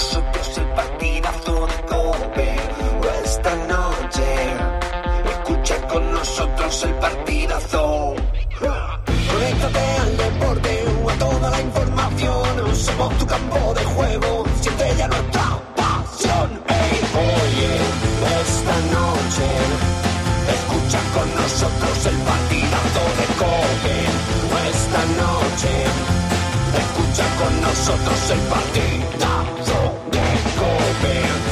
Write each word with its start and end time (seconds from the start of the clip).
nosotros 0.00 0.56
el 0.56 0.66
partidazo 0.68 1.66
de 1.66 1.78
Cope. 1.92 2.48
Esta 3.22 3.54
noche 3.74 4.28
escucha 5.32 5.76
con 5.88 6.12
nosotros 6.12 6.84
el 6.84 6.94
partidazo. 6.94 8.14
Conéctate 9.30 9.84
al 10.04 10.16
deporte, 10.16 10.84
a 11.06 11.18
toda 11.18 11.50
la 11.50 11.60
información. 11.60 12.74
Somos 12.74 13.18
tu 13.18 13.26
campo 13.26 13.74
de 13.74 13.84
juego, 13.84 14.44
siente 14.62 14.84
ya 14.96 15.06
nuestra 15.06 15.46
pasión. 15.76 16.48
Ey, 16.80 16.96
oye, 17.36 17.72
esta 18.40 18.76
noche 18.96 19.48
escucha 20.56 21.00
con 21.14 21.28
nosotros 21.42 21.96
el 22.10 22.18
partidazo 22.30 23.02
de 23.18 23.26
Cope. 23.42 23.96
Esta 24.72 25.02
noche 25.22 25.72
escucha 26.82 27.24
con 27.38 27.52
nosotros 27.60 28.30
el 28.30 28.40
partidazo. 28.48 28.99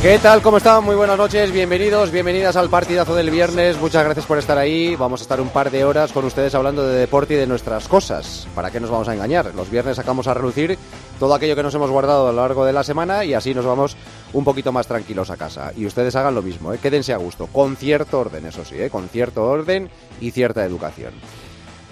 ¿Qué 0.08 0.18
tal? 0.18 0.40
¿Cómo 0.40 0.56
están? 0.56 0.82
Muy 0.84 0.96
buenas 0.96 1.18
noches, 1.18 1.52
bienvenidos, 1.52 2.10
bienvenidas 2.10 2.56
al 2.56 2.70
partidazo 2.70 3.14
del 3.14 3.30
viernes. 3.30 3.78
Muchas 3.78 4.04
gracias 4.04 4.24
por 4.24 4.38
estar 4.38 4.56
ahí. 4.56 4.96
Vamos 4.96 5.20
a 5.20 5.24
estar 5.24 5.38
un 5.38 5.50
par 5.50 5.70
de 5.70 5.84
horas 5.84 6.12
con 6.12 6.24
ustedes 6.24 6.54
hablando 6.54 6.82
de 6.82 6.98
deporte 6.98 7.34
y 7.34 7.36
de 7.36 7.46
nuestras 7.46 7.88
cosas. 7.88 8.48
¿Para 8.54 8.70
qué 8.70 8.80
nos 8.80 8.88
vamos 8.88 9.06
a 9.08 9.12
engañar? 9.12 9.54
Los 9.54 9.70
viernes 9.70 9.96
sacamos 9.96 10.26
a 10.26 10.32
relucir 10.32 10.78
todo 11.18 11.34
aquello 11.34 11.54
que 11.54 11.62
nos 11.62 11.74
hemos 11.74 11.90
guardado 11.90 12.26
a 12.26 12.32
lo 12.32 12.40
largo 12.40 12.64
de 12.64 12.72
la 12.72 12.84
semana 12.84 13.26
y 13.26 13.34
así 13.34 13.52
nos 13.52 13.66
vamos 13.66 13.98
un 14.32 14.44
poquito 14.44 14.72
más 14.72 14.86
tranquilos 14.86 15.28
a 15.28 15.36
casa. 15.36 15.72
Y 15.76 15.84
ustedes 15.84 16.16
hagan 16.16 16.34
lo 16.34 16.40
mismo, 16.40 16.72
¿eh? 16.72 16.78
quédense 16.80 17.12
a 17.12 17.18
gusto, 17.18 17.46
con 17.46 17.76
cierto 17.76 18.18
orden, 18.18 18.46
eso 18.46 18.64
sí, 18.64 18.76
¿eh? 18.80 18.88
con 18.88 19.10
cierto 19.10 19.44
orden 19.44 19.90
y 20.22 20.30
cierta 20.30 20.64
educación. 20.64 21.12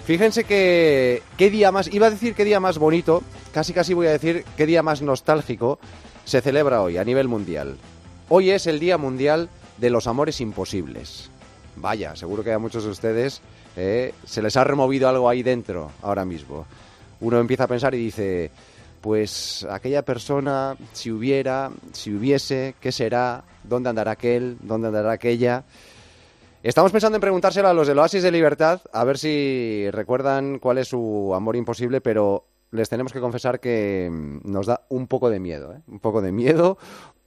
Fíjense 0.05 0.43
que 0.43 1.21
qué 1.37 1.51
día 1.51 1.71
más, 1.71 1.87
iba 1.93 2.07
a 2.07 2.09
decir 2.09 2.33
qué 2.33 2.45
día 2.45 2.59
más 2.59 2.79
bonito, 2.79 3.21
casi 3.53 3.73
casi 3.73 3.93
voy 3.93 4.07
a 4.07 4.11
decir 4.11 4.43
qué 4.57 4.65
día 4.65 4.81
más 4.81 5.03
nostálgico 5.03 5.77
se 6.25 6.41
celebra 6.41 6.81
hoy 6.81 6.97
a 6.97 7.03
nivel 7.03 7.27
mundial. 7.27 7.77
Hoy 8.29 8.49
es 8.49 8.67
el 8.67 8.81
Día 8.81 8.97
Mundial 8.97 9.47
de 9.77 9.89
los 9.89 10.05
Amores 10.05 10.41
Imposibles. 10.41 11.31
Vaya, 11.77 12.13
seguro 12.17 12.43
que 12.43 12.51
a 12.51 12.59
muchos 12.59 12.83
de 12.83 12.89
ustedes 12.89 13.41
eh, 13.77 14.13
se 14.25 14.41
les 14.41 14.57
ha 14.57 14.65
removido 14.65 15.07
algo 15.07 15.29
ahí 15.29 15.43
dentro 15.43 15.91
ahora 16.01 16.25
mismo. 16.25 16.65
Uno 17.21 17.39
empieza 17.39 17.63
a 17.63 17.67
pensar 17.67 17.95
y 17.95 17.99
dice, 17.99 18.51
pues 18.99 19.65
aquella 19.69 20.01
persona, 20.01 20.75
si 20.91 21.09
hubiera, 21.09 21.71
si 21.93 22.13
hubiese, 22.13 22.75
¿qué 22.81 22.91
será? 22.91 23.45
¿Dónde 23.63 23.91
andará 23.91 24.11
aquel? 24.11 24.57
¿Dónde 24.59 24.87
andará 24.87 25.13
aquella? 25.13 25.63
Estamos 26.61 26.91
pensando 26.91 27.15
en 27.15 27.21
preguntárselo 27.21 27.69
a 27.69 27.73
los 27.73 27.87
del 27.87 27.97
Oasis 27.97 28.23
de 28.23 28.31
Libertad, 28.31 28.81
a 28.91 29.05
ver 29.05 29.17
si 29.17 29.89
recuerdan 29.91 30.59
cuál 30.59 30.79
es 30.79 30.89
su 30.89 31.31
amor 31.33 31.55
imposible, 31.55 32.01
pero 32.01 32.43
les 32.71 32.89
tenemos 32.89 33.13
que 33.13 33.21
confesar 33.21 33.61
que 33.61 34.09
mm, 34.11 34.51
nos 34.51 34.65
da 34.65 34.81
un 34.89 35.07
poco 35.07 35.29
de 35.29 35.39
miedo, 35.39 35.73
¿eh? 35.73 35.79
Un 35.87 35.99
poco 35.99 36.21
de 36.21 36.33
miedo, 36.33 36.77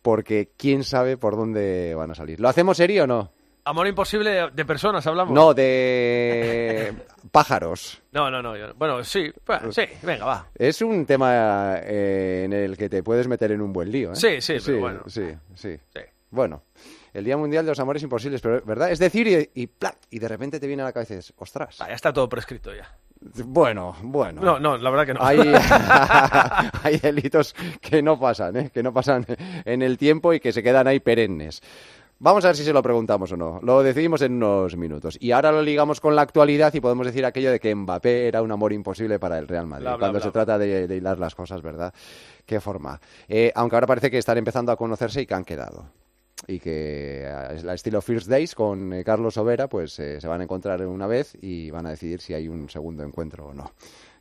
porque 0.03 0.51
quién 0.57 0.85
sabe 0.85 1.17
por 1.17 1.37
dónde 1.37 1.95
van 1.95 2.11
a 2.11 2.15
salir. 2.15 2.41
¿Lo 2.41 2.49
hacemos 2.49 2.77
serio 2.77 3.05
o 3.05 3.07
no? 3.07 3.33
Amor 3.65 3.87
imposible 3.87 4.51
de, 4.53 4.65
personas, 4.65 5.07
hablamos. 5.07 5.35
No, 5.35 5.53
de 5.53 6.95
pájaros. 7.31 8.01
No, 8.11 8.31
no, 8.31 8.43
no. 8.43 8.57
yo- 8.57 8.73
bueno, 8.75 9.05
sí, 9.05 9.31
bueno, 9.47 9.71
sí, 9.71 9.83
venga, 10.03 10.25
va. 10.25 10.47
Es 10.55 10.81
un 10.81 11.05
tema 11.05 11.77
eh, 11.83 12.43
en 12.47 12.53
el 12.55 12.77
que 12.77 12.89
te 12.89 13.03
puedes 13.03 13.29
meter 13.29 13.53
en 13.53 13.61
un 13.61 13.73
buen 13.73 13.93
lío, 13.93 14.13
¿eh? 14.13 14.17
Sí, 14.17 14.41
sí, 14.41 14.55
pero 14.65 14.81
bueno. 14.81 15.03
Sí, 15.07 15.25
sí. 15.55 15.77
Sí. 15.95 16.01
Bueno, 16.31 16.63
el 17.13 17.25
Día 17.25 17.37
Mundial 17.37 17.65
de 17.67 17.73
los 17.73 17.81
Amores 17.81 18.03
Imposibles, 18.03 18.41
pero 18.41 18.63
¿verdad? 18.65 18.91
Es 18.93 18.99
decir, 18.99 19.27
y, 19.27 19.63
y 19.63 19.67
¡plac! 19.67 19.97
y 20.11 20.19
de 20.19 20.29
repente 20.29 20.59
te 20.59 20.67
viene 20.67 20.83
a 20.83 20.87
la 20.87 20.93
cabeza 20.93 21.15
y 21.15 21.17
dices, 21.19 21.35
ostras. 21.37 21.77
Va, 21.81 21.89
ya 21.89 21.95
está 21.95 22.13
todo 22.13 22.29
prescrito 22.29 22.75
ya. 22.75 22.97
Bueno, 23.21 23.95
bueno. 24.03 24.41
No, 24.41 24.59
no, 24.59 24.79
la 24.79 24.91
verdad 24.91 25.07
que 25.07 25.15
no. 25.15 25.21
Hay, 25.23 25.39
hay 26.83 26.99
delitos 26.99 27.55
que 27.81 28.03
no 28.03 28.19
pasan, 28.19 28.57
¿eh? 28.57 28.71
que 28.73 28.83
no 28.83 28.93
pasan 28.93 29.27
en 29.65 29.83
el 29.83 29.99
tiempo 29.99 30.33
y 30.33 30.41
que 30.41 30.53
se 30.53 30.63
quedan 30.63 30.87
ahí 30.87 31.01
perennes. 31.01 31.63
Vamos 32.23 32.45
a 32.45 32.49
ver 32.49 32.57
si 32.57 32.65
se 32.65 32.73
lo 32.75 32.83
preguntamos 32.83 33.33
o 33.33 33.37
no. 33.37 33.61
Lo 33.63 33.83
decidimos 33.83 34.21
en 34.21 34.35
unos 34.35 34.77
minutos. 34.77 35.17
Y 35.21 35.33
ahora 35.33 35.53
lo 35.53 35.63
ligamos 35.63 36.01
con 36.01 36.15
la 36.15 36.21
actualidad 36.21 36.73
y 36.75 36.81
podemos 36.81 37.07
decir 37.07 37.25
aquello 37.25 37.51
de 37.51 37.59
que 37.59 37.75
Mbappé 37.75 38.29
era 38.29 38.43
un 38.43 38.53
amor 38.53 38.75
imposible 38.75 39.19
para 39.19 39.39
el 39.39 39.49
Real 39.49 39.67
Madrid. 39.67 39.85
Bla, 39.85 39.97
bla, 39.97 39.99
cuando 39.99 40.19
bla. 40.19 40.27
se 40.27 40.31
trata 40.31 40.59
de, 40.59 40.87
de 40.87 40.97
hilar 40.97 41.19
las 41.19 41.35
cosas, 41.35 41.63
¿verdad? 41.63 41.95
Qué 42.45 42.61
forma. 42.61 43.01
Eh, 43.27 43.51
aunque 43.55 43.77
ahora 43.77 43.87
parece 43.87 44.11
que 44.11 44.19
están 44.19 44.37
empezando 44.37 44.71
a 44.71 44.77
conocerse 44.77 45.23
y 45.23 45.27
que 45.27 45.33
han 45.33 45.45
quedado. 45.45 45.87
Y 46.47 46.59
que 46.59 47.23
eh, 47.25 47.49
es 47.55 47.65
la 47.65 47.75
estilo 47.75 48.01
First 48.03 48.29
Days 48.29 48.55
con 48.55 48.93
eh, 48.93 49.05
Carlos 49.05 49.37
Overa, 49.37 49.69
pues 49.69 49.99
eh, 49.99 50.21
se 50.21 50.29
van 50.29 50.41
a 50.41 50.45
encontrar 50.45 50.85
una 50.87 51.07
vez 51.07 51.37
y 51.41 51.71
van 51.71 51.87
a 51.87 51.91
decidir 51.91 52.21
si 52.21 52.35
hay 52.35 52.49
un 52.49 52.69
segundo 52.69 53.03
encuentro 53.03 53.47
o 53.47 53.55
no 53.55 53.73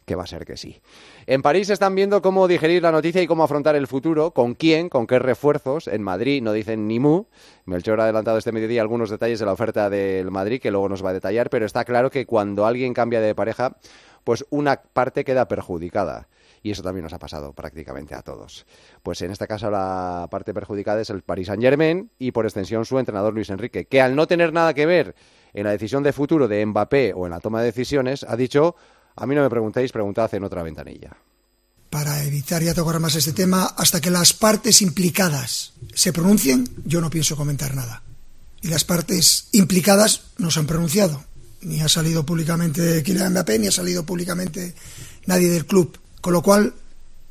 que 0.10 0.16
va 0.16 0.24
a 0.24 0.28
ser 0.28 0.44
que 0.44 0.58
sí. 0.58 0.82
En 1.28 1.44
París 1.44 1.70
están 1.70 1.94
viendo 1.94 2.24
cómo 2.24 2.48
digerir 2.48 2.82
la 2.82 2.92
noticia 2.92 3.22
y 3.22 3.28
cómo 3.28 3.44
afrontar 3.44 3.76
el 3.76 3.86
futuro, 3.86 4.32
con 4.32 4.56
quién, 4.56 4.90
con 4.90 5.06
qué 5.06 5.20
refuerzos. 5.20 5.88
En 5.88 6.02
Madrid 6.02 6.42
no 6.42 6.52
dicen 6.52 6.88
ni 6.88 7.00
mu. 7.00 7.26
Melchor 7.66 8.00
ha 8.00 8.06
adelantado 8.06 8.40
este 8.40 8.52
mediodía 8.52 8.82
algunos 8.82 9.12
detalles 9.12 9.38
de 9.38 9.46
la 9.46 9.54
oferta 9.54 9.88
del 9.88 10.32
Madrid, 10.32 10.60
que 10.60 10.72
luego 10.72 10.90
nos 10.90 11.06
va 11.06 11.12
a 11.12 11.14
detallar, 11.14 11.52
pero 11.52 11.68
está 11.68 11.86
claro 11.86 12.10
que 12.10 12.26
cuando 12.26 12.66
alguien 12.66 12.96
cambia 12.96 13.22
de 13.22 13.36
pareja, 13.36 13.78
pues 14.24 14.46
una 14.50 14.82
parte 14.82 15.24
queda 15.24 15.48
perjudicada. 15.48 16.28
Y 16.62 16.72
eso 16.72 16.84
también 16.84 17.04
nos 17.04 17.14
ha 17.14 17.20
pasado 17.20 17.54
prácticamente 17.54 18.16
a 18.16 18.22
todos. 18.22 18.66
Pues 19.02 19.22
en 19.22 19.32
este 19.32 19.48
caso 19.48 19.72
la 19.72 20.28
parte 20.30 20.54
perjudicada 20.54 21.00
es 21.02 21.10
el 21.10 21.22
Paris 21.22 21.48
Saint 21.48 21.64
Germain 21.64 22.12
y 22.20 22.32
por 22.32 22.46
extensión 22.46 22.84
su 22.86 23.00
entrenador 23.00 23.34
Luis 23.34 23.50
Enrique, 23.50 23.86
que 23.86 24.02
al 24.02 24.16
no 24.16 24.28
tener 24.28 24.52
nada 24.52 24.74
que 24.74 24.86
ver 24.86 25.16
en 25.54 25.64
la 25.64 25.72
decisión 25.72 26.04
de 26.04 26.12
futuro 26.12 26.48
de 26.48 26.66
Mbappé 26.66 27.14
o 27.16 27.26
en 27.26 27.32
la 27.32 27.40
toma 27.40 27.62
de 27.62 27.68
decisiones, 27.68 28.26
ha 28.28 28.36
dicho, 28.36 28.76
a 29.16 29.26
mí 29.26 29.36
no 29.36 29.42
me 29.42 29.50
preguntéis, 29.50 29.92
preguntad 29.94 30.34
en 30.34 30.44
otra 30.44 30.64
ventanilla. 30.64 31.16
para 31.90 32.24
evitar 32.24 32.62
ya 32.62 32.74
tocar 32.74 33.00
más 33.00 33.16
este 33.16 33.34
tema, 33.34 33.66
hasta 33.78 34.00
que 34.00 34.12
las 34.12 34.34
partes 34.34 34.82
implicadas 34.82 35.74
se 35.96 36.14
pronuncien, 36.14 36.68
yo 36.86 37.02
no 37.02 37.10
pienso 37.10 37.36
comentar 37.36 37.74
nada. 37.74 38.04
Y 38.62 38.68
las 38.68 38.84
partes 38.84 39.48
implicadas 39.54 40.22
no 40.38 40.52
se 40.52 40.60
han 40.60 40.68
pronunciado. 40.68 41.24
Ni 41.62 41.82
ha 41.82 41.90
salido 41.90 42.26
públicamente 42.26 43.04
Kylian 43.04 43.32
Mbappé, 43.32 43.60
ni 43.60 43.68
ha 43.68 43.72
salido 43.72 44.06
públicamente 44.06 44.74
nadie 45.26 45.50
del 45.50 45.66
club. 45.66 45.98
Con 46.22 46.34
lo 46.34 46.42
cual, 46.42 46.74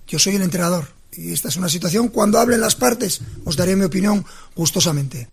yo 0.07 0.19
soy 0.19 0.37
el 0.37 0.43
entrenador. 0.43 0.89
Y 1.13 1.33
esta 1.33 1.49
es 1.49 1.57
una 1.57 1.69
situación, 1.69 2.09
cuando 2.09 2.39
hablen 2.39 2.61
las 2.61 2.77
partes, 2.77 3.21
os 3.45 3.57
daré 3.57 3.75
mi 3.75 3.85
opinión 3.85 4.25
gustosamente. 4.55 5.29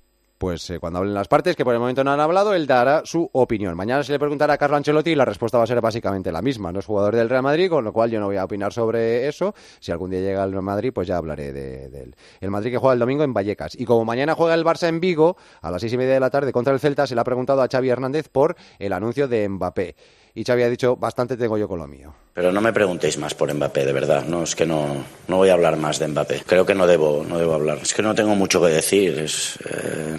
Pues 0.45 0.69
eh, 0.69 0.79
cuando 0.79 0.99
hablen 0.99 1.15
las 1.15 1.27
partes, 1.27 1.55
que 1.55 1.65
por 1.65 1.73
el 1.73 1.79
momento 1.79 2.03
no 2.03 2.11
han 2.11 2.19
hablado, 2.19 2.53
él 2.53 2.67
dará 2.67 3.01
su 3.03 3.27
opinión. 3.33 3.75
Mañana 3.75 4.03
se 4.03 4.11
le 4.11 4.19
preguntará 4.19 4.53
a 4.53 4.57
Carlo 4.59 4.77
Ancelotti 4.77 5.09
y 5.09 5.15
la 5.15 5.25
respuesta 5.25 5.57
va 5.57 5.63
a 5.63 5.67
ser 5.67 5.81
básicamente 5.81 6.31
la 6.31 6.43
misma. 6.43 6.71
No 6.71 6.77
es 6.77 6.85
jugador 6.85 7.15
del 7.15 7.29
Real 7.29 7.41
Madrid, 7.41 7.67
con 7.67 7.83
lo 7.83 7.91
cual 7.91 8.11
yo 8.11 8.19
no 8.19 8.27
voy 8.27 8.37
a 8.37 8.43
opinar 8.43 8.71
sobre 8.71 9.27
eso. 9.27 9.55
Si 9.79 9.91
algún 9.91 10.11
día 10.11 10.19
llega 10.19 10.43
al 10.43 10.51
Real 10.51 10.61
Madrid, 10.61 10.91
pues 10.93 11.07
ya 11.07 11.17
hablaré 11.17 11.51
de, 11.51 11.89
de 11.89 11.99
él. 11.99 12.15
El 12.41 12.51
Madrid 12.51 12.69
que 12.69 12.77
juega 12.77 12.93
el 12.93 12.99
domingo 12.99 13.23
en 13.23 13.33
Vallecas. 13.33 13.73
Y 13.73 13.85
como 13.85 14.05
mañana 14.05 14.35
juega 14.35 14.53
el 14.53 14.63
Barça 14.63 14.87
en 14.87 14.99
Vigo, 14.99 15.35
a 15.63 15.71
las 15.71 15.81
seis 15.81 15.93
y 15.93 15.97
media 15.97 16.13
de 16.13 16.19
la 16.19 16.29
tarde 16.29 16.53
contra 16.53 16.73
el 16.73 16.79
Celta, 16.79 17.07
se 17.07 17.15
le 17.15 17.21
ha 17.21 17.23
preguntado 17.23 17.63
a 17.63 17.67
Xavi 17.67 17.89
Hernández 17.89 18.29
por 18.29 18.55
el 18.77 18.93
anuncio 18.93 19.27
de 19.27 19.49
Mbappé. 19.49 19.95
Y 20.37 20.43
Xavi 20.43 20.63
ha 20.63 20.69
dicho, 20.69 20.97
bastante 20.97 21.37
tengo 21.37 21.57
yo 21.57 21.65
con 21.65 21.79
lo 21.79 21.87
mío. 21.87 22.13
Pero 22.33 22.51
no 22.51 22.59
me 22.59 22.73
preguntéis 22.73 23.17
más 23.17 23.33
por 23.33 23.51
Mbappé, 23.53 23.85
de 23.85 23.93
verdad. 23.93 24.25
No, 24.25 24.43
es 24.43 24.53
que 24.53 24.65
no, 24.65 25.05
no 25.29 25.37
voy 25.37 25.47
a 25.47 25.53
hablar 25.53 25.77
más 25.77 25.97
de 25.97 26.09
Mbappé. 26.09 26.43
Creo 26.45 26.65
que 26.65 26.75
no 26.75 26.85
debo, 26.85 27.25
no 27.25 27.37
debo 27.37 27.53
hablar. 27.53 27.79
Es 27.81 27.93
que 27.93 28.01
no 28.01 28.13
tengo 28.13 28.35
mucho 28.35 28.61
que 28.61 28.67
decir. 28.67 29.17
Es, 29.17 29.57
eh, 29.65 30.17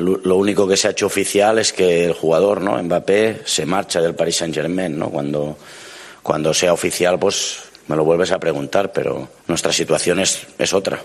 lo 0.00 0.36
único 0.36 0.66
que 0.66 0.78
se 0.78 0.88
ha 0.88 0.92
hecho 0.92 1.04
oficial 1.04 1.58
es 1.58 1.74
que 1.74 2.06
el 2.06 2.14
jugador, 2.14 2.62
¿no? 2.62 2.82
Mbappé, 2.82 3.42
se 3.44 3.66
marcha 3.66 4.00
del 4.00 4.14
Paris 4.14 4.36
Saint 4.36 4.54
Germain, 4.54 4.98
¿no? 4.98 5.10
Cuando, 5.10 5.58
cuando 6.22 6.54
sea 6.54 6.72
oficial, 6.72 7.18
pues 7.18 7.64
me 7.88 7.96
lo 7.96 8.04
vuelves 8.04 8.32
a 8.32 8.38
preguntar, 8.38 8.90
pero 8.90 9.28
nuestra 9.48 9.72
situación 9.72 10.20
es, 10.20 10.46
es 10.56 10.72
otra. 10.72 11.02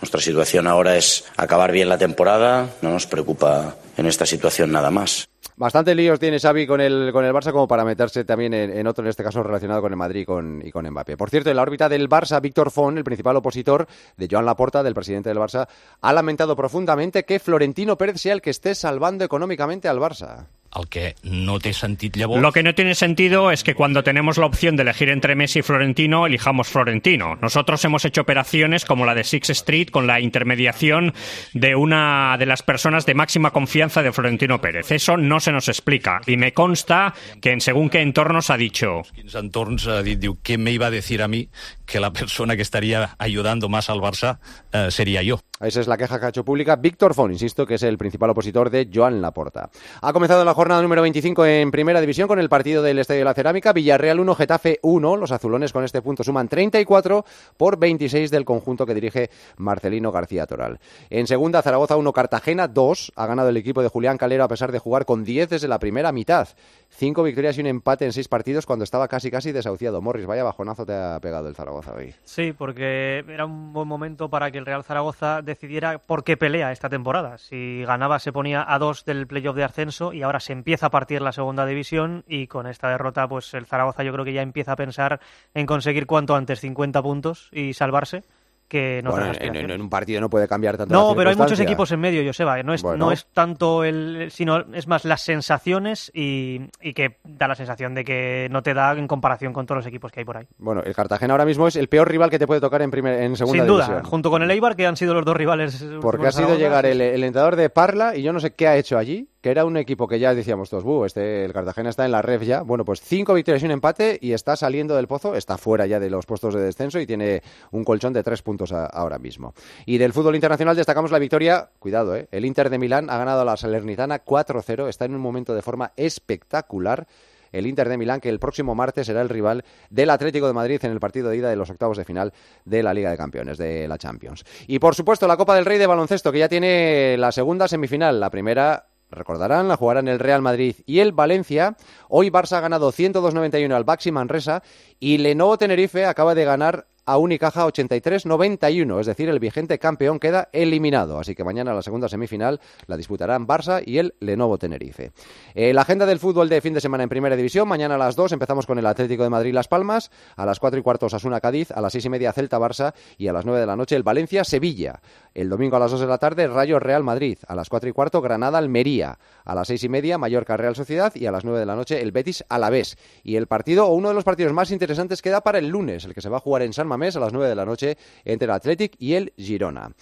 Nuestra 0.00 0.20
situación 0.20 0.66
ahora 0.66 0.96
es 0.96 1.26
acabar 1.36 1.70
bien 1.70 1.88
la 1.88 1.98
temporada, 1.98 2.70
no 2.82 2.90
nos 2.90 3.06
preocupa 3.06 3.76
en 3.96 4.06
esta 4.06 4.26
situación 4.26 4.72
nada 4.72 4.90
más. 4.90 5.29
Bastante 5.60 5.94
líos 5.94 6.18
tiene 6.18 6.40
Xavi 6.40 6.66
con 6.66 6.80
el, 6.80 7.10
con 7.12 7.22
el 7.22 7.34
Barça 7.34 7.52
como 7.52 7.68
para 7.68 7.84
meterse 7.84 8.24
también 8.24 8.54
en, 8.54 8.86
otro, 8.86 9.04
en 9.04 9.10
este 9.10 9.22
caso 9.22 9.42
relacionado 9.42 9.82
con 9.82 9.92
el 9.92 9.98
Madrid 9.98 10.22
y 10.22 10.24
con, 10.24 10.62
y 10.64 10.70
con 10.70 10.88
Mbappé. 10.88 11.18
Por 11.18 11.28
cierto, 11.28 11.50
en 11.50 11.56
la 11.56 11.60
órbita 11.60 11.86
del 11.86 12.08
Barça, 12.08 12.40
Víctor 12.40 12.70
Font, 12.70 12.96
el 12.96 13.04
principal 13.04 13.36
opositor 13.36 13.86
de 14.16 14.26
Joan 14.30 14.46
Laporta, 14.46 14.82
del 14.82 14.94
presidente 14.94 15.28
del 15.28 15.36
Barça, 15.36 15.68
ha 16.00 16.12
lamentado 16.14 16.56
profundamente 16.56 17.26
que 17.26 17.38
Florentino 17.38 17.98
Pérez 17.98 18.22
sea 18.22 18.32
el 18.32 18.40
que 18.40 18.48
esté 18.48 18.74
salvando 18.74 19.22
económicamente 19.22 19.86
al 19.86 19.98
Barça. 19.98 20.46
El 20.76 20.86
que 20.88 21.16
no 21.24 21.58
té 21.58 21.72
sentit 21.74 22.14
llavors... 22.16 22.42
Lo 22.42 22.52
que 22.52 22.62
no 22.62 22.74
tiene 22.74 22.94
sentido 22.94 23.50
es 23.50 23.64
que 23.64 23.74
cuando 23.74 24.04
tenemos 24.04 24.38
la 24.38 24.46
opción 24.46 24.76
de 24.76 24.82
elegir 24.82 25.08
entre 25.08 25.34
Messi 25.34 25.60
y 25.60 25.62
Florentino, 25.62 26.26
elijamos 26.26 26.68
Florentino. 26.68 27.36
Nosotros 27.42 27.84
hemos 27.84 28.04
hecho 28.04 28.20
operaciones 28.20 28.84
como 28.84 29.04
la 29.04 29.14
de 29.14 29.24
Six 29.24 29.50
Street 29.50 29.88
con 29.90 30.06
la 30.06 30.20
intermediación 30.20 31.12
de 31.54 31.74
una 31.74 32.36
de 32.38 32.46
las 32.46 32.62
personas 32.62 33.04
de 33.04 33.14
máxima 33.14 33.50
confianza 33.50 34.02
de 34.02 34.12
Florentino 34.12 34.60
Pérez. 34.60 34.92
Eso 34.92 35.16
no 35.16 35.40
se 35.40 35.50
nos 35.50 35.68
explica 35.68 36.20
y 36.26 36.36
me 36.36 36.52
consta 36.52 37.14
que 37.40 37.50
en 37.50 37.60
según 37.60 37.90
qué 37.90 38.00
entornos 38.00 38.50
ha 38.50 38.56
dicho. 38.56 39.02
quins 39.14 39.34
entorns 39.34 39.86
ha 39.88 40.02
dit, 40.06 40.20
diu, 40.22 40.38
què 40.38 40.56
me 40.58 40.70
iba 40.70 40.86
a 40.86 40.94
decir 40.94 41.22
a 41.22 41.28
mí 41.28 41.48
que 41.86 42.00
la 42.00 42.12
persona 42.12 42.56
que 42.56 42.62
estaría 42.62 43.16
ayudando 43.18 43.68
más 43.68 43.90
al 43.90 43.98
Barça 43.98 44.38
eh, 44.72 44.90
sería 44.90 45.22
yo? 45.22 45.40
Esa 45.60 45.80
es 45.80 45.88
la 45.88 45.98
queja 45.98 46.18
que 46.18 46.24
ha 46.24 46.28
hecho 46.30 46.42
pública 46.42 46.76
Víctor 46.76 47.12
Fon, 47.12 47.30
insisto, 47.30 47.66
que 47.66 47.74
es 47.74 47.82
el 47.82 47.98
principal 47.98 48.30
opositor 48.30 48.70
de 48.70 48.88
Joan 48.90 49.20
Laporta. 49.20 49.68
Ha 50.00 50.10
comenzado 50.14 50.42
la 50.42 50.54
jornada 50.54 50.80
número 50.80 51.02
25 51.02 51.44
en 51.44 51.70
Primera 51.70 52.00
División 52.00 52.28
con 52.28 52.38
el 52.38 52.48
partido 52.48 52.82
del 52.82 52.98
Estadio 52.98 53.18
de 53.18 53.24
la 53.26 53.34
Cerámica. 53.34 53.74
Villarreal 53.74 54.20
1, 54.20 54.34
Getafe 54.36 54.78
1. 54.80 55.16
Los 55.18 55.32
azulones 55.32 55.74
con 55.74 55.84
este 55.84 56.00
punto 56.00 56.24
suman 56.24 56.48
34 56.48 57.26
por 57.58 57.78
26 57.78 58.30
del 58.30 58.46
conjunto 58.46 58.86
que 58.86 58.94
dirige 58.94 59.28
Marcelino 59.58 60.10
García 60.10 60.46
Toral. 60.46 60.80
En 61.10 61.26
segunda, 61.26 61.60
Zaragoza 61.60 61.98
1, 61.98 62.10
Cartagena 62.14 62.66
2. 62.66 63.12
Ha 63.16 63.26
ganado 63.26 63.50
el 63.50 63.58
equipo 63.58 63.82
de 63.82 63.88
Julián 63.88 64.16
Calero 64.16 64.44
a 64.44 64.48
pesar 64.48 64.72
de 64.72 64.78
jugar 64.78 65.04
con 65.04 65.24
10 65.24 65.50
desde 65.50 65.68
la 65.68 65.78
primera 65.78 66.10
mitad. 66.10 66.48
Cinco 66.88 67.22
victorias 67.22 67.58
y 67.58 67.60
un 67.60 67.66
empate 67.66 68.06
en 68.06 68.14
seis 68.14 68.28
partidos 68.28 68.64
cuando 68.64 68.84
estaba 68.84 69.08
casi 69.08 69.30
casi 69.30 69.52
desahuciado. 69.52 70.00
Morris, 70.00 70.24
vaya 70.24 70.42
bajonazo 70.42 70.86
te 70.86 70.94
ha 70.94 71.20
pegado 71.20 71.48
el 71.48 71.54
Zaragoza 71.54 71.92
hoy. 71.92 72.14
Sí, 72.24 72.54
porque 72.54 73.18
era 73.28 73.44
un 73.44 73.74
buen 73.74 73.86
momento 73.86 74.30
para 74.30 74.50
que 74.50 74.56
el 74.56 74.64
Real 74.64 74.84
Zaragoza 74.84 75.42
decidiera 75.50 75.98
por 75.98 76.24
qué 76.24 76.36
pelea 76.36 76.72
esta 76.72 76.88
temporada. 76.88 77.38
Si 77.38 77.84
ganaba 77.84 78.18
se 78.18 78.32
ponía 78.32 78.64
a 78.66 78.78
dos 78.78 79.04
del 79.04 79.26
playoff 79.26 79.56
de 79.56 79.64
ascenso 79.64 80.12
y 80.12 80.22
ahora 80.22 80.40
se 80.40 80.52
empieza 80.52 80.86
a 80.86 80.90
partir 80.90 81.20
la 81.20 81.32
segunda 81.32 81.66
división 81.66 82.24
y 82.26 82.46
con 82.46 82.66
esta 82.66 82.88
derrota 82.88 83.28
pues 83.28 83.52
el 83.54 83.66
Zaragoza 83.66 84.02
yo 84.02 84.12
creo 84.12 84.24
que 84.24 84.32
ya 84.32 84.42
empieza 84.42 84.72
a 84.72 84.76
pensar 84.76 85.20
en 85.54 85.66
conseguir 85.66 86.06
cuanto 86.06 86.34
antes 86.34 86.60
50 86.60 87.02
puntos 87.02 87.48
y 87.52 87.74
salvarse 87.74 88.24
que 88.70 89.02
no 89.02 89.10
Bueno, 89.10 89.24
en, 89.26 89.30
en- 89.30 89.34
aspiraciones. 89.36 89.74
en 89.74 89.80
un 89.82 89.90
partido 89.90 90.20
no 90.20 90.30
puede 90.30 90.46
cambiar 90.46 90.76
tanto 90.78 90.94
No, 90.94 91.14
pero 91.16 91.28
hay 91.30 91.36
muchos 91.36 91.58
equipos 91.60 91.90
en 91.92 91.98
medio, 92.00 92.22
Joseba. 92.24 92.62
No 92.62 92.72
es, 92.72 92.82
Bueno. 92.82 93.06
no 93.06 93.12
es 93.12 93.26
tanto 93.26 93.82
el. 93.84 94.28
sino 94.30 94.60
es 94.72 94.86
más 94.86 95.04
las 95.04 95.20
sensaciones 95.22 96.10
y, 96.14 96.60
y 96.80 96.94
que 96.94 97.18
da 97.24 97.48
la 97.48 97.54
sensación 97.56 97.94
de 97.94 98.04
que 98.04 98.46
no 98.50 98.62
te 98.62 98.72
da 98.72 98.92
en 98.92 99.08
comparación 99.08 99.52
con 99.52 99.66
todos 99.66 99.78
los 99.78 99.86
equipos 99.86 100.12
que 100.12 100.20
hay 100.20 100.24
por 100.24 100.36
ahí. 100.36 100.46
Bueno, 100.58 100.82
el 100.84 100.94
Cartagena 100.94 101.34
ahora 101.34 101.44
mismo 101.44 101.66
es 101.66 101.74
el 101.74 101.88
peor 101.88 102.08
rival 102.08 102.30
que 102.30 102.38
te 102.38 102.46
puede 102.46 102.60
tocar 102.60 102.80
en, 102.82 102.90
primer, 102.92 103.20
en 103.22 103.34
segunda 103.36 103.58
Sin 103.64 103.66
duda, 103.66 103.84
división. 103.86 104.08
junto 104.08 104.30
con 104.30 104.42
el 104.42 104.50
Eibar, 104.52 104.76
que 104.76 104.86
han 104.86 104.96
sido 104.96 105.14
los 105.14 105.24
dos 105.24 105.36
rivales. 105.36 105.84
Porque 106.00 106.28
ha 106.28 106.32
sido 106.32 106.56
llegar 106.56 106.86
el, 106.86 107.00
el 107.00 107.24
entrenador 107.24 107.56
de 107.56 107.70
Parla 107.70 108.14
y 108.16 108.22
yo 108.22 108.32
no 108.32 108.38
sé 108.38 108.52
qué 108.54 108.68
ha 108.68 108.76
hecho 108.76 108.96
allí, 108.98 109.28
que 109.40 109.50
era 109.50 109.64
un 109.64 109.76
equipo 109.76 110.06
que 110.06 110.18
ya 110.18 110.34
decíamos 110.34 110.70
todos, 110.70 110.84
"Bu, 110.84 111.04
este, 111.04 111.44
el 111.44 111.52
Cartagena 111.52 111.90
está 111.90 112.04
en 112.04 112.12
la 112.12 112.22
ref 112.22 112.42
ya. 112.42 112.62
Bueno, 112.62 112.84
pues 112.84 113.00
cinco 113.00 113.34
victorias 113.34 113.62
y 113.62 113.66
un 113.66 113.72
empate 113.72 114.18
y 114.20 114.32
está 114.32 114.56
saliendo 114.56 114.96
del 114.96 115.06
pozo, 115.06 115.34
está 115.34 115.58
fuera 115.58 115.86
ya 115.86 115.98
de 116.00 116.10
los 116.10 116.26
puestos 116.26 116.54
de 116.54 116.60
descenso 116.60 117.00
y 117.00 117.06
tiene 117.06 117.42
un 117.70 117.84
colchón 117.84 118.12
de 118.12 118.22
tres 118.22 118.42
puntos 118.42 118.72
ahora 118.72 119.18
mismo. 119.18 119.54
Y 119.86 119.98
del 119.98 120.12
fútbol 120.12 120.34
internacional 120.34 120.76
destacamos 120.76 121.10
la 121.10 121.18
victoria, 121.18 121.70
cuidado, 121.78 122.16
¿eh? 122.16 122.28
el 122.30 122.44
Inter 122.44 122.70
de 122.70 122.78
Milán 122.78 123.10
ha 123.10 123.18
ganado 123.18 123.42
a 123.42 123.44
la 123.44 123.56
Salernitana 123.56 124.24
4-0, 124.24 124.88
está 124.88 125.04
en 125.04 125.14
un 125.14 125.20
momento 125.20 125.54
de 125.54 125.62
forma 125.62 125.92
espectacular 125.96 127.06
el 127.52 127.66
Inter 127.66 127.88
de 127.88 127.98
Milán, 127.98 128.20
que 128.20 128.28
el 128.28 128.38
próximo 128.38 128.74
martes 128.74 129.06
será 129.06 129.22
el 129.22 129.28
rival 129.28 129.64
del 129.90 130.10
Atlético 130.10 130.46
de 130.46 130.52
Madrid 130.52 130.78
en 130.84 130.92
el 130.92 131.00
partido 131.00 131.30
de 131.30 131.36
ida 131.36 131.50
de 131.50 131.56
los 131.56 131.70
octavos 131.70 131.96
de 131.96 132.04
final 132.04 132.32
de 132.64 132.82
la 132.82 132.94
Liga 132.94 133.10
de 133.10 133.16
Campeones, 133.16 133.58
de 133.58 133.88
la 133.88 133.98
Champions. 133.98 134.44
Y 134.66 134.78
por 134.78 134.94
supuesto, 134.94 135.26
la 135.26 135.36
Copa 135.36 135.54
del 135.54 135.64
Rey 135.64 135.78
de 135.78 135.86
baloncesto, 135.86 136.32
que 136.32 136.38
ya 136.38 136.48
tiene 136.48 137.16
la 137.18 137.32
segunda 137.32 137.68
semifinal. 137.68 138.20
La 138.20 138.30
primera, 138.30 138.86
recordarán, 139.10 139.68
la 139.68 139.76
jugarán 139.76 140.08
el 140.08 140.18
Real 140.18 140.42
Madrid 140.42 140.76
y 140.86 141.00
el 141.00 141.12
Valencia. 141.12 141.76
Hoy 142.08 142.30
Barça 142.30 142.56
ha 142.56 142.60
ganado 142.60 142.92
102-91 142.92 143.72
al 143.72 143.84
Baxi 143.84 144.12
Manresa 144.12 144.62
y 144.98 145.18
Lenovo 145.18 145.58
Tenerife 145.58 146.06
acaba 146.06 146.34
de 146.34 146.44
ganar 146.44 146.86
a 147.06 147.18
Unicaja 147.18 147.66
83-91, 147.66 149.00
es 149.00 149.06
decir, 149.06 149.28
el 149.28 149.38
vigente 149.38 149.78
campeón 149.78 150.18
queda 150.18 150.48
eliminado. 150.52 151.18
Así 151.18 151.34
que 151.34 151.44
mañana 151.44 151.74
la 151.74 151.82
segunda 151.82 152.08
semifinal 152.08 152.60
la 152.86 152.96
disputarán 152.96 153.46
Barça 153.46 153.82
y 153.84 153.98
el 153.98 154.14
Lenovo 154.20 154.58
Tenerife. 154.58 155.12
Eh, 155.54 155.72
la 155.72 155.82
agenda 155.82 156.06
del 156.06 156.18
fútbol 156.18 156.48
de 156.48 156.60
fin 156.60 156.74
de 156.74 156.80
semana 156.80 157.02
en 157.02 157.08
Primera 157.08 157.36
División. 157.36 157.68
Mañana 157.68 157.96
a 157.96 157.98
las 157.98 158.16
2 158.16 158.32
empezamos 158.32 158.66
con 158.66 158.78
el 158.78 158.86
Atlético 158.86 159.22
de 159.22 159.30
Madrid 159.30 159.52
Las 159.52 159.68
Palmas, 159.68 160.10
a 160.36 160.46
las 160.46 160.60
4 160.60 160.78
y 160.78 160.82
cuarto 160.82 161.06
Asuna 161.06 161.40
Cádiz, 161.40 161.70
a 161.70 161.80
las 161.80 161.92
6 161.92 162.04
y 162.04 162.08
media 162.10 162.32
Celta 162.32 162.58
Barça 162.58 162.94
y 163.18 163.28
a 163.28 163.32
las 163.32 163.44
9 163.44 163.60
de 163.60 163.66
la 163.66 163.76
noche 163.76 163.96
el 163.96 164.02
Valencia 164.02 164.44
Sevilla. 164.44 165.00
El 165.34 165.48
domingo 165.48 165.76
a 165.76 165.80
las 165.80 165.90
2 165.90 166.00
de 166.00 166.06
la 166.06 166.18
tarde 166.18 166.46
Rayo 166.46 166.78
Real 166.78 167.02
Madrid, 167.02 167.38
a 167.46 167.54
las 167.54 167.68
4 167.68 167.90
y 167.90 167.92
cuarto 167.92 168.20
Granada 168.20 168.58
Almería, 168.58 169.18
a 169.44 169.54
las 169.54 169.68
6 169.68 169.84
y 169.84 169.88
media 169.88 170.18
Mallorca 170.18 170.56
Real 170.56 170.76
Sociedad 170.76 171.12
y 171.14 171.26
a 171.26 171.32
las 171.32 171.44
9 171.44 171.58
de 171.58 171.66
la 171.66 171.76
noche 171.76 172.00
el 172.00 172.12
Betis 172.12 172.44
Alavés. 172.48 172.96
Y 173.22 173.36
el 173.36 173.46
partido, 173.46 173.86
o 173.86 173.94
uno 173.94 174.08
de 174.08 174.14
los 174.14 174.24
partidos 174.24 174.52
más 174.52 174.70
interesantes 174.70 175.22
queda 175.22 175.40
para 175.40 175.58
el 175.58 175.68
lunes, 175.68 176.04
el 176.04 176.14
que 176.14 176.20
se 176.20 176.28
va 176.28 176.38
a 176.38 176.40
jugar 176.40 176.62
en 176.62 176.72
San 176.72 176.86
Mamés 176.86 176.99
a 177.00 177.20
las 177.20 177.32
9 177.32 177.48
de 177.48 177.54
la 177.54 177.64
noche 177.64 177.96
entre 178.24 178.44
el 178.44 178.50
Athletic 178.50 178.94
y 178.98 179.14
el 179.14 179.32
Girona. 179.36 179.92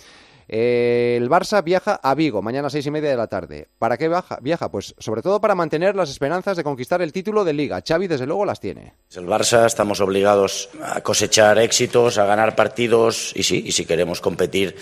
El 0.49 1.29
Barça 1.29 1.63
viaja 1.63 2.01
a 2.03 2.15
Vigo 2.15 2.41
mañana 2.41 2.69
a 2.69 2.71
seis 2.71 2.87
y 2.87 2.91
media 2.91 3.11
de 3.11 3.17
la 3.17 3.27
tarde. 3.27 3.69
¿Para 3.79 3.99
qué 3.99 4.09
viaja? 4.09 4.39
Viaja, 4.41 4.71
pues 4.71 4.95
sobre 4.99 5.21
todo 5.21 5.43
para 5.43 5.55
mantener 5.55 5.95
las 5.95 6.09
esperanzas 6.09 6.57
de 6.57 6.65
conquistar 6.65 7.03
el 7.03 7.13
título 7.13 7.45
de 7.45 7.53
Liga. 7.53 7.83
Xavi 7.87 8.07
desde 8.07 8.27
luego 8.27 8.47
las 8.47 8.59
tiene. 8.59 8.95
El 9.15 9.27
Barça 9.27 9.67
estamos 9.67 10.01
obligados 10.01 10.71
a 10.83 11.03
cosechar 11.03 11.59
éxitos, 11.59 12.17
a 12.17 12.25
ganar 12.25 12.57
partidos 12.57 13.33
y 13.37 13.43
sí, 13.43 13.63
y 13.67 13.73
si 13.73 13.85
queremos 13.85 14.23
competir, 14.23 14.75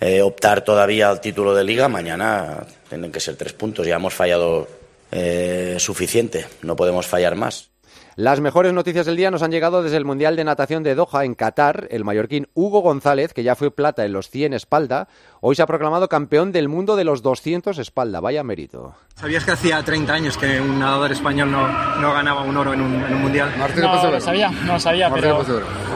eh, 0.00 0.22
optar 0.22 0.62
todavía 0.62 1.08
al 1.08 1.20
título 1.20 1.54
de 1.54 1.62
liga, 1.62 1.88
mañana 1.88 2.66
tienen 2.88 3.12
que 3.12 3.20
ser 3.20 3.36
tres 3.36 3.52
puntos. 3.52 3.86
Ya 3.86 3.96
hemos 3.96 4.12
fallado 4.12 4.66
eh, 5.12 5.76
suficiente, 5.78 6.46
no 6.62 6.74
podemos 6.74 7.06
fallar 7.06 7.36
más. 7.36 7.70
Las 8.18 8.40
mejores 8.40 8.72
noticias 8.72 9.04
del 9.04 9.18
día 9.18 9.30
nos 9.30 9.42
han 9.42 9.50
llegado 9.50 9.82
desde 9.82 9.98
el 9.98 10.06
Mundial 10.06 10.36
de 10.36 10.44
Natación 10.44 10.82
de 10.82 10.94
Doha, 10.94 11.26
en 11.26 11.34
Qatar. 11.34 11.86
El 11.90 12.02
mallorquín 12.02 12.48
Hugo 12.54 12.80
González, 12.80 13.34
que 13.34 13.42
ya 13.42 13.54
fue 13.54 13.70
plata 13.70 14.06
en 14.06 14.14
los 14.14 14.30
100 14.30 14.54
espalda, 14.54 15.06
hoy 15.42 15.54
se 15.54 15.60
ha 15.60 15.66
proclamado 15.66 16.08
campeón 16.08 16.50
del 16.50 16.70
mundo 16.70 16.96
de 16.96 17.04
los 17.04 17.20
200 17.20 17.76
espalda. 17.76 18.20
Vaya 18.20 18.42
mérito. 18.42 18.94
¿Sabías 19.16 19.44
que 19.44 19.50
hacía 19.50 19.82
30 19.82 20.14
años 20.14 20.38
que 20.38 20.58
un 20.58 20.78
nadador 20.78 21.12
español 21.12 21.52
no, 21.52 21.68
no 21.68 22.14
ganaba 22.14 22.40
un 22.40 22.56
oro 22.56 22.72
en 22.72 22.80
un, 22.80 23.04
en 23.04 23.16
un 23.16 23.20
mundial? 23.20 23.52
no, 23.58 24.10
lo 24.10 24.18
sabía, 24.18 24.48
no 24.48 24.72
lo 24.72 24.80
sabía, 24.80 25.10
pero... 25.12 25.42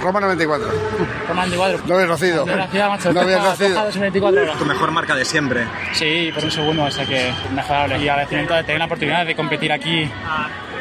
Roma 0.02 0.20
94. 0.20 0.68
Roma 1.26 1.46
94. 1.46 1.86
No 1.86 1.94
habías 1.94 2.10
nacido. 2.10 2.44
No 2.44 2.52
habías 3.22 3.42
nacido. 3.42 3.70
Doha 3.70 3.84
2024 3.86 4.42
era. 4.42 4.52
Tu 4.58 4.66
mejor 4.66 4.90
marca 4.90 5.16
de 5.16 5.24
siempre. 5.24 5.66
Sí, 5.94 6.30
por 6.34 6.44
un 6.44 6.50
segundo, 6.50 6.84
o 6.84 6.90
sea 6.90 7.06
que 7.06 7.32
mejorable. 7.54 7.98
Y 7.98 8.08
agradecimiento 8.10 8.52
de 8.52 8.64
tener 8.64 8.78
la 8.78 8.84
oportunidad 8.84 9.24
de 9.24 9.34
competir 9.34 9.72
aquí 9.72 10.06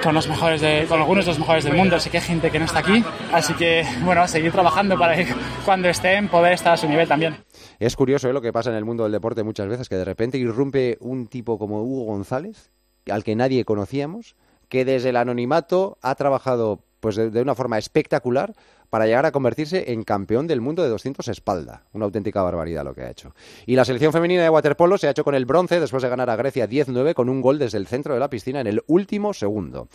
con 0.04 0.16
los 0.16 0.28
mejores 0.28 0.62
de, 0.62 0.86
con 0.88 1.00
algunos 1.00 1.25
de 1.25 1.31
los 1.31 1.40
mejores 1.40 1.63
del 1.63 1.74
mundo. 1.74 2.00
Sé 2.00 2.10
que 2.10 2.18
hay 2.18 2.24
gente 2.24 2.51
que 2.51 2.60
no 2.60 2.66
está 2.66 2.80
aquí, 2.80 3.04
así 3.34 3.54
que 3.54 3.86
bueno, 4.04 4.22
a 4.22 4.28
seguir 4.28 4.51
trabajando 4.51 4.98
para 4.98 5.16
que 5.16 5.28
cuando 5.66 5.90
estén 5.90 6.28
poder 6.28 6.54
estar 6.54 6.74
a 6.74 6.78
su 6.78 6.88
nivel 6.88 7.07
también. 7.07 7.38
Es 7.80 7.95
curioso 7.95 8.30
¿eh? 8.30 8.33
lo 8.33 8.42
que 8.42 8.54
pasa 8.54 8.69
en 8.69 8.76
el 8.76 8.85
mundo 8.85 9.04
del 9.04 9.12
deporte 9.12 9.44
muchas 9.44 9.68
veces, 9.68 9.90
que 9.90 9.95
de 9.95 10.06
repente 10.06 10.38
irrumpe 10.38 10.97
un 11.02 11.28
tipo 11.28 11.57
como 11.57 11.83
Hugo 11.83 12.06
González, 12.06 12.71
al 13.09 13.23
que 13.23 13.35
nadie 13.35 13.66
conocíamos, 13.66 14.35
que 14.68 14.85
desde 14.85 15.09
el 15.09 15.18
anonimato 15.18 15.97
ha 16.02 16.16
trabajado 16.16 16.83
pues 17.00 17.16
de, 17.16 17.30
de 17.30 17.42
una 17.42 17.56
forma 17.56 17.78
espectacular 17.78 18.54
para 18.90 19.06
llegar 19.06 19.26
a 19.26 19.31
convertirse 19.31 19.92
en 19.92 20.04
campeón 20.04 20.48
del 20.48 20.62
mundo 20.62 20.84
de 20.84 20.90
200 20.90 21.28
espalda. 21.28 21.84
Una 21.94 22.06
auténtica 22.06 22.42
barbaridad 22.42 22.84
lo 22.84 22.94
que 22.94 23.04
ha 23.04 23.10
hecho. 23.10 23.34
Y 23.66 23.76
la 23.76 23.86
selección 23.86 24.12
femenina 24.12 24.44
de 24.44 24.50
waterpolo 24.50 24.98
se 24.98 25.08
ha 25.08 25.12
hecho 25.12 25.24
con 25.24 25.36
el 25.36 25.46
bronce 25.46 25.80
después 25.80 26.04
de 26.04 26.10
ganar 26.10 26.30
a 26.30 26.36
Grecia 26.36 26.68
10-9 26.68 27.14
con 27.14 27.30
un 27.30 27.42
gol 27.42 27.60
desde 27.60 27.78
el 27.78 27.88
centro 27.88 28.14
de 28.14 28.19
la 28.19 28.30
piscina 28.30 28.62
en 28.62 28.68
el 28.68 28.81
último 28.88 29.34
segundo. 29.34 29.88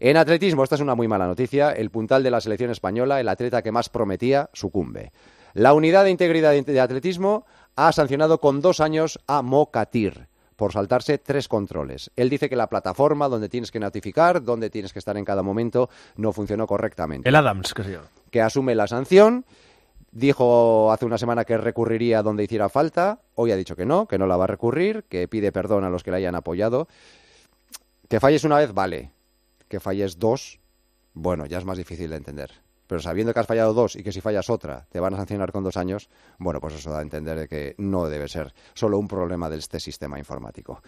En 0.00 0.16
atletismo, 0.16 0.64
esta 0.64 0.74
es 0.74 0.80
una 0.80 0.94
muy 0.94 1.08
mala 1.08 1.26
noticia, 1.26 1.70
el 1.70 1.90
puntal 1.90 2.22
de 2.22 2.30
la 2.30 2.40
selección 2.40 2.70
española, 2.70 3.20
el 3.20 3.28
atleta 3.28 3.62
que 3.62 3.72
más 3.72 3.88
prometía, 3.88 4.50
sucumbe. 4.52 5.12
La 5.54 5.72
unidad 5.72 6.04
de 6.04 6.10
integridad 6.10 6.52
de 6.52 6.80
atletismo 6.80 7.46
ha 7.76 7.92
sancionado 7.92 8.40
con 8.40 8.60
dos 8.60 8.80
años 8.80 9.20
a 9.26 9.40
Mokatir 9.42 10.26
por 10.56 10.72
saltarse 10.72 11.18
tres 11.18 11.48
controles. 11.48 12.10
Él 12.16 12.30
dice 12.30 12.48
que 12.48 12.56
la 12.56 12.68
plataforma 12.68 13.28
donde 13.28 13.48
tienes 13.48 13.70
que 13.70 13.80
notificar, 13.80 14.42
donde 14.42 14.70
tienes 14.70 14.92
que 14.92 14.98
estar 14.98 15.16
en 15.16 15.24
cada 15.24 15.42
momento, 15.42 15.88
no 16.16 16.32
funcionó 16.32 16.66
correctamente. 16.66 17.28
El 17.28 17.34
Adams, 17.34 17.74
que 17.74 17.84
se 17.84 17.92
llama. 17.92 18.08
Que 18.34 18.42
asume 18.42 18.74
la 18.74 18.88
sanción. 18.88 19.44
Dijo 20.10 20.90
hace 20.90 21.04
una 21.04 21.18
semana 21.18 21.44
que 21.44 21.56
recurriría 21.56 22.20
donde 22.20 22.42
hiciera 22.42 22.68
falta. 22.68 23.20
Hoy 23.36 23.52
ha 23.52 23.56
dicho 23.56 23.76
que 23.76 23.86
no, 23.86 24.08
que 24.08 24.18
no 24.18 24.26
la 24.26 24.36
va 24.36 24.42
a 24.42 24.48
recurrir, 24.48 25.04
que 25.04 25.28
pide 25.28 25.52
perdón 25.52 25.84
a 25.84 25.88
los 25.88 26.02
que 26.02 26.10
le 26.10 26.16
hayan 26.16 26.34
apoyado. 26.34 26.88
Que 28.08 28.18
falles 28.18 28.42
una 28.42 28.58
vez, 28.58 28.74
vale. 28.74 29.12
Que 29.68 29.78
falles 29.78 30.18
dos, 30.18 30.58
bueno, 31.12 31.46
ya 31.46 31.58
es 31.58 31.64
más 31.64 31.78
difícil 31.78 32.10
de 32.10 32.16
entender. 32.16 32.50
Pero 32.86 33.00
sabiendo 33.00 33.32
que 33.32 33.40
has 33.40 33.46
fallado 33.46 33.72
dos 33.72 33.96
y 33.96 34.02
que 34.02 34.12
si 34.12 34.20
fallas 34.20 34.50
otra 34.50 34.86
te 34.90 35.00
van 35.00 35.14
a 35.14 35.16
sancionar 35.16 35.52
con 35.52 35.64
dos 35.64 35.76
años, 35.76 36.08
bueno, 36.38 36.60
pues 36.60 36.74
eso 36.74 36.90
da 36.90 36.98
a 36.98 37.02
entender 37.02 37.38
de 37.38 37.48
que 37.48 37.74
no 37.78 38.06
debe 38.08 38.28
ser 38.28 38.52
solo 38.74 38.98
un 38.98 39.08
problema 39.08 39.48
de 39.48 39.58
este 39.58 39.80
sistema 39.80 40.18
informático. 40.18 40.82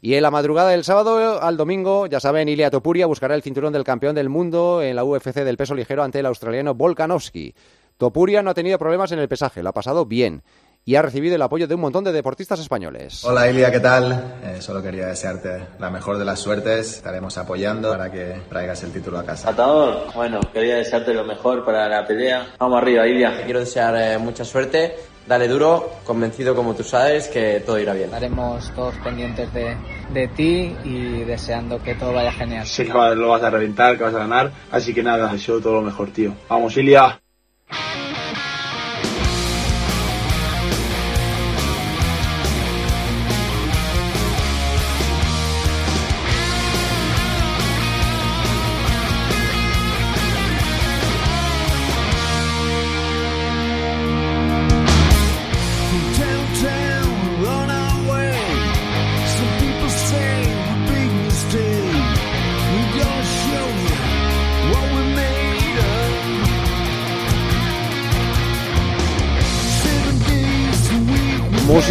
Y 0.00 0.14
en 0.14 0.22
la 0.22 0.30
madrugada 0.30 0.70
del 0.70 0.84
sábado 0.84 1.42
al 1.42 1.56
domingo, 1.56 2.06
ya 2.06 2.20
saben, 2.20 2.48
Ilia 2.48 2.70
Topuria 2.70 3.06
buscará 3.06 3.34
el 3.34 3.42
cinturón 3.42 3.72
del 3.72 3.84
campeón 3.84 4.14
del 4.14 4.28
mundo 4.28 4.82
en 4.82 4.96
la 4.96 5.04
UFC 5.04 5.34
del 5.34 5.56
peso 5.56 5.74
ligero 5.74 6.02
ante 6.02 6.20
el 6.20 6.26
australiano 6.26 6.74
Volkanovski. 6.74 7.54
Topuria 7.98 8.42
no 8.42 8.50
ha 8.50 8.54
tenido 8.54 8.78
problemas 8.78 9.12
en 9.12 9.18
el 9.18 9.28
pesaje, 9.28 9.62
lo 9.62 9.68
ha 9.68 9.74
pasado 9.74 10.06
bien. 10.06 10.42
Y 10.84 10.96
ha 10.96 11.02
recibido 11.02 11.36
el 11.36 11.42
apoyo 11.42 11.68
de 11.68 11.74
un 11.74 11.80
montón 11.80 12.02
de 12.04 12.12
deportistas 12.12 12.58
españoles. 12.58 13.24
Hola 13.24 13.48
Ilia, 13.48 13.70
¿qué 13.70 13.80
tal? 13.80 14.40
Eh, 14.42 14.60
solo 14.60 14.82
quería 14.82 15.06
desearte 15.06 15.66
la 15.78 15.90
mejor 15.90 16.18
de 16.18 16.24
las 16.24 16.40
suertes. 16.40 16.96
Estaremos 16.96 17.38
apoyando 17.38 17.90
para 17.90 18.10
que 18.10 18.42
traigas 18.48 18.82
el 18.82 18.92
título 18.92 19.18
a 19.18 19.24
casa. 19.24 19.50
Atador, 19.50 20.12
bueno, 20.14 20.40
quería 20.52 20.76
desearte 20.76 21.14
lo 21.14 21.24
mejor 21.24 21.64
para 21.64 21.88
la 21.88 22.04
pelea. 22.06 22.54
Vamos 22.58 22.82
arriba, 22.82 23.06
Ilia. 23.06 23.36
Te 23.36 23.44
quiero 23.44 23.60
desear 23.60 23.94
eh, 23.96 24.18
mucha 24.18 24.44
suerte. 24.44 24.96
Dale 25.24 25.46
duro, 25.46 25.98
convencido 26.04 26.52
como 26.56 26.74
tú 26.74 26.82
sabes 26.82 27.28
que 27.28 27.62
todo 27.64 27.78
irá 27.78 27.92
bien. 27.92 28.06
Estaremos 28.06 28.72
todos 28.74 28.96
pendientes 29.04 29.54
de, 29.54 29.76
de 30.12 30.26
ti 30.26 30.76
y 30.82 31.22
deseando 31.22 31.80
que 31.80 31.94
todo 31.94 32.12
vaya 32.12 32.32
genial. 32.32 32.66
Sé 32.66 32.86
que 32.86 32.92
lo 32.92 33.28
vas 33.28 33.42
a 33.44 33.50
reventar, 33.50 33.96
que 33.96 34.02
vas 34.02 34.14
a 34.14 34.18
ganar. 34.18 34.50
Así 34.72 34.92
que 34.92 35.04
nada, 35.04 35.32
deseo 35.32 35.60
todo 35.60 35.74
lo 35.74 35.82
mejor, 35.82 36.10
tío. 36.10 36.34
Vamos, 36.48 36.76
Ilia. 36.76 37.20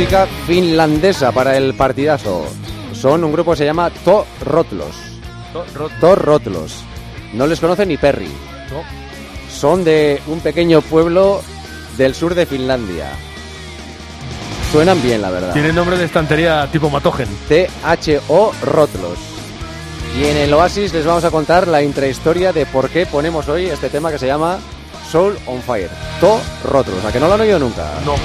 Música 0.02 0.26
finlandesa 0.48 1.32
para 1.32 1.56
el 1.56 1.76
partidazo. 1.76 2.44
Son 2.92 3.24
un 3.24 3.32
grupo 3.32 3.52
que 3.52 3.58
se 3.58 3.66
llama 3.66 3.92
To 4.04 4.26
Rotlos. 4.44 4.96
To 6.00 6.16
Rotlos. 6.16 6.84
No 7.34 7.46
les 7.46 7.60
conoce 7.60 7.86
ni 7.86 7.98
Perry. 7.98 8.32
Son 9.48 9.84
de 9.84 10.20
un 10.26 10.40
pequeño 10.40 10.82
pueblo 10.82 11.44
del 12.00 12.16
sur 12.16 12.34
de 12.34 12.48
Finlandia. 12.48 13.12
Suenan 14.72 15.00
bien, 15.04 15.22
la 15.22 15.30
verdad. 15.30 15.54
Tiene 15.54 15.72
nombre 15.72 16.00
de 16.00 16.06
estantería 16.06 16.68
tipo 16.72 16.90
Matogen. 16.90 17.30
T-H-O 17.48 18.54
Rotlos. 18.64 19.20
Y 20.20 20.26
en 20.26 20.38
el 20.38 20.52
Oasis 20.56 20.94
les 20.94 21.06
vamos 21.06 21.26
a 21.26 21.30
contar 21.30 21.68
la 21.68 21.84
intrahistoria 21.84 22.52
de 22.52 22.66
por 22.66 22.90
qué 22.90 23.06
ponemos 23.06 23.48
hoy 23.50 23.68
este 23.68 23.92
tema 23.92 24.10
que 24.10 24.18
se 24.18 24.26
llama 24.26 24.58
Soul 25.12 25.38
on 25.46 25.62
Fire. 25.62 25.92
To 26.20 26.42
Rotlos. 26.64 27.06
¿A 27.06 27.12
que 27.12 27.20
no 27.20 27.28
lo 27.28 27.36
han 27.36 27.42
oído 27.42 27.60
nunca? 27.60 27.86
No. 28.04 28.16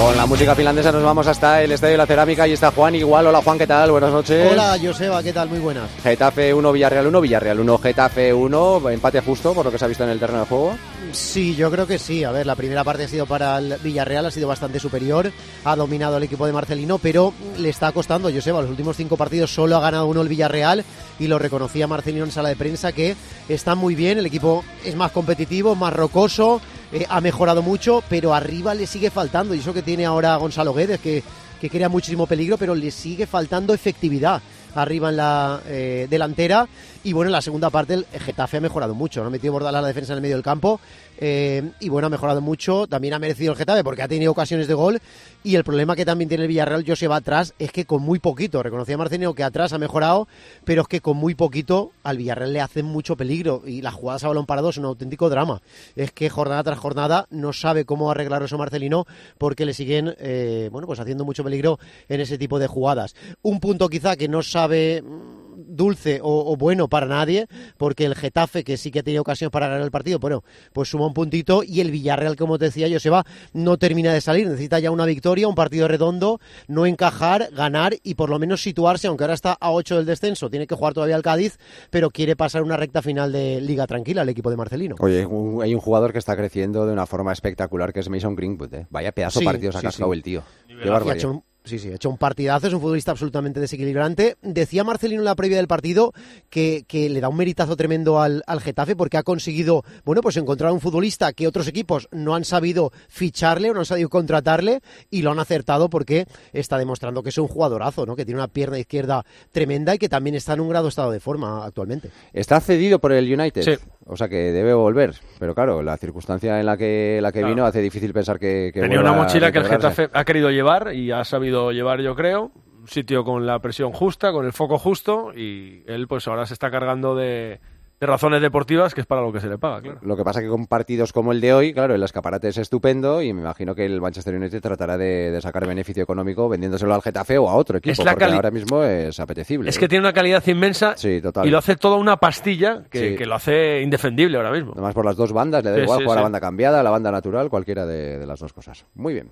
Con 0.00 0.16
la 0.16 0.24
música 0.24 0.54
finlandesa 0.54 0.90
nos 0.92 1.02
vamos 1.02 1.26
hasta 1.26 1.62
el 1.62 1.72
Estadio 1.72 1.92
de 1.92 1.98
la 1.98 2.06
Cerámica 2.06 2.48
y 2.48 2.52
está 2.52 2.70
Juan 2.70 2.94
igual. 2.94 3.26
Hola 3.26 3.42
Juan, 3.42 3.58
¿qué 3.58 3.66
tal? 3.66 3.90
Buenas 3.90 4.10
noches. 4.10 4.50
Hola 4.50 4.78
Joseba, 4.82 5.22
¿qué 5.22 5.30
tal? 5.30 5.50
Muy 5.50 5.58
buenas. 5.58 5.90
Getafe 6.02 6.54
1, 6.54 6.72
Villarreal 6.72 7.06
1, 7.08 7.20
Villarreal 7.20 7.60
1, 7.60 7.78
Getafe 7.78 8.32
1, 8.32 8.88
empate 8.88 9.20
justo 9.20 9.52
por 9.52 9.66
lo 9.66 9.70
que 9.70 9.78
se 9.78 9.84
ha 9.84 9.88
visto 9.88 10.02
en 10.04 10.08
el 10.08 10.18
terreno 10.18 10.40
de 10.40 10.46
juego. 10.46 10.78
Sí, 11.12 11.54
yo 11.54 11.70
creo 11.70 11.86
que 11.86 11.98
sí. 11.98 12.24
A 12.24 12.30
ver, 12.30 12.46
la 12.46 12.54
primera 12.54 12.82
parte 12.82 13.04
ha 13.04 13.08
sido 13.08 13.26
para 13.26 13.58
el 13.58 13.76
Villarreal, 13.82 14.24
ha 14.24 14.30
sido 14.30 14.48
bastante 14.48 14.80
superior, 14.80 15.30
ha 15.64 15.76
dominado 15.76 16.16
el 16.16 16.22
equipo 16.22 16.46
de 16.46 16.54
Marcelino, 16.54 16.96
pero 16.96 17.34
le 17.58 17.68
está 17.68 17.92
costando, 17.92 18.32
Joseba, 18.32 18.62
los 18.62 18.70
últimos 18.70 18.96
cinco 18.96 19.18
partidos 19.18 19.52
solo 19.52 19.76
ha 19.76 19.80
ganado 19.80 20.06
uno 20.06 20.22
el 20.22 20.28
Villarreal 20.28 20.82
y 21.18 21.26
lo 21.26 21.38
reconocía 21.38 21.86
Marcelino 21.86 22.24
en 22.24 22.32
sala 22.32 22.48
de 22.48 22.56
prensa 22.56 22.92
que 22.92 23.16
está 23.50 23.74
muy 23.74 23.94
bien, 23.94 24.16
el 24.16 24.24
equipo 24.24 24.64
es 24.82 24.96
más 24.96 25.12
competitivo, 25.12 25.74
más 25.74 25.92
rocoso, 25.92 26.62
eh, 26.92 27.06
ha 27.08 27.20
mejorado 27.20 27.62
mucho, 27.62 28.02
pero 28.08 28.34
arriba 28.34 28.74
le 28.74 28.86
sigue 28.86 29.10
faltando 29.10 29.54
y 29.54 29.60
eso 29.60 29.72
que 29.72 29.82
tiene 29.82 30.06
ahora 30.06 30.36
Gonzalo 30.36 30.74
Guedes, 30.74 31.00
que, 31.00 31.22
crea 31.70 31.88
muchísimo 31.88 32.26
peligro, 32.26 32.56
pero 32.56 32.74
le 32.74 32.90
sigue 32.90 33.26
faltando 33.26 33.74
efectividad 33.74 34.40
arriba 34.74 35.10
en 35.10 35.16
la 35.16 35.60
eh, 35.66 36.06
delantera. 36.08 36.66
Y 37.02 37.14
bueno, 37.14 37.28
en 37.28 37.32
la 37.32 37.40
segunda 37.40 37.70
parte 37.70 37.94
el 37.94 38.04
Getafe 38.04 38.58
ha 38.58 38.60
mejorado 38.60 38.94
mucho, 38.94 39.22
¿no? 39.22 39.28
Ha 39.28 39.30
metido 39.30 39.54
Bordalás 39.54 39.80
la 39.80 39.88
defensa 39.88 40.12
en 40.12 40.18
el 40.18 40.22
medio 40.22 40.36
del 40.36 40.44
campo. 40.44 40.80
eh, 41.18 41.70
y 41.80 41.88
bueno, 41.88 42.06
ha 42.06 42.10
mejorado 42.10 42.42
mucho. 42.42 42.86
También 42.86 43.14
ha 43.14 43.18
merecido 43.18 43.52
el 43.52 43.58
Getafe 43.58 43.82
porque 43.82 44.02
ha 44.02 44.08
tenido 44.08 44.32
ocasiones 44.32 44.68
de 44.68 44.74
gol. 44.74 45.00
Y 45.42 45.54
el 45.54 45.64
problema 45.64 45.96
que 45.96 46.04
también 46.04 46.28
tiene 46.28 46.44
el 46.44 46.48
Villarreal, 46.48 46.84
yo 46.84 46.96
se 46.96 47.08
va 47.08 47.16
atrás, 47.16 47.54
es 47.58 47.72
que 47.72 47.86
con 47.86 48.02
muy 48.02 48.18
poquito, 48.18 48.62
reconocía 48.62 48.98
Marcelino 48.98 49.32
que 49.32 49.42
atrás 49.42 49.72
ha 49.72 49.78
mejorado, 49.78 50.28
pero 50.64 50.82
es 50.82 50.88
que 50.88 51.00
con 51.00 51.16
muy 51.16 51.34
poquito 51.34 51.92
al 52.02 52.18
Villarreal 52.18 52.52
le 52.52 52.60
hacen 52.60 52.84
mucho 52.84 53.16
peligro. 53.16 53.62
Y 53.64 53.80
las 53.80 53.94
jugadas 53.94 54.24
a 54.24 54.28
balón 54.28 54.44
parado 54.44 54.70
son 54.70 54.84
un 54.84 54.90
auténtico 54.90 55.30
drama. 55.30 55.62
Es 55.96 56.12
que 56.12 56.28
jornada 56.28 56.62
tras 56.64 56.78
jornada 56.78 57.26
no 57.30 57.54
sabe 57.54 57.86
cómo 57.86 58.10
arreglar 58.10 58.42
eso 58.42 58.58
Marcelino 58.58 59.06
porque 59.38 59.64
le 59.64 59.72
siguen, 59.72 60.14
eh, 60.18 60.68
bueno, 60.70 60.86
pues 60.86 61.00
haciendo 61.00 61.24
mucho 61.24 61.44
peligro 61.44 61.78
en 62.10 62.20
ese 62.20 62.36
tipo 62.36 62.58
de 62.58 62.66
jugadas. 62.66 63.14
Un 63.40 63.58
punto 63.58 63.88
quizá 63.88 64.16
que 64.16 64.28
no 64.28 64.42
sabe 64.42 65.02
mm, 65.02 65.49
dulce 65.70 66.20
o, 66.22 66.52
o, 66.52 66.56
bueno 66.56 66.88
para 66.88 67.06
nadie, 67.06 67.46
porque 67.76 68.04
el 68.04 68.14
Getafe, 68.14 68.64
que 68.64 68.76
sí 68.76 68.90
que 68.90 69.00
ha 69.00 69.02
tenido 69.02 69.22
ocasiones 69.22 69.50
para 69.52 69.68
ganar 69.68 69.82
el 69.82 69.90
partido, 69.90 70.18
bueno, 70.18 70.42
pues 70.72 70.88
suma 70.88 71.06
un 71.06 71.14
puntito 71.14 71.62
y 71.64 71.80
el 71.80 71.90
Villarreal, 71.90 72.36
como 72.36 72.58
te 72.58 72.66
decía 72.66 72.88
Joseba, 72.90 73.24
no 73.52 73.76
termina 73.78 74.12
de 74.12 74.20
salir, 74.20 74.46
necesita 74.46 74.78
ya 74.78 74.90
una 74.90 75.06
victoria, 75.06 75.48
un 75.48 75.54
partido 75.54 75.88
redondo, 75.88 76.40
no 76.68 76.86
encajar, 76.86 77.48
ganar 77.52 77.94
y 78.02 78.14
por 78.14 78.30
lo 78.30 78.38
menos 78.38 78.62
situarse, 78.62 79.06
aunque 79.06 79.24
ahora 79.24 79.34
está 79.34 79.52
a 79.60 79.70
8 79.72 79.96
del 79.96 80.06
descenso, 80.06 80.50
tiene 80.50 80.66
que 80.66 80.74
jugar 80.74 80.94
todavía 80.94 81.16
el 81.16 81.22
Cádiz, 81.22 81.58
pero 81.90 82.10
quiere 82.10 82.36
pasar 82.36 82.62
una 82.62 82.76
recta 82.76 83.02
final 83.02 83.32
de 83.32 83.60
Liga 83.60 83.86
Tranquila 83.86 84.22
el 84.22 84.28
equipo 84.28 84.50
de 84.50 84.56
Marcelino. 84.56 84.96
Oye, 85.00 85.24
un- 85.26 85.62
hay 85.62 85.74
un 85.74 85.80
jugador 85.80 86.12
que 86.12 86.18
está 86.18 86.36
creciendo 86.36 86.86
de 86.86 86.92
una 86.92 87.06
forma 87.06 87.32
espectacular, 87.32 87.92
que 87.92 88.00
es 88.00 88.08
Mason 88.08 88.34
Greenwood. 88.36 88.74
¿eh? 88.74 88.86
Vaya 88.90 89.12
pedazo 89.12 89.38
de 89.38 89.44
Sí, 89.44 89.46
partidos 89.46 89.76
ha 89.76 89.82
cascado 89.82 90.12
sí. 90.12 90.16
el 90.18 90.22
tío. 90.22 90.42
Qué 90.66 90.88
barbaridad. 90.88 91.40
Sí, 91.62 91.78
sí, 91.78 91.90
ha 91.92 91.94
hecho 91.96 92.08
un 92.08 92.16
partidazo, 92.16 92.66
es 92.68 92.72
un 92.72 92.80
futbolista 92.80 93.10
absolutamente 93.10 93.60
desequilibrante. 93.60 94.36
Decía 94.42 94.82
Marcelino 94.82 95.20
en 95.20 95.26
la 95.26 95.34
previa 95.34 95.58
del 95.58 95.68
partido 95.68 96.12
que, 96.48 96.84
que 96.88 97.08
le 97.10 97.20
da 97.20 97.28
un 97.28 97.36
meritazo 97.36 97.76
tremendo 97.76 98.20
al, 98.20 98.42
al 98.46 98.60
Getafe 98.60 98.96
porque 98.96 99.18
ha 99.18 99.22
conseguido, 99.22 99.84
bueno, 100.04 100.22
pues 100.22 100.36
encontrar 100.38 100.72
un 100.72 100.80
futbolista 100.80 101.32
que 101.34 101.46
otros 101.46 101.68
equipos 101.68 102.08
no 102.12 102.34
han 102.34 102.44
sabido 102.44 102.92
ficharle 103.08 103.70
o 103.70 103.74
no 103.74 103.80
han 103.80 103.86
sabido 103.86 104.08
contratarle 104.08 104.80
y 105.10 105.20
lo 105.22 105.30
han 105.32 105.38
acertado 105.38 105.90
porque 105.90 106.26
está 106.52 106.78
demostrando 106.78 107.22
que 107.22 107.28
es 107.28 107.38
un 107.38 107.46
jugadorazo, 107.48 108.06
¿no? 108.06 108.16
Que 108.16 108.24
tiene 108.24 108.40
una 108.40 108.48
pierna 108.48 108.78
izquierda 108.78 109.24
tremenda 109.52 109.94
y 109.94 109.98
que 109.98 110.08
también 110.08 110.36
está 110.36 110.54
en 110.54 110.60
un 110.60 110.70
grado 110.70 110.88
estado 110.88 111.10
de 111.10 111.20
forma 111.20 111.64
actualmente. 111.66 112.10
Está 112.32 112.58
cedido 112.60 112.98
por 113.00 113.12
el 113.12 113.32
United. 113.38 113.62
Sí. 113.62 113.72
O 114.06 114.16
sea 114.16 114.28
que 114.28 114.50
debe 114.50 114.72
volver. 114.72 115.14
Pero 115.38 115.54
claro, 115.54 115.82
la 115.82 115.96
circunstancia 115.98 116.58
en 116.58 116.66
la 116.66 116.76
que, 116.76 117.18
la 117.20 117.30
que 117.32 117.40
Claro. 117.40 117.54
vino 117.54 117.64
hace 117.66 117.80
difícil 117.80 118.12
pensar 118.12 118.38
que, 118.38 118.70
que 118.74 118.80
Tenía 118.80 119.00
una 119.00 119.10
a 119.10 119.22
mochila 119.22 119.52
que 119.52 119.58
el. 119.58 119.64
Getafe 119.66 120.08
ha 120.12 120.24
querido 120.24 120.50
llevar 120.50 120.94
y 120.94 121.10
ha 121.10 121.24
sabido 121.24 121.49
llevar, 121.72 122.00
yo 122.00 122.14
creo. 122.14 122.50
Un 122.80 122.88
sitio 122.88 123.24
con 123.24 123.46
la 123.46 123.58
presión 123.58 123.92
justa, 123.92 124.32
con 124.32 124.46
el 124.46 124.52
foco 124.52 124.78
justo 124.78 125.32
y 125.36 125.82
él 125.86 126.06
pues 126.08 126.26
ahora 126.28 126.46
se 126.46 126.54
está 126.54 126.70
cargando 126.70 127.14
de, 127.14 127.60
de 128.00 128.06
razones 128.06 128.40
deportivas 128.40 128.94
que 128.94 129.02
es 129.02 129.06
para 129.06 129.20
lo 129.20 129.30
que 129.34 129.38
se 129.40 129.48
le 129.48 129.58
paga, 129.58 129.82
claro. 129.82 129.98
Lo 130.00 130.16
que 130.16 130.24
pasa 130.24 130.40
que 130.40 130.48
con 130.48 130.66
partidos 130.66 131.12
como 131.12 131.32
el 131.32 131.42
de 131.42 131.52
hoy, 131.52 131.74
claro, 131.74 131.94
el 131.94 132.02
escaparate 132.02 132.48
es 132.48 132.56
estupendo 132.56 133.20
y 133.20 133.34
me 133.34 133.42
imagino 133.42 133.74
que 133.74 133.84
el 133.84 134.00
Manchester 134.00 134.34
United 134.34 134.62
tratará 134.62 134.96
de, 134.96 135.30
de 135.30 135.40
sacar 135.42 135.66
beneficio 135.66 136.02
económico 136.02 136.48
vendiéndoselo 136.48 136.94
al 136.94 137.02
Getafe 137.02 137.36
o 137.36 137.50
a 137.50 137.54
otro 137.54 137.76
equipo, 137.76 137.92
Es 137.92 138.00
porque 138.00 138.24
ahora 138.24 138.50
mismo 138.50 138.82
es 138.82 139.20
apetecible. 139.20 139.68
Es 139.68 139.76
¿eh? 139.76 139.80
que 139.80 139.86
tiene 139.88 140.02
una 140.06 140.14
calidad 140.14 140.42
inmensa 140.46 140.94
Sí, 140.96 141.20
total. 141.20 141.46
y 141.46 141.50
lo 141.50 141.58
hace 141.58 141.76
toda 141.76 141.98
una 141.98 142.16
pastilla 142.16 142.84
que, 142.90 143.10
Sí. 143.10 143.16
que 143.16 143.26
lo 143.26 143.34
hace 143.34 143.82
indefendible 143.82 144.38
ahora 144.38 144.52
mismo. 144.52 144.72
Además 144.72 144.94
por 144.94 145.04
las 145.04 145.16
dos 145.16 145.34
bandas, 145.34 145.62
le 145.62 145.70
da 145.70 145.76
Sí, 145.76 145.82
igual 145.82 146.02
jugar 146.02 146.16
la 146.16 146.22
banda 146.22 146.40
cambiada, 146.40 146.80
a 146.80 146.82
la 146.82 146.90
banda 146.90 147.12
natural, 147.12 147.50
cualquiera 147.50 147.84
de, 147.84 148.18
de 148.18 148.26
las 148.26 148.40
dos 148.40 148.54
cosas. 148.54 148.86
Muy 148.94 149.12
bien. 149.12 149.30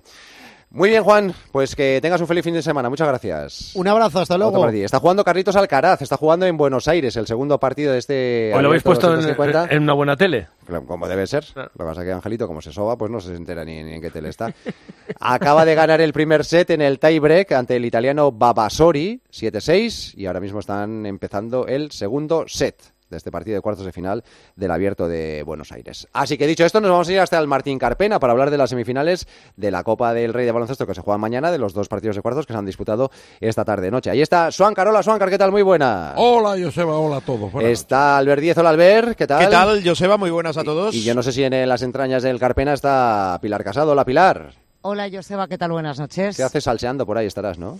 Muy 0.71 0.89
bien, 0.89 1.03
Juan. 1.03 1.33
Pues 1.51 1.75
que 1.75 1.99
tengas 1.99 2.21
un 2.21 2.27
feliz 2.27 2.43
fin 2.43 2.53
de 2.53 2.61
semana. 2.61 2.89
Muchas 2.89 3.07
gracias. 3.07 3.71
Un 3.75 3.87
abrazo, 3.87 4.19
hasta 4.19 4.37
luego. 4.37 4.67
Está 4.69 4.99
jugando 4.99 5.23
Carlitos 5.23 5.55
Alcaraz, 5.55 6.03
está 6.03 6.15
jugando 6.15 6.45
en 6.45 6.57
Buenos 6.57 6.87
Aires, 6.87 7.15
el 7.15 7.25
segundo 7.25 7.59
partido 7.59 7.91
de 7.91 7.97
este. 7.97 8.51
Hoy 8.53 8.61
lo 8.61 8.67
habéis 8.67 8.83
puesto 8.83 9.07
en, 9.07 9.15
250. 9.15 9.67
en 9.71 9.83
una 9.83 9.93
buena 9.93 10.15
tele. 10.15 10.47
Como 10.85 11.07
debe 11.07 11.25
ser. 11.25 11.45
Lo 11.55 11.69
que 11.69 11.83
pasa 11.83 12.01
es 12.01 12.05
que 12.05 12.13
Angelito, 12.13 12.45
como 12.47 12.61
se 12.61 12.71
soba, 12.71 12.95
pues 12.97 13.09
no 13.09 13.19
se 13.19 13.35
entera 13.35 13.65
ni, 13.65 13.81
ni 13.83 13.93
en 13.93 14.01
qué 14.01 14.11
tele 14.11 14.29
está. 14.29 14.53
Acaba 15.19 15.65
de 15.65 15.73
ganar 15.73 16.01
el 16.01 16.13
primer 16.13 16.45
set 16.45 16.69
en 16.69 16.81
el 16.81 16.99
tiebreak 16.99 17.51
ante 17.53 17.75
el 17.75 17.85
italiano 17.85 18.31
Babasori, 18.31 19.21
7-6, 19.31 20.13
y 20.15 20.27
ahora 20.27 20.39
mismo 20.39 20.59
están 20.59 21.07
empezando 21.07 21.65
el 21.65 21.91
segundo 21.91 22.45
set. 22.47 22.75
De 23.09 23.17
este 23.17 23.31
partido 23.31 23.55
de 23.55 23.61
cuartos 23.61 23.85
de 23.85 23.91
final 23.91 24.23
del 24.55 24.71
Abierto 24.71 25.07
de 25.07 25.43
Buenos 25.43 25.71
Aires. 25.71 26.07
Así 26.13 26.37
que 26.37 26.47
dicho 26.47 26.65
esto, 26.65 26.79
nos 26.81 26.91
vamos 26.91 27.09
a 27.09 27.13
ir 27.13 27.19
hasta 27.19 27.37
el 27.39 27.47
Martín 27.47 27.79
Carpena 27.79 28.19
para 28.19 28.31
hablar 28.31 28.51
de 28.51 28.57
las 28.57 28.69
semifinales 28.69 29.27
de 29.55 29.71
la 29.71 29.83
Copa 29.83 30.13
del 30.13 30.33
Rey 30.33 30.45
de 30.45 30.51
Baloncesto 30.51 30.85
que 30.85 30.93
se 30.95 31.01
juegan 31.01 31.21
mañana, 31.21 31.51
de 31.51 31.57
los 31.57 31.73
dos 31.73 31.87
partidos 31.87 32.15
de 32.15 32.21
cuartos 32.21 32.45
que 32.45 32.53
se 32.53 32.59
han 32.59 32.65
disputado 32.65 33.11
esta 33.39 33.65
tarde-noche. 33.65 34.09
Ahí 34.09 34.21
está 34.21 34.51
Suancar, 34.51 34.87
hola 34.87 35.03
Suancar, 35.03 35.29
¿qué 35.29 35.37
tal? 35.37 35.51
Muy 35.51 35.61
buena. 35.61 36.13
Hola 36.17 36.55
Joseba, 36.63 36.97
hola 36.97 37.17
a 37.17 37.21
todos. 37.21 37.51
Buenas 37.51 37.71
Está 37.71 38.17
Albert 38.17 38.41
Díez, 38.41 38.57
hola 38.57 38.69
Albert, 38.69 39.17
¿qué 39.17 39.27
tal? 39.27 39.39
¿Qué 39.39 39.51
tal, 39.51 39.81
Joseba? 39.83 40.17
Muy 40.17 40.29
buenas 40.29 40.57
a 40.57 40.63
todos. 40.63 40.93
Y, 40.93 40.99
y 40.99 41.03
yo 41.03 41.15
no 41.15 41.23
sé 41.23 41.31
si 41.31 41.43
en 41.43 41.67
las 41.67 41.81
entrañas 41.81 42.23
del 42.23 42.39
Carpena 42.39 42.73
está 42.73 43.39
Pilar 43.41 43.63
Casado. 43.63 43.91
Hola 43.91 44.05
Pilar. 44.05 44.53
Hola 44.81 45.09
Joseba, 45.11 45.47
¿qué 45.47 45.57
tal? 45.57 45.71
Buenas 45.71 45.99
noches. 45.99 46.37
¿Qué 46.37 46.43
haces 46.43 46.63
salseando 46.63 47.05
por 47.05 47.17
ahí? 47.17 47.27
Estarás, 47.27 47.57
¿no? 47.57 47.79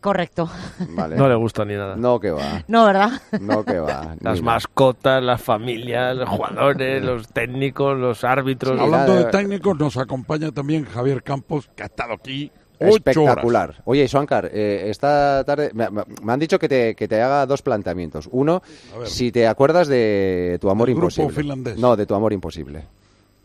Correcto. 0.00 0.48
Vale. 0.90 1.16
No 1.16 1.28
le 1.28 1.34
gusta 1.34 1.64
ni 1.64 1.74
nada. 1.74 1.96
No, 1.96 2.20
que 2.20 2.30
va. 2.30 2.62
No, 2.68 2.84
¿verdad? 2.86 3.10
No, 3.40 3.64
que 3.64 3.78
va. 3.78 4.14
Las 4.20 4.36
Ni 4.36 4.42
mascotas, 4.42 5.22
las 5.22 5.42
familias, 5.42 6.16
los 6.16 6.28
jugadores, 6.28 7.02
los 7.02 7.26
técnicos, 7.28 7.98
los 7.98 8.22
árbitros. 8.22 8.78
Hablando 8.80 9.14
de 9.14 9.24
técnicos, 9.24 9.76
nos 9.78 9.96
acompaña 9.96 10.52
también 10.52 10.84
Javier 10.84 11.22
Campos, 11.22 11.68
que 11.74 11.82
ha 11.82 11.86
estado 11.86 12.12
aquí 12.12 12.52
ocho 12.78 12.96
Espectacular. 12.96 13.70
horas. 13.70 13.82
Oye, 13.86 14.06
Suancar, 14.06 14.50
eh, 14.52 14.84
esta 14.90 15.42
tarde 15.44 15.70
me, 15.74 15.88
me- 15.90 16.04
han 16.32 16.38
dicho 16.38 16.58
que 16.58 16.68
te, 16.68 16.94
que 16.94 17.08
te 17.08 17.20
haga 17.22 17.46
dos 17.46 17.62
planteamientos. 17.62 18.28
Uno, 18.30 18.62
si 19.06 19.32
te 19.32 19.48
acuerdas 19.48 19.88
de 19.88 20.58
tu 20.60 20.70
amor 20.70 20.88
imposible. 20.90 21.32
finlandés. 21.32 21.78
No, 21.78 21.96
de 21.96 22.06
tu 22.06 22.14
amor 22.14 22.32
imposible. 22.32 22.84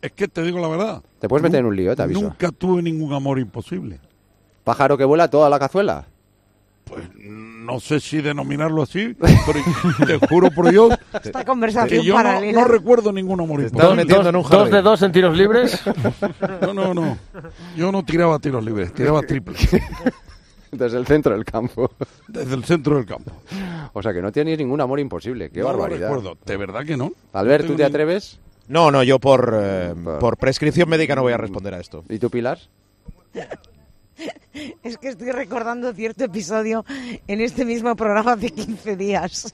Es 0.01 0.11
que 0.11 0.27
te 0.27 0.41
digo 0.43 0.59
la 0.59 0.67
verdad. 0.67 1.01
Te 1.19 1.27
puedes 1.29 1.43
meter 1.43 1.61
en 1.61 1.65
un 1.67 1.75
lío, 1.75 1.95
te 1.95 2.03
aviso. 2.03 2.21
Nunca 2.21 2.51
tuve 2.51 2.81
ningún 2.81 3.13
amor 3.13 3.39
imposible. 3.39 3.99
Pájaro 4.63 4.97
que 4.97 5.05
vuela 5.05 5.27
toda 5.29 5.49
la 5.49 5.57
cazuela. 5.57 6.05
Pues 6.91 7.05
no 7.15 7.79
sé 7.79 8.01
si 8.01 8.21
denominarlo 8.21 8.81
así, 8.81 9.15
pero 9.17 9.59
te 10.19 10.27
juro 10.27 10.51
por 10.51 10.69
Dios 10.69 10.93
Esta 11.23 11.45
conversación 11.45 12.01
que 12.01 12.05
yo 12.05 12.13
no, 12.17 12.21
paralela. 12.23 12.59
no 12.61 12.67
recuerdo 12.67 13.13
ningún 13.13 13.39
amor 13.39 13.61
Dos, 13.61 13.71
imposible. 13.71 14.03
dos- 14.31 14.49
dos 14.49 14.69
de 14.71 14.81
dos 14.81 15.01
en 15.01 15.11
tiros 15.13 15.37
libres. 15.37 15.81
No, 16.61 16.73
no, 16.73 16.93
no. 16.93 17.17
Yo 17.77 17.91
no 17.91 18.03
tiraba 18.03 18.39
tiros 18.39 18.63
libres, 18.65 18.93
tiraba 18.93 19.21
triple. 19.21 19.55
Desde 20.71 20.97
el 20.97 21.05
centro 21.07 21.33
del 21.33 21.45
campo. 21.45 21.91
Desde 22.27 22.55
el 22.55 22.63
centro 22.65 22.95
del 22.97 23.05
campo. 23.05 23.31
O 23.93 24.01
sea 24.03 24.13
que 24.13 24.21
no 24.21 24.31
tienes 24.31 24.57
ningún 24.57 24.79
amor 24.81 24.99
imposible. 24.99 25.49
Qué 25.49 25.59
No 25.61 25.71
lo 25.71 25.77
barbaridad. 25.79 26.09
recuerdo. 26.09 26.37
De 26.45 26.57
verdad 26.57 26.85
que 26.85 26.97
no. 26.97 27.11
Albert, 27.33 27.63
No 27.65 27.71
¿tú 27.71 27.77
te 27.77 27.83
ni- 27.83 27.87
atreves? 27.89 28.39
No, 28.67 28.89
no, 28.91 29.03
yo 29.03 29.17
por, 29.19 29.53
eh, 29.61 29.93
por 30.19 30.37
prescripción 30.37 30.87
médica 30.89 31.15
no 31.15 31.21
voy 31.23 31.33
a 31.33 31.37
responder 31.37 31.73
a 31.73 31.79
esto. 31.79 32.03
¿Y 32.09 32.19
tú, 32.19 32.29
Pilar? 32.29 32.59
Es 34.83 34.97
que 34.97 35.09
estoy 35.09 35.31
recordando 35.31 35.93
cierto 35.93 36.25
episodio 36.25 36.83
en 37.27 37.41
este 37.41 37.63
mismo 37.65 37.95
programa 37.95 38.33
hace 38.33 38.49
15 38.49 38.95
días. 38.97 39.53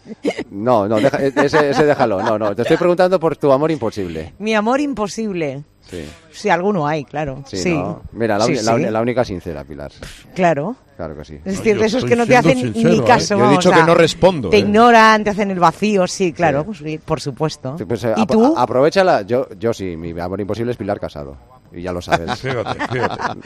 No, 0.49 0.87
no, 0.87 0.97
deja- 0.97 1.17
ese, 1.23 1.69
ese 1.69 1.85
déjalo. 1.85 2.21
No, 2.23 2.37
no, 2.39 2.55
te 2.55 2.63
estoy 2.63 2.77
preguntando 2.77 3.19
por 3.19 3.37
tu 3.37 3.51
amor 3.51 3.69
imposible. 3.71 4.33
Mi 4.39 4.55
amor 4.55 4.79
imposible. 4.81 5.63
Sí. 5.89 6.03
Si 6.31 6.49
alguno 6.49 6.85
hay, 6.85 7.05
claro. 7.05 7.43
Sí, 7.47 7.57
Sí, 7.57 7.73
¿no? 7.73 8.01
Mira, 8.11 8.37
la, 8.37 8.45
Sí, 8.45 8.51
uni- 8.53 8.61
la 8.63 8.71
sí. 8.71 8.81
uni- 8.81 8.89
la 8.91 9.01
única 9.01 9.23
sincera, 9.23 9.63
Pilar. 9.63 9.91
Claro. 10.35 10.75
Claro 10.97 11.15
que 11.15 11.23
sí. 11.23 11.35
Es 11.45 11.57
decir, 11.59 11.79
de 11.79 11.85
esos 11.85 12.03
que 12.03 12.15
no 12.15 12.25
te 12.25 12.35
hacen 12.35 12.57
sincero, 12.57 12.89
ni 12.89 12.97
¿eh? 12.97 13.03
caso. 13.05 13.37
Yo 13.37 13.45
he 13.47 13.51
dicho 13.51 13.69
o 13.69 13.71
que 13.71 13.83
no 13.83 13.93
respondo, 13.93 14.49
Te 14.49 14.57
¿eh? 14.57 14.61
ignoran, 14.61 15.23
te 15.23 15.29
hacen 15.29 15.51
el 15.51 15.59
vacío, 15.59 16.07
sí, 16.07 16.33
claro, 16.33 16.65
pues 16.65 16.81
por 17.05 17.21
supuesto. 17.21 17.77
Sí, 17.77 17.85
pues, 17.85 18.03
eh, 18.03 18.13
¿Y 18.17 18.25
tú? 18.25 18.55
aprovechala. 18.57 19.21
Yo, 19.21 19.47
yo 19.59 19.73
sí, 19.73 19.95
mi 19.95 20.19
amor 20.19 20.41
imposible 20.41 20.71
es 20.71 20.77
Pilar 20.77 20.99
Casado. 20.99 21.37
Y 21.77 21.83
ya 21.83 21.93
lo 21.93 22.01
sabes. 22.01 22.39
Fíjate, 22.41 22.87
fíjate. 22.87 23.39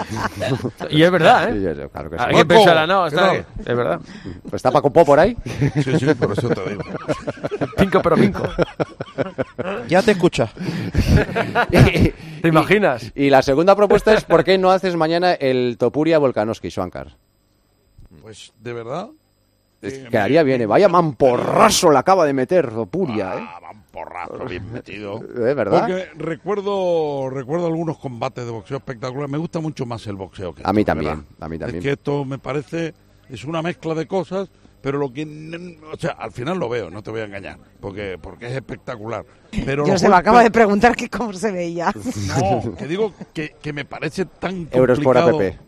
Y 0.90 1.04
es 1.04 1.12
verdad, 1.12 1.50
¿eh? 1.50 1.76
Sí, 1.76 1.90
claro 1.92 2.10
que 2.10 2.18
sí. 2.18 2.24
Hay 2.26 2.36
que 2.36 2.46
Paco, 2.46 2.48
pensarla, 2.48 2.88
no, 2.88 3.04
¿qué 3.04 3.16
está. 3.16 3.36
Es 3.36 3.78
verdad. 3.78 4.00
Pues 4.44 4.54
¿Está 4.54 4.72
Paco 4.72 4.92
Po 4.92 5.06
por 5.06 5.20
ahí? 5.20 5.36
Sí, 5.84 6.00
sí, 6.00 6.06
por 6.14 6.32
eso 6.32 6.50
te 6.50 6.70
digo. 6.70 6.84
Pinco 7.78 8.02
pero 8.02 8.16
pinco. 8.16 8.44
Ya 9.88 10.02
te 10.02 10.12
escucha. 10.12 10.50
¿Te 11.72 12.48
imaginas? 12.48 13.12
Y 13.16 13.30
la 13.30 13.42
segunda 13.42 13.76
propuesta 13.76 14.14
es 14.14 14.24
¿por 14.24 14.44
qué 14.44 14.58
no 14.58 14.72
haces 14.72 14.96
mañana 14.96 15.34
el 15.34 15.78
Topuria 15.78 16.18
Volkanovski, 16.20 16.72
Swankar? 16.72 17.18
Pues 18.22 18.54
de 18.60 18.74
verdad. 18.74 19.10
Quedaría 19.82 20.44
bien, 20.44 20.62
¿eh? 20.62 20.66
Vaya 20.68 20.88
mamporraso 20.88 21.90
la 21.92 22.00
acaba 22.00 22.26
de 22.26 22.34
meter 22.34 22.70
Topuria, 22.70 23.36
¿eh? 23.36 23.48
Porrazo, 23.92 24.46
bien 24.46 24.72
metido. 24.72 25.18
¿Eh, 25.36 25.54
verdad? 25.54 25.82
Porque 25.82 26.10
recuerdo, 26.18 27.30
recuerdo 27.30 27.68
algunos 27.68 27.98
combates 27.98 28.46
de 28.46 28.52
boxeo 28.52 28.78
espectaculares. 28.78 29.30
Me 29.30 29.38
gusta 29.38 29.60
mucho 29.60 29.86
más 29.86 30.06
el 30.08 30.16
boxeo 30.16 30.56
que 30.56 30.64
A 30.66 30.72
mí 30.74 30.82
esto, 30.82 30.92
también, 30.92 31.12
¿verdad? 31.18 31.26
a 31.40 31.50
mí 31.50 31.58
también. 31.60 31.78
Es 31.80 31.84
que 31.84 31.92
esto 31.92 32.26
me 32.26 32.40
parece, 32.40 32.94
es 33.30 33.44
una 33.44 33.62
mezcla 33.62 33.94
de 33.94 34.08
cosas, 34.08 34.50
pero 34.82 34.98
lo 34.98 35.14
que, 35.14 35.78
o 35.94 35.98
sea, 35.98 36.12
al 36.12 36.32
final 36.32 36.58
lo 36.58 36.68
veo, 36.68 36.90
no 36.90 37.04
te 37.04 37.12
voy 37.12 37.22
a 37.22 37.26
engañar, 37.26 37.58
porque, 37.80 38.18
porque 38.20 38.48
es 38.48 38.54
espectacular. 38.54 39.26
Pero 39.66 39.86
Yo 39.86 39.98
se 39.98 40.10
me 40.10 40.16
acaba 40.16 40.42
de 40.42 40.50
preguntar 40.52 40.96
que 40.96 41.10
cómo 41.10 41.34
se 41.34 41.52
veía. 41.52 41.94
No, 42.28 42.76
que 42.78 42.88
digo 42.88 43.14
que, 43.34 43.56
que 43.62 43.74
me 43.74 43.86
parece 43.86 44.26
tan 44.26 44.68
Euros 44.72 45.00
por 45.00 45.16
complicado 45.18 45.40
APP. 45.40 45.60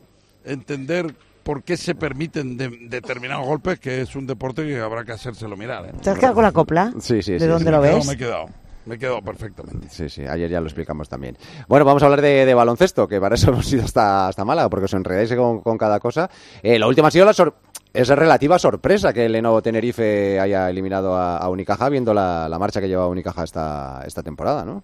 entender 0.45 1.13
por 1.43 1.63
qué 1.63 1.77
se 1.77 1.93
permiten 1.95 2.57
de- 2.57 2.69
determinados 2.89 3.45
golpes, 3.45 3.79
que 3.79 4.01
es 4.01 4.15
un 4.15 4.25
deporte 4.25 4.65
que 4.65 4.79
habrá 4.79 5.03
que 5.03 5.11
hacérselo 5.11 5.55
mirar. 5.57 5.85
¿eh? 5.85 5.91
¿Te 6.01 6.09
has 6.09 6.17
quedado 6.17 6.35
con 6.35 6.43
la 6.43 6.51
copla? 6.51 6.91
Sí, 6.99 7.21
sí, 7.21 7.33
¿De 7.33 7.39
sí, 7.41 7.45
dónde 7.47 7.65
sí. 7.65 7.71
lo 7.71 7.81
Me 7.81 7.93
ves? 7.93 8.07
Me 8.07 8.13
he 8.13 8.17
quedado, 8.17 8.45
me 8.85 8.95
he 8.95 8.97
quedado 8.97 9.21
perfectamente. 9.21 9.87
Sí, 9.89 10.09
sí, 10.09 10.23
ayer 10.25 10.49
ya 10.49 10.59
lo 10.61 10.67
explicamos 10.67 11.09
también. 11.09 11.37
Bueno, 11.67 11.85
vamos 11.85 12.01
a 12.01 12.05
hablar 12.05 12.21
de, 12.21 12.45
de 12.45 12.53
baloncesto, 12.53 13.07
que 13.07 13.19
para 13.19 13.35
eso 13.35 13.49
hemos 13.51 13.71
ido 13.73 13.83
hasta, 13.83 14.27
hasta 14.27 14.45
Málaga, 14.45 14.69
porque 14.69 14.85
os 14.85 14.93
enredáis 14.93 15.33
con, 15.35 15.59
con 15.61 15.77
cada 15.77 15.99
cosa. 15.99 16.29
Eh, 16.61 16.79
la 16.79 16.87
última 16.87 17.09
ha 17.09 17.11
sido 17.11 17.25
la 17.25 17.33
sor- 17.33 17.55
esa 17.93 18.15
relativa 18.15 18.57
sorpresa 18.57 19.13
que 19.13 19.25
el 19.27 19.33
Lenovo 19.33 19.61
Tenerife 19.61 20.39
haya 20.39 20.67
eliminado 20.69 21.15
a, 21.15 21.37
a 21.37 21.49
Unicaja, 21.49 21.89
viendo 21.89 22.11
la, 22.13 22.49
la 22.49 22.57
marcha 22.57 22.81
que 22.81 22.87
lleva 22.87 23.07
Unicaja 23.07 23.43
esta, 23.43 24.01
esta 24.07 24.23
temporada, 24.23 24.65
¿no? 24.65 24.83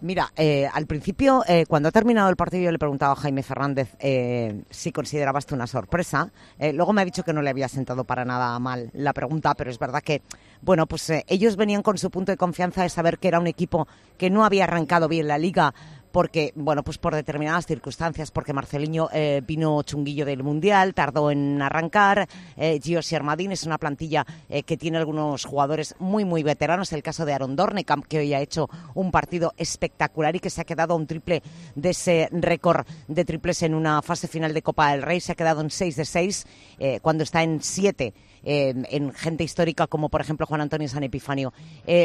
Mira, 0.00 0.32
eh, 0.36 0.68
al 0.70 0.86
principio, 0.86 1.44
eh, 1.48 1.64
cuando 1.66 1.88
ha 1.88 1.92
terminado 1.92 2.28
el 2.28 2.36
partido, 2.36 2.64
yo 2.64 2.72
le 2.72 2.78
preguntaba 2.78 3.12
a 3.12 3.16
Jaime 3.16 3.42
Fernández 3.42 3.96
eh, 4.00 4.62
si 4.68 4.92
consideraba 4.92 5.38
esto 5.38 5.54
una 5.54 5.66
sorpresa. 5.66 6.30
Eh, 6.58 6.72
luego 6.72 6.92
me 6.92 7.00
ha 7.00 7.04
dicho 7.04 7.22
que 7.22 7.32
no 7.32 7.40
le 7.40 7.48
había 7.48 7.68
sentado 7.68 8.04
para 8.04 8.24
nada 8.24 8.58
mal 8.58 8.90
la 8.92 9.14
pregunta, 9.14 9.54
pero 9.54 9.70
es 9.70 9.78
verdad 9.78 10.02
que, 10.02 10.20
bueno, 10.60 10.86
pues 10.86 11.08
eh, 11.08 11.24
ellos 11.28 11.56
venían 11.56 11.82
con 11.82 11.96
su 11.96 12.10
punto 12.10 12.32
de 12.32 12.36
confianza 12.36 12.82
de 12.82 12.90
saber 12.90 13.18
que 13.18 13.28
era 13.28 13.40
un 13.40 13.46
equipo 13.46 13.88
que 14.18 14.28
no 14.28 14.44
había 14.44 14.64
arrancado 14.64 15.08
bien 15.08 15.28
la 15.28 15.38
liga 15.38 15.72
porque, 16.14 16.52
bueno, 16.54 16.84
pues 16.84 16.96
por 16.96 17.12
determinadas 17.12 17.66
circunstancias, 17.66 18.30
porque 18.30 18.52
Marceliño 18.52 19.08
eh, 19.12 19.42
vino 19.44 19.82
chunguillo 19.82 20.24
del 20.24 20.44
Mundial, 20.44 20.94
tardó 20.94 21.32
en 21.32 21.60
arrancar, 21.60 22.28
eh, 22.56 22.78
Gio 22.80 23.02
Siermadín 23.02 23.50
es 23.50 23.64
una 23.64 23.78
plantilla 23.78 24.24
eh, 24.48 24.62
que 24.62 24.76
tiene 24.76 24.98
algunos 24.98 25.44
jugadores 25.44 25.96
muy, 25.98 26.24
muy 26.24 26.44
veteranos, 26.44 26.92
el 26.92 27.02
caso 27.02 27.24
de 27.24 27.32
Aaron 27.32 27.56
Dornekamp, 27.56 28.06
que 28.06 28.18
hoy 28.18 28.32
ha 28.32 28.40
hecho 28.40 28.70
un 28.94 29.10
partido 29.10 29.54
espectacular 29.56 30.36
y 30.36 30.38
que 30.38 30.50
se 30.50 30.60
ha 30.60 30.64
quedado 30.64 30.94
un 30.94 31.08
triple 31.08 31.42
de 31.74 31.90
ese 31.90 32.28
récord 32.30 32.86
de 33.08 33.24
triples 33.24 33.64
en 33.64 33.74
una 33.74 34.00
fase 34.00 34.28
final 34.28 34.54
de 34.54 34.62
Copa 34.62 34.92
del 34.92 35.02
Rey, 35.02 35.18
se 35.18 35.32
ha 35.32 35.34
quedado 35.34 35.62
en 35.62 35.70
6 35.70 35.96
de 35.96 36.04
6, 36.04 36.46
eh, 36.78 37.00
cuando 37.02 37.24
está 37.24 37.42
en 37.42 37.60
7 37.60 38.14
eh, 38.44 38.74
en 38.88 39.12
gente 39.14 39.42
histórica 39.42 39.88
como 39.88 40.08
por 40.10 40.20
ejemplo 40.20 40.46
Juan 40.46 40.60
Antonio 40.60 40.88
San 40.88 41.02
Epifanio, 41.02 41.52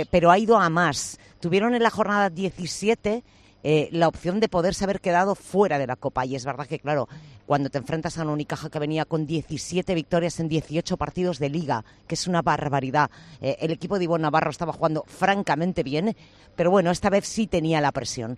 pero 0.09 0.31
ha 0.31 0.39
ido 0.39 0.57
a 0.57 0.67
más. 0.71 1.19
Tuvieron 1.39 1.75
en 1.75 1.83
la 1.83 1.91
jornada 1.91 2.31
17 2.31 3.23
eh, 3.63 3.89
la 3.91 4.07
opción 4.07 4.39
de 4.39 4.47
poderse 4.47 4.83
haber 4.83 5.01
quedado 5.01 5.35
fuera 5.35 5.77
de 5.77 5.87
la 5.87 5.95
Copa. 5.95 6.25
Y 6.25 6.35
es 6.35 6.45
verdad 6.45 6.67
que, 6.67 6.79
claro, 6.79 7.07
cuando 7.45 7.69
te 7.69 7.77
enfrentas 7.77 8.17
a 8.17 8.23
una 8.23 8.33
Unicaja 8.33 8.69
que 8.69 8.79
venía 8.79 9.05
con 9.05 9.25
17 9.25 9.93
victorias 9.95 10.39
en 10.39 10.47
18 10.49 10.97
partidos 10.97 11.39
de 11.39 11.49
liga, 11.49 11.83
que 12.07 12.15
es 12.15 12.27
una 12.27 12.41
barbaridad. 12.41 13.09
Eh, 13.41 13.57
el 13.59 13.71
equipo 13.71 13.97
de 13.97 14.05
Ivonne 14.05 14.23
Navarro 14.23 14.51
estaba 14.51 14.73
jugando 14.73 15.03
francamente 15.07 15.83
bien, 15.83 16.15
pero 16.55 16.71
bueno, 16.71 16.91
esta 16.91 17.09
vez 17.09 17.27
sí 17.27 17.47
tenía 17.47 17.81
la 17.81 17.91
presión. 17.91 18.37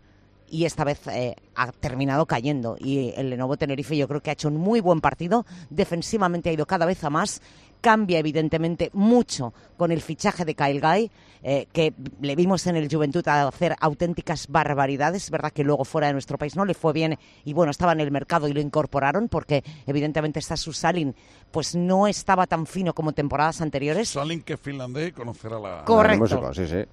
Y 0.50 0.66
esta 0.66 0.84
vez 0.84 1.08
eh, 1.08 1.36
ha 1.56 1.72
terminado 1.72 2.26
cayendo. 2.26 2.76
Y 2.78 3.14
el 3.16 3.30
Lenovo 3.30 3.56
Tenerife 3.56 3.96
yo 3.96 4.08
creo 4.08 4.22
que 4.22 4.32
ha 4.32 4.34
hecho 4.34 4.50
un 4.50 4.58
muy 4.58 4.82
buen 4.82 5.00
partido. 5.00 5.46
Defensivamente 5.70 6.50
ha 6.50 6.54
ido 6.54 6.66
cada 6.66 6.86
vez 6.86 7.02
a 7.06 7.10
más 7.10 7.42
cambia 7.82 8.20
evidentemente 8.20 8.92
mucho 8.94 9.54
con 9.76 9.92
el 9.92 10.02
fichaje 10.02 10.46
de 10.46 10.56
Kyle 10.56 10.80
Guy, 10.80 11.12
eh, 11.44 11.68
que 11.72 11.94
le 12.22 12.36
vimos 12.36 12.68
en 12.68 12.76
el 12.76 12.88
Juventud 12.90 13.28
a 13.28 13.48
hacer 13.48 13.76
auténticas 13.80 14.48
barbaridades. 14.48 15.24
Es 15.24 15.32
verdad 15.32 15.52
que 15.52 15.64
luego 15.64 15.86
fuera 15.86 16.08
de 16.08 16.14
nuestro 16.14 16.38
país 16.38 16.56
no 16.56 16.66
le 16.66 16.74
fue 16.74 16.94
bien 16.94 17.18
y 17.46 17.54
bueno, 17.54 17.72
estaba 17.72 17.94
en 17.94 18.00
el 18.00 18.12
mercado 18.12 18.48
y 18.48 18.54
lo 18.54 18.62
incorporaron 18.62 19.28
porque 19.28 19.64
evidentemente 19.88 20.40
está 20.40 20.58
su 20.58 20.74
Salin, 20.74 21.16
pues 21.52 21.76
no 21.76 22.08
estaba 22.08 22.48
tan 22.48 22.66
fino 22.66 22.94
como 22.94 23.14
temporadas 23.14 23.62
anteriores. 23.62 24.10
Salin, 24.10 24.42
que 24.42 24.54
es 24.54 24.60
finlandés, 24.60 25.14
conocerá 25.14 25.60
la... 25.60 25.86
Correcto. 25.86 26.26
La 26.26 26.42
música, 26.42 26.54
sí, 26.54 26.68
sí. 26.68 26.86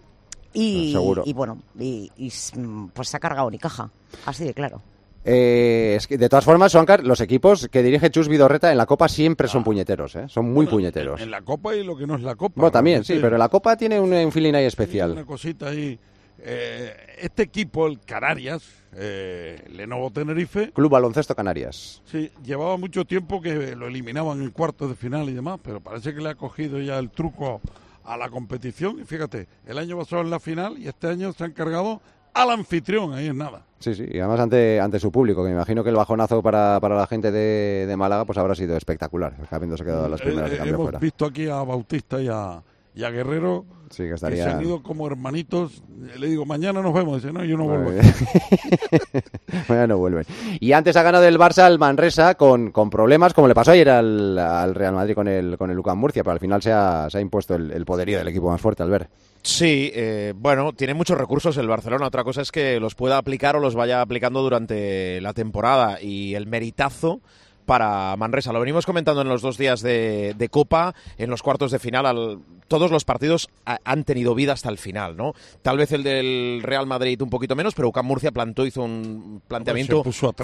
Y, 0.52 0.92
Seguro. 0.92 1.22
y 1.26 1.32
bueno, 1.34 1.58
y, 1.78 2.10
y, 2.16 2.32
pues 2.94 3.08
se 3.08 3.16
ha 3.16 3.20
cargado 3.20 3.46
Unicaja, 3.48 3.90
así 4.24 4.44
de 4.44 4.54
claro. 4.54 4.80
Eh, 5.30 5.94
es 5.96 6.06
que 6.06 6.16
de 6.16 6.28
todas 6.28 6.44
formas, 6.44 6.72
Swankar, 6.72 7.04
los 7.04 7.20
equipos 7.20 7.68
que 7.68 7.82
dirige 7.82 8.10
Chus 8.10 8.28
Vidorreta 8.28 8.70
en 8.72 8.78
la 8.78 8.86
Copa 8.86 9.08
siempre 9.08 9.46
son 9.46 9.62
puñeteros, 9.62 10.16
¿eh? 10.16 10.24
Son 10.28 10.46
muy 10.46 10.64
Bueno, 10.64 10.70
puñeteros. 10.70 11.20
En, 11.20 11.24
en 11.26 11.30
la 11.32 11.42
Copa 11.42 11.76
y 11.76 11.84
lo 11.84 11.96
que 11.96 12.06
no 12.06 12.14
es 12.16 12.22
la 12.22 12.34
Copa. 12.34 12.54
Bueno, 12.56 12.70
también, 12.72 13.04
sí, 13.04 13.18
pero 13.20 13.36
la 13.36 13.48
Copa 13.50 13.76
tiene 13.76 14.00
un, 14.00 14.12
un 14.12 14.32
feeling 14.32 14.54
ahí 14.54 14.62
Una 14.62 14.68
especial. 14.68 15.26
cosita 15.26 15.68
ahí. 15.68 15.98
Eh, 16.40 16.94
este 17.20 17.42
equipo, 17.42 17.86
el 17.88 17.98
Canarias, 18.00 18.62
eh, 18.94 19.60
Lenovo 19.72 20.10
Tenerife, 20.12 20.70
Club 20.70 20.90
Baloncesto 20.92 21.34
Canarias. 21.34 22.00
sí, 22.06 22.30
llevaba 22.44 22.76
mucho 22.76 23.04
tiempo 23.04 23.42
que 23.42 23.74
lo 23.74 23.88
eliminaban 23.88 24.40
en 24.40 24.50
cuartos 24.50 24.88
de 24.88 24.94
final 24.94 25.28
y 25.28 25.32
demás, 25.34 25.58
pero 25.62 25.80
parece 25.80 26.14
que 26.14 26.20
le 26.20 26.30
ha 26.30 26.34
cogido 26.36 26.80
ya 26.80 26.96
el 26.98 27.10
truco 27.10 27.60
a 28.04 28.16
la 28.16 28.30
competición. 28.30 29.00
Y 29.00 29.04
fíjate, 29.04 29.48
el 29.66 29.78
año 29.78 29.98
pasado 29.98 30.22
en 30.22 30.30
la 30.30 30.38
final 30.40 30.78
y 30.78 30.86
este 30.86 31.08
año 31.08 31.32
se 31.32 31.42
han 31.44 31.52
cargado 31.52 32.00
al 32.42 32.50
anfitrión, 32.50 33.12
ahí 33.14 33.28
es 33.28 33.34
nada. 33.34 33.62
Sí, 33.80 33.94
sí, 33.94 34.06
y 34.10 34.18
además 34.18 34.40
ante, 34.40 34.80
ante 34.80 34.98
su 34.98 35.12
público, 35.12 35.42
que 35.42 35.48
me 35.50 35.54
imagino 35.54 35.84
que 35.84 35.90
el 35.90 35.96
bajonazo 35.96 36.42
para, 36.42 36.78
para 36.80 36.96
la 36.96 37.06
gente 37.06 37.30
de, 37.30 37.86
de 37.86 37.96
Málaga 37.96 38.24
pues 38.24 38.36
habrá 38.38 38.54
sido 38.54 38.76
espectacular, 38.76 39.34
habiéndose 39.50 39.84
quedado 39.84 40.08
las 40.08 40.20
primeras 40.20 40.48
Eh, 40.48 40.50
de 40.50 40.54
eh, 40.56 40.58
cambio 40.58 40.74
hemos 40.74 40.84
fuera. 40.86 40.98
visto 40.98 41.24
aquí 41.26 41.48
a 41.48 41.62
Bautista 41.62 42.20
y 42.20 42.26
a, 42.28 42.60
y 42.98 43.04
a 43.04 43.10
Guerrero 43.10 43.64
Sí, 43.90 44.02
que 44.02 44.10
que 44.10 44.18
se 44.18 44.26
estaría... 44.26 44.56
han 44.56 44.62
ido 44.62 44.82
como 44.82 45.06
hermanitos. 45.06 45.82
Le 46.18 46.26
digo, 46.26 46.44
mañana 46.44 46.82
nos 46.82 46.92
vemos. 46.92 47.22
Dice, 47.22 47.32
no, 47.32 47.44
yo 47.44 47.56
no 47.56 47.64
vuelvo. 47.64 47.90
Mañana 49.68 49.86
no 49.86 49.98
vuelven. 49.98 50.24
Y 50.60 50.72
antes 50.72 50.96
ha 50.96 51.02
ganado 51.02 51.24
el 51.24 51.38
Barça 51.38 51.60
al 51.62 51.78
Manresa 51.78 52.34
con, 52.34 52.70
con 52.70 52.90
problemas, 52.90 53.32
como 53.32 53.48
le 53.48 53.54
pasó 53.54 53.70
ayer 53.70 53.88
al, 53.88 54.38
al 54.38 54.74
Real 54.74 54.94
Madrid 54.94 55.14
con 55.14 55.28
el, 55.28 55.56
con 55.56 55.70
el 55.70 55.76
Lucan 55.76 55.96
Murcia, 55.96 56.22
pero 56.22 56.32
al 56.32 56.40
final 56.40 56.60
se 56.60 56.72
ha, 56.72 57.08
se 57.08 57.18
ha 57.18 57.20
impuesto 57.20 57.54
el, 57.54 57.70
el 57.72 57.84
poderío 57.86 58.18
del 58.18 58.28
equipo 58.28 58.50
más 58.50 58.60
fuerte, 58.60 58.82
al 58.82 58.90
ver. 58.90 59.08
Sí, 59.42 59.90
eh, 59.94 60.34
bueno, 60.36 60.72
tiene 60.74 60.94
muchos 60.94 61.16
recursos 61.16 61.56
el 61.56 61.68
Barcelona. 61.68 62.08
Otra 62.08 62.24
cosa 62.24 62.42
es 62.42 62.52
que 62.52 62.80
los 62.80 62.94
pueda 62.94 63.16
aplicar 63.16 63.56
o 63.56 63.60
los 63.60 63.74
vaya 63.74 64.02
aplicando 64.02 64.42
durante 64.42 65.20
la 65.20 65.32
temporada. 65.32 66.02
Y 66.02 66.34
el 66.34 66.46
meritazo 66.46 67.22
para 67.68 68.16
Manresa. 68.16 68.50
Lo 68.50 68.60
venimos 68.60 68.86
comentando 68.86 69.20
en 69.20 69.28
los 69.28 69.42
dos 69.42 69.58
días 69.58 69.82
de, 69.82 70.34
de 70.38 70.48
Copa, 70.48 70.94
en 71.18 71.28
los 71.28 71.42
cuartos 71.42 71.70
de 71.70 71.78
final. 71.78 72.06
al- 72.06 72.38
todos 72.66 72.90
los 72.90 73.04
partidos 73.06 73.48
ha- 73.64 73.78
han 73.84 74.04
tenido 74.04 74.34
vida 74.34 74.52
hasta 74.52 74.68
el 74.68 74.76
final, 74.76 75.16
¿no? 75.16 75.32
Tal 75.62 75.78
vez 75.78 75.90
el 75.92 76.02
del 76.02 76.60
Real 76.62 76.86
Madrid 76.86 77.20
un 77.22 77.30
poquito 77.30 77.56
menos, 77.56 77.74
pero 77.74 77.88
UCAM 77.88 78.04
Murcia 78.06 78.30
plantó, 78.30 78.66
hizo 78.66 78.82
un 78.82 79.40
planteamiento 79.48 80.02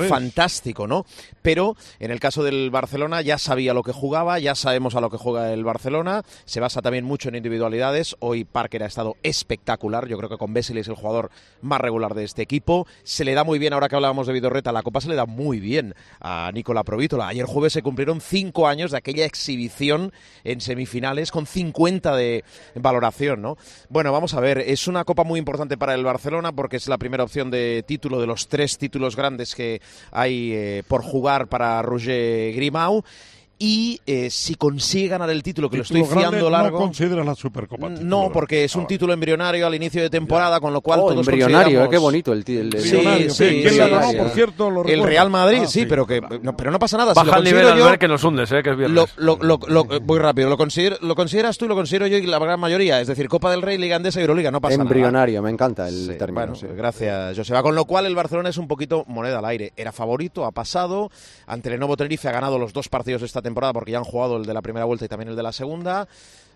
fantástico, 0.08 0.86
¿no? 0.86 1.04
Pero 1.42 1.76
en 1.98 2.10
el 2.10 2.20
caso 2.20 2.42
del 2.42 2.70
Barcelona 2.70 3.20
ya 3.20 3.36
sabía 3.38 3.74
lo 3.74 3.82
que 3.82 3.92
jugaba, 3.92 4.38
ya 4.38 4.54
sabemos 4.54 4.94
a 4.94 5.00
lo 5.02 5.10
que 5.10 5.18
juega 5.18 5.52
el 5.52 5.64
Barcelona, 5.64 6.22
se 6.46 6.60
basa 6.60 6.80
también 6.82 7.04
mucho 7.04 7.28
en 7.28 7.34
individualidades. 7.36 8.16
Hoy 8.20 8.44
Parker 8.44 8.82
ha 8.82 8.86
estado 8.86 9.16
espectacular, 9.22 10.08
yo 10.08 10.16
creo 10.16 10.30
que 10.30 10.38
con 10.38 10.52
Vesely 10.54 10.80
es 10.80 10.88
el 10.88 10.94
jugador 10.94 11.30
más 11.60 11.80
regular 11.80 12.14
de 12.14 12.24
este 12.24 12.40
equipo. 12.42 12.86
Se 13.02 13.24
le 13.26 13.34
da 13.34 13.44
muy 13.44 13.58
bien, 13.58 13.72
ahora 13.74 13.88
que 13.88 13.96
hablábamos 13.96 14.26
de 14.26 14.32
Vidorreta, 14.32 14.72
la 14.72 14.82
Copa 14.82 15.00
se 15.02 15.08
le 15.10 15.14
da 15.14 15.26
muy 15.26 15.60
bien 15.60 15.94
a 16.20 16.50
Nicola 16.54 16.84
Ayer 17.22 17.46
jueves 17.46 17.72
se 17.72 17.82
cumplieron 17.82 18.20
cinco 18.20 18.66
años 18.66 18.90
de 18.90 18.98
aquella 18.98 19.24
exhibición 19.24 20.12
en 20.42 20.60
semifinales 20.60 21.30
con 21.30 21.46
50 21.46 22.16
de 22.16 22.44
valoración, 22.74 23.42
¿no? 23.42 23.56
Bueno, 23.88 24.12
vamos 24.12 24.34
a 24.34 24.40
ver, 24.40 24.58
es 24.58 24.88
una 24.88 25.04
copa 25.04 25.24
muy 25.24 25.38
importante 25.38 25.78
para 25.78 25.94
el 25.94 26.04
Barcelona 26.04 26.52
porque 26.52 26.76
es 26.76 26.88
la 26.88 26.98
primera 26.98 27.24
opción 27.24 27.50
de 27.50 27.84
título 27.86 28.20
de 28.20 28.26
los 28.26 28.48
tres 28.48 28.78
títulos 28.78 29.16
grandes 29.16 29.54
que 29.54 29.80
hay 30.10 30.52
eh, 30.52 30.82
por 30.88 31.02
jugar 31.02 31.46
para 31.48 31.80
Roger 31.82 32.54
Grimau. 32.54 33.04
Y 33.66 33.98
eh, 34.06 34.28
si 34.30 34.56
consigue 34.56 35.08
ganar 35.08 35.30
el 35.30 35.42
título, 35.42 35.70
que 35.70 35.78
lo 35.78 35.84
estoy 35.84 36.02
Título 36.02 36.20
fiando 36.20 36.50
largo. 36.50 36.78
No 36.78 36.84
consideras 36.84 37.24
la 37.24 37.34
Supercopa. 37.34 37.88
título 37.88 38.06
No, 38.06 38.30
porque 38.30 38.64
es 38.64 38.76
un 38.76 38.86
título 38.86 39.14
embrionario 39.14 39.66
al 39.66 39.74
inicio 39.74 40.02
de 40.02 40.10
temporada, 40.10 40.60
con 40.60 40.74
lo 40.74 40.82
cual 40.82 41.00
Oh, 41.00 41.08
todos 41.08 41.26
embrionario, 41.26 41.82
eh, 41.84 41.88
qué 41.88 41.96
bonito 41.96 42.32
el, 42.34 42.44
el- 42.46 42.74
el- 42.74 42.80
Sí, 42.82 42.88
Embrionario, 42.96 43.30
sí, 43.30 43.44
¿quién 43.62 43.70
sí, 43.72 43.78
la 43.78 43.88
ganó, 43.88 44.10
sí. 44.10 44.16
por 44.18 44.28
cierto? 44.30 44.70
¿Lo 44.70 44.84
El? 44.84 45.02
Real 45.02 45.30
Madrid, 45.30 45.60
Ah, 45.62 45.66
sí, 45.66 45.80
sí. 45.80 45.86
pero 45.86 46.06
que 46.06 46.20
no, 46.42 46.54
pero 46.54 46.70
no 46.72 46.78
pasa 46.78 46.98
nada. 46.98 47.14
Baja 47.14 47.24
si 47.24 47.30
lo 47.32 47.36
el 47.38 47.44
nivel 47.44 47.62
considero 47.62 47.72
al 47.72 47.78
yo, 47.78 47.90
ver 47.90 47.98
que 47.98 48.08
nos 48.08 48.22
hundes, 48.24 48.52
eh, 48.52 48.62
que 48.62 48.70
es 48.70 48.76
viernes. 48.76 49.08
lo, 49.16 49.38
lo, 49.38 49.58
lo, 49.66 49.84
lo- 49.84 50.00
voy 50.00 50.18
rápido. 50.18 50.50
Lo, 50.50 50.58
considero, 50.58 50.96
lo 51.00 51.14
consideras 51.14 51.56
tú 51.56 51.64
y 51.64 51.68
lo 51.68 51.74
considero 51.74 52.06
yo 52.06 52.18
y 52.18 52.26
la 52.26 52.38
gran 52.38 52.60
mayoría. 52.60 53.00
Es 53.00 53.08
decir, 53.08 53.28
Copa 53.28 53.50
del 53.50 53.62
Rey, 53.62 53.78
Liga 53.78 53.96
Andesa 53.96 54.18
y 54.20 54.24
Euroliga. 54.24 54.50
No 54.50 54.60
pasa 54.60 54.76
nada. 54.76 54.82
embrionario, 54.90 55.40
me 55.40 55.48
encanta 55.48 55.88
el 55.88 55.94
Sí, 56.08 56.18
término. 56.18 56.40
bueno, 56.40 56.54
sí. 56.54 56.66
gracias, 56.76 57.34
Joseba. 57.34 57.62
Con 57.62 57.74
lo 57.74 57.86
cual 57.86 58.04
el 58.04 58.14
Barcelona 58.14 58.50
es 58.50 58.58
un 58.58 58.68
poquito 58.68 59.04
moneda 59.08 59.38
al 59.38 59.46
aire. 59.46 59.72
Era 59.74 59.90
favorito, 59.90 60.44
ha 60.44 60.50
pasado. 60.52 61.10
Ante 61.46 61.70
el 61.70 61.76
Lenovo 61.76 61.96
Tenerife 61.96 62.28
ha 62.28 62.32
ganado 62.32 62.58
los 62.58 62.74
dos 62.74 62.90
partidos 62.90 63.22
de 63.22 63.26
esta 63.26 63.40
temporada 63.40 63.53
porque 63.54 63.92
ya 63.92 63.98
han 63.98 64.04
jugado 64.04 64.36
el 64.36 64.44
de 64.46 64.54
la 64.54 64.62
primera 64.62 64.84
vuelta 64.84 65.04
y 65.04 65.08
también 65.08 65.28
el 65.30 65.36
de 65.36 65.42
la 65.42 65.52
segunda. 65.52 66.06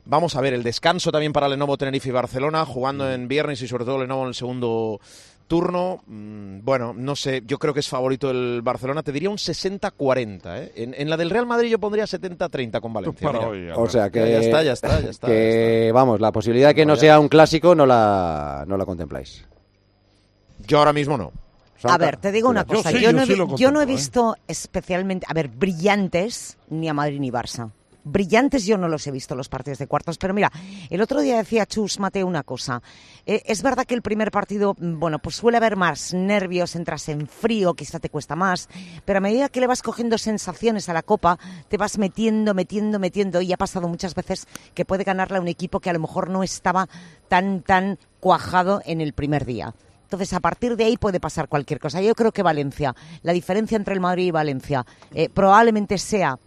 Vamos 0.04 0.36
a 0.36 0.40
ver 0.40 0.54
el 0.54 0.62
descanso 0.62 1.12
también 1.12 1.32
para 1.32 1.48
Lenovo 1.48 1.76
Tenerife 1.76 2.08
y 2.08 2.12
Barcelona, 2.12 2.64
jugando 2.64 3.10
en 3.10 3.28
viernes 3.28 3.60
y 3.62 3.68
sobre 3.68 3.84
todo 3.84 3.98
Lenovo 3.98 4.22
en 4.22 4.28
el 4.28 4.34
segundo 4.34 5.00
turno. 5.46 6.02
Mm, 6.06 6.60
Bueno, 6.64 6.94
no 6.96 7.14
sé, 7.16 7.42
yo 7.46 7.58
creo 7.58 7.74
que 7.74 7.80
es 7.80 7.88
favorito 7.88 8.30
el 8.30 8.60
Barcelona. 8.62 9.02
Te 9.02 9.12
diría 9.12 9.28
un 9.30 9.36
60-40. 9.36 10.40
¿eh? 10.62 10.72
En, 10.76 10.94
en 10.96 11.10
la 11.10 11.16
del 11.16 11.30
Real 11.30 11.46
Madrid 11.46 11.70
yo 11.70 11.78
pondría 11.78 12.04
70-30 12.04 12.80
con 12.80 12.92
Valencia. 12.92 13.26
para 13.26 13.50
mira. 13.50 13.74
hoy, 13.74 13.82
O 13.82 13.88
sea 13.88 14.08
que, 14.10 14.20
Ya, 14.20 14.26
ya 14.28 14.38
está, 14.38 14.62
ya 14.62 14.72
está, 14.72 15.00
ya 15.00 15.10
está, 15.10 15.26
que, 15.26 15.90
vamos, 15.92 16.20
la 16.20 16.32
posibilidad 16.32 16.68
de 16.68 16.74
que 16.74 16.86
no 16.86 16.96
sea 16.96 17.18
un 17.20 17.28
clásico 17.28 17.74
no 17.74 17.84
la, 17.86 18.64
no 18.66 18.76
la 18.76 18.84
contempláis. 18.86 19.44
Yo 20.66 20.78
ahora 20.78 20.92
mismo 20.92 21.16
no. 21.16 21.32
A 21.82 21.98
ver, 21.98 22.16
te 22.16 22.32
digo 22.32 22.48
una 22.48 22.66
Yo 22.66 22.76
cosa. 22.76 22.90
sí, 22.90 23.00
yo, 23.00 23.12
no 23.12 23.22
he, 23.22 23.26
sí 23.26 23.36
yo 23.56 23.70
no 23.70 23.80
he 23.80 23.84
¿eh? 23.84 23.86
visto 23.86 24.36
especialmente, 24.46 25.26
a 25.28 25.34
ver, 25.34 25.48
brillantes 25.48 26.58
ni 26.70 26.88
a 26.88 26.94
Madrid 26.94 27.20
ni 27.20 27.30
Barça. 27.30 27.70
Brillantes 28.04 28.64
yo 28.64 28.78
no 28.78 28.88
los 28.88 29.06
he 29.06 29.10
visto 29.10 29.34
los 29.34 29.50
partidos 29.50 29.78
de 29.78 29.86
cuartos, 29.86 30.16
pero 30.16 30.32
mira, 30.32 30.50
el 30.88 31.02
otro 31.02 31.20
día 31.20 31.36
decía 31.36 31.66
Chus 31.66 31.98
Mateo 31.98 32.26
una 32.26 32.42
cosa. 32.42 32.80
Eh, 33.26 33.42
es 33.44 33.62
verdad 33.62 33.84
que 33.84 33.94
el 33.94 34.00
primer 34.00 34.30
partido, 34.30 34.74
bueno, 34.78 35.18
pues 35.18 35.36
suele 35.36 35.58
haber 35.58 35.76
más 35.76 36.14
nervios, 36.14 36.74
entras 36.74 37.08
en 37.10 37.26
frío, 37.26 37.74
quizá 37.74 37.98
te 37.98 38.08
cuesta 38.08 38.34
más, 38.34 38.68
pero 39.04 39.18
a 39.18 39.20
medida 39.20 39.50
que 39.50 39.60
le 39.60 39.66
vas 39.66 39.82
cogiendo 39.82 40.16
sensaciones 40.16 40.88
a 40.88 40.94
la 40.94 41.02
copa, 41.02 41.38
te 41.68 41.76
vas 41.76 41.98
metiendo, 41.98 42.54
metiendo, 42.54 42.98
metiendo, 42.98 43.42
y 43.42 43.52
ha 43.52 43.58
pasado 43.58 43.88
muchas 43.88 44.14
veces 44.14 44.46
que 44.74 44.86
puede 44.86 45.04
ganarle 45.04 45.36
a 45.36 45.42
un 45.42 45.48
equipo 45.48 45.80
que 45.80 45.90
a 45.90 45.92
lo 45.92 46.00
mejor 46.00 46.30
no 46.30 46.42
estaba 46.42 46.88
tan, 47.28 47.60
tan 47.62 47.98
cuajado 48.20 48.80
en 48.86 49.02
el 49.02 49.12
primer 49.12 49.44
día. 49.44 49.74
Entonces, 50.08 50.32
a 50.32 50.40
partir 50.40 50.74
de 50.74 50.84
ahí 50.84 50.96
puede 50.96 51.20
pasar 51.20 51.48
cualquier 51.48 51.78
cosa. 51.78 52.00
Yo 52.00 52.14
creo 52.14 52.32
que 52.32 52.42
Valencia, 52.42 52.96
la 53.20 53.34
diferencia 53.34 53.76
entre 53.76 53.92
el 53.92 54.00
Madrid 54.00 54.24
y 54.24 54.30
Valencia, 54.30 54.86
eh, 55.12 55.28
probablemente 55.28 55.98
sea 55.98 56.38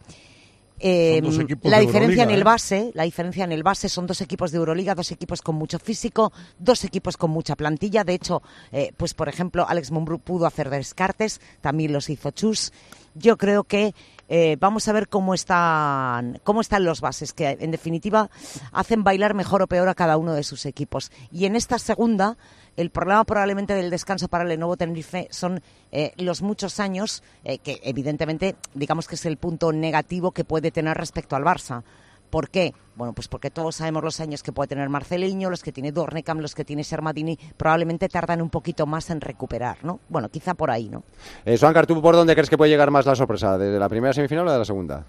eh, 0.80 1.22
la 1.62 1.80
diferencia 1.80 2.24
en 2.24 2.32
el 2.32 2.42
¿eh? 2.42 2.44
base. 2.44 2.92
La 2.96 3.04
diferencia 3.04 3.44
en 3.44 3.52
el 3.52 3.62
base 3.62 3.88
son 3.88 4.08
dos 4.08 4.20
equipos 4.22 4.52
de 4.52 4.58
Euroliga, 4.58 4.96
dos 4.96 5.12
equipos 5.12 5.44
con 5.44 5.56
mucho 5.56 5.78
físico, 5.78 6.34
dos 6.58 6.84
equipos 6.84 7.18
con 7.18 7.30
mucha 7.30 7.56
plantilla. 7.56 8.04
De 8.04 8.16
hecho, 8.16 8.42
eh, 8.72 8.92
pues 8.98 9.14
por 9.14 9.30
ejemplo, 9.30 9.68
Alex 9.70 9.92
Mumbrú 9.92 10.18
pudo 10.18 10.48
hacer 10.48 10.72
descartes, 10.72 11.40
también 11.62 11.94
los 11.94 12.10
hizo 12.10 12.32
Chus. 12.32 12.74
Yo 13.14 13.38
creo 13.38 13.64
que 13.64 13.94
eh, 14.34 14.56
vamos 14.58 14.88
a 14.88 14.94
ver 14.94 15.10
cómo 15.10 15.34
están, 15.34 16.40
cómo 16.46 16.62
están 16.62 16.86
los 16.86 17.02
bases, 17.02 17.34
que 17.34 17.58
en 17.60 17.70
definitiva 17.70 18.30
hacen 18.72 19.04
bailar 19.04 19.34
mejor 19.34 19.62
o 19.62 19.68
peor 19.68 19.90
a 19.90 19.94
cada 19.94 20.16
uno 20.16 20.34
de 20.34 20.44
sus 20.44 20.66
equipos. 20.66 21.12
Y 21.34 21.48
en 21.48 21.58
esta 21.58 21.78
segunda, 21.78 22.38
el 22.78 22.92
problema 22.92 23.26
probablemente 23.26 23.74
del 23.74 23.90
descanso 23.90 24.30
para 24.30 24.46
Lenovo 24.46 24.78
Tenerife 24.78 25.28
son 25.32 25.62
eh, 25.92 26.14
los 26.16 26.42
muchos 26.42 26.80
años, 26.80 27.24
eh, 27.44 27.58
que 27.58 27.82
evidentemente 27.84 28.56
digamos 28.74 29.10
que 29.10 29.16
es 29.16 29.26
el 29.26 29.36
punto 29.36 29.74
negativo 29.74 30.32
que 30.32 30.46
puede 30.46 30.72
tener 30.72 30.96
respecto 30.96 31.36
al 31.36 31.44
Barça. 31.44 31.84
¿Por 32.32 32.50
qué? 32.50 32.74
Bueno, 32.96 33.14
pues 33.14 33.28
porque 33.28 33.52
todos 33.52 33.76
sabemos 33.76 34.04
los 34.04 34.20
años 34.22 34.42
que 34.42 34.54
puede 34.54 34.70
tener 34.70 34.88
Marceliño, 34.90 35.50
los 35.50 35.62
que 35.62 35.72
tiene 35.72 35.92
Dornekam, 35.92 36.40
los 36.40 36.56
que 36.56 36.64
tiene 36.64 36.84
Sermadini, 36.84 37.38
probablemente 37.58 38.08
tardan 38.08 38.42
un 38.42 38.50
poquito 38.50 38.86
más 38.86 39.10
en 39.10 39.22
recuperar, 39.22 39.84
¿no? 39.84 40.00
Bueno, 40.08 40.30
quizá 40.30 40.54
por 40.54 40.72
ahí, 40.72 40.90
¿no? 40.90 41.04
Eh, 41.46 41.58
Suancar, 41.58 41.86
¿tú 41.86 42.02
por 42.02 42.16
dónde 42.16 42.34
crees 42.34 42.50
que 42.50 42.58
puede 42.58 42.72
llegar 42.72 42.90
más 42.90 43.06
la 43.06 43.16
sorpresa? 43.16 43.58
¿Desde 43.58 43.78
la 43.78 43.90
primera 43.90 44.14
semifinal 44.14 44.48
o 44.48 44.52
de 44.52 44.60
la 44.60 44.66
segunda? 44.66 45.06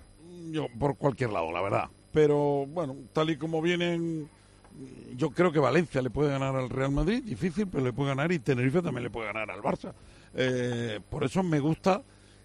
Yo 0.51 0.67
por 0.79 0.97
cualquier 0.97 1.31
lado, 1.31 1.53
la 1.53 1.63
verdad. 1.63 1.85
Pero 2.13 2.67
bueno, 2.67 2.97
tal 3.13 3.31
y 3.31 3.37
como 3.37 3.63
vienen, 3.63 4.29
yo 5.17 5.31
creo 5.31 5.53
que 5.53 5.61
Valencia 5.61 6.03
le 6.03 6.11
puede 6.11 6.31
ganar 6.31 6.57
al 6.57 6.71
Real 6.71 6.91
Madrid, 6.91 7.23
difícil, 7.23 7.69
pero 7.69 7.85
le 7.85 7.93
puede 7.93 8.11
ganar 8.11 8.33
y 8.33 8.41
Tenerife 8.41 8.83
también 8.83 9.05
le 9.05 9.11
puede 9.11 9.29
ganar 9.29 9.51
al 9.51 9.63
Barça. 9.63 9.93
Eh, 10.35 10.99
por 11.09 11.25
eso 11.25 11.43
me 11.43 11.61
gusta 11.61 12.03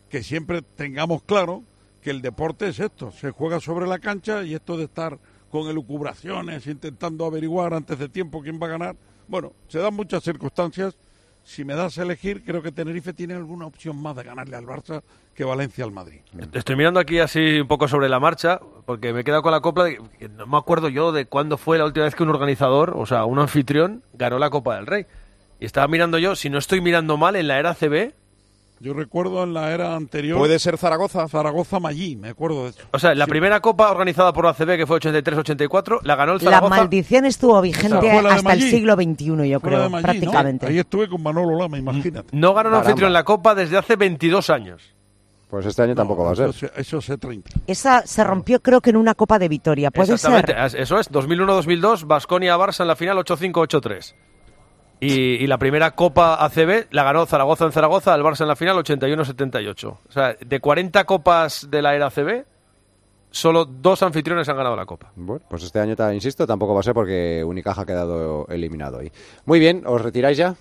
que 0.10 0.24
siempre 0.24 0.62
tengamos 0.62 1.24
claro 1.24 1.64
que 2.08 2.12
el 2.12 2.22
deporte 2.22 2.70
es 2.70 2.80
esto, 2.80 3.12
se 3.12 3.32
juega 3.32 3.60
sobre 3.60 3.86
la 3.86 4.00
cancha 4.00 4.42
y 4.42 4.54
esto 4.54 4.78
de 4.78 4.86
estar 4.86 5.20
con 5.52 5.68
elucubraciones, 5.68 6.66
intentando 6.66 7.26
averiguar 7.26 7.74
antes 7.74 8.00
de 8.00 8.08
tiempo 8.08 8.42
quién 8.42 8.58
va 8.64 8.68
a 8.68 8.70
ganar. 8.70 8.96
Bueno, 9.28 9.52
se 9.68 9.80
dan 9.80 9.94
muchas 9.94 10.24
circunstancias. 10.24 10.96
Si 11.44 11.66
me 11.66 11.76
das 11.76 11.98
a 11.98 12.04
elegir, 12.04 12.46
creo 12.46 12.62
que 12.62 12.72
Tenerife 12.72 13.12
tiene 13.12 13.34
alguna 13.34 13.66
opción 13.66 14.02
más 14.02 14.16
de 14.16 14.24
ganarle 14.24 14.56
al 14.56 14.66
Barça 14.66 15.02
que 15.36 15.44
Valencia 15.44 15.84
al 15.84 15.92
Madrid. 15.92 16.22
Estoy 16.54 16.78
mirando 16.78 17.02
aquí 17.02 17.20
así 17.20 17.60
un 17.60 17.68
poco 17.68 17.90
sobre 17.90 18.08
la 18.08 18.22
marcha, 18.22 18.62
porque 18.86 19.12
me 19.12 19.20
he 19.20 19.24
quedado 19.26 19.42
con 19.42 19.52
la 19.52 19.60
copla. 19.60 19.84
de 19.84 20.00
no 20.34 20.48
me 20.48 20.58
acuerdo 20.58 20.88
yo 20.88 21.12
de 21.12 21.26
cuándo 21.26 21.58
fue 21.58 21.78
la 21.78 21.84
última 21.84 22.06
vez 22.06 22.16
que 22.16 22.24
un 22.24 22.30
organizador, 22.30 22.94
o 22.96 23.06
sea, 23.06 23.26
un 23.26 23.40
anfitrión, 23.40 24.02
ganó 24.14 24.40
la 24.40 24.50
Copa 24.50 24.78
del 24.78 24.88
Rey. 24.88 25.06
Y 25.60 25.66
estaba 25.66 25.90
mirando 25.90 26.20
yo, 26.20 26.38
si 26.38 26.50
no 26.50 26.58
estoy 26.58 26.80
mirando 26.80 27.18
mal, 27.18 27.36
en 27.36 27.50
la 27.50 27.60
era 27.60 27.74
CB. 27.74 28.14
Yo 28.80 28.94
recuerdo 28.94 29.44
en 29.44 29.54
la 29.56 29.72
era 29.72 29.96
anterior. 29.96 30.38
¿Puede 30.38 30.60
ser 30.60 30.78
Zaragoza? 30.78 31.28
Zaragoza 31.28 31.80
Mallí, 31.80 32.16
me 32.16 32.30
acuerdo 32.30 32.66
de 32.66 32.70
eso. 32.70 32.80
O 32.92 33.00
sea, 33.00 33.16
la 33.16 33.26
primera 33.26 33.60
Copa 33.60 33.90
organizada 33.90 34.32
por 34.34 34.46
la 34.46 34.54
CB, 34.54 34.78
que 34.78 34.86
fue 34.86 35.00
83-84, 35.00 36.02
la 36.04 36.16
ganó 36.16 36.34
el 36.34 36.38
La 36.40 36.52
Zaragoza. 36.52 36.76
maldición 36.76 37.26
estuvo 37.26 37.60
vigente 37.62 38.22
la 38.22 38.36
hasta 38.36 38.54
el 38.54 38.62
siglo 38.62 38.94
XXI, 38.96 39.26
yo 39.26 39.36
la 39.36 39.60
creo, 39.60 39.90
Mallí, 39.90 39.92
¿no? 39.96 40.02
prácticamente. 40.02 40.66
Ahí 40.68 40.78
estuve 40.80 41.10
con 41.10 41.24
Manolo 41.24 41.58
Lama, 41.58 41.78
imagínate. 41.80 42.30
No 42.34 42.54
ganó 42.54 42.70
un 42.70 42.76
anfitrión 42.76 43.08
en 43.08 43.14
la 43.14 43.24
Copa 43.24 43.56
desde 43.56 43.78
hace 43.78 43.96
22 43.96 44.50
años. 44.52 44.94
Pues 45.50 45.66
este 45.66 45.82
año 45.82 45.96
tampoco 45.96 46.26
va 46.26 46.34
a 46.34 46.36
ser. 46.36 46.72
Eso, 46.76 47.00
sé 47.02 47.18
30. 47.18 47.50
Esa 47.68 48.06
se 48.06 48.22
rompió 48.24 48.62
creo 48.62 48.82
que 48.82 48.90
en 48.90 48.98
una 48.98 49.16
Copa 49.16 49.40
de 49.40 49.48
Vitoria, 49.48 49.92
¿puede 49.92 50.14
Exactamente, 50.14 50.54
ser? 50.70 50.82
eso 50.82 51.00
es, 51.00 51.10
2001-2002, 51.10 52.06
Basconia-Barça 52.06 52.82
en 52.82 52.88
la 52.88 52.96
final 52.98 53.18
8-5-8-3. 53.18 54.14
Y, 55.00 55.12
y 55.14 55.48
la 55.48 55.58
primera 55.60 55.92
Copa 55.92 56.44
ACB 56.44 56.88
la 56.92 57.04
ganó 57.04 57.26
Zaragoza 57.28 57.66
en 57.66 57.72
Zaragoza, 57.72 58.16
el 58.16 58.24
Barça 58.24 58.42
en 58.42 58.48
la 58.48 58.56
final 58.56 58.78
81-78. 58.78 59.86
O 59.88 60.00
sea, 60.12 60.36
de 60.44 60.60
40 60.60 61.04
copas 61.06 61.68
de 61.70 61.82
la 61.84 61.96
era 61.96 62.08
ACB, 62.08 62.46
solo 63.30 63.66
dos 63.66 64.02
anfitriones 64.02 64.50
han 64.50 64.58
ganado 64.58 64.76
la 64.76 64.86
Copa. 64.86 65.12
Bueno, 65.16 65.44
pues 65.50 65.62
este 65.64 65.80
año, 65.80 65.96
insisto, 66.14 66.48
tampoco 66.48 66.74
va 66.74 66.80
a 66.80 66.84
ser 66.84 66.94
porque 66.96 67.44
Unicaja 67.46 67.84
ha 67.84 67.86
quedado 67.86 68.48
eliminado 68.50 68.98
hoy. 68.98 69.12
Muy 69.46 69.60
bien, 69.60 69.84
¿os 69.86 70.02
retiráis 70.02 70.38
ya? 70.38 70.56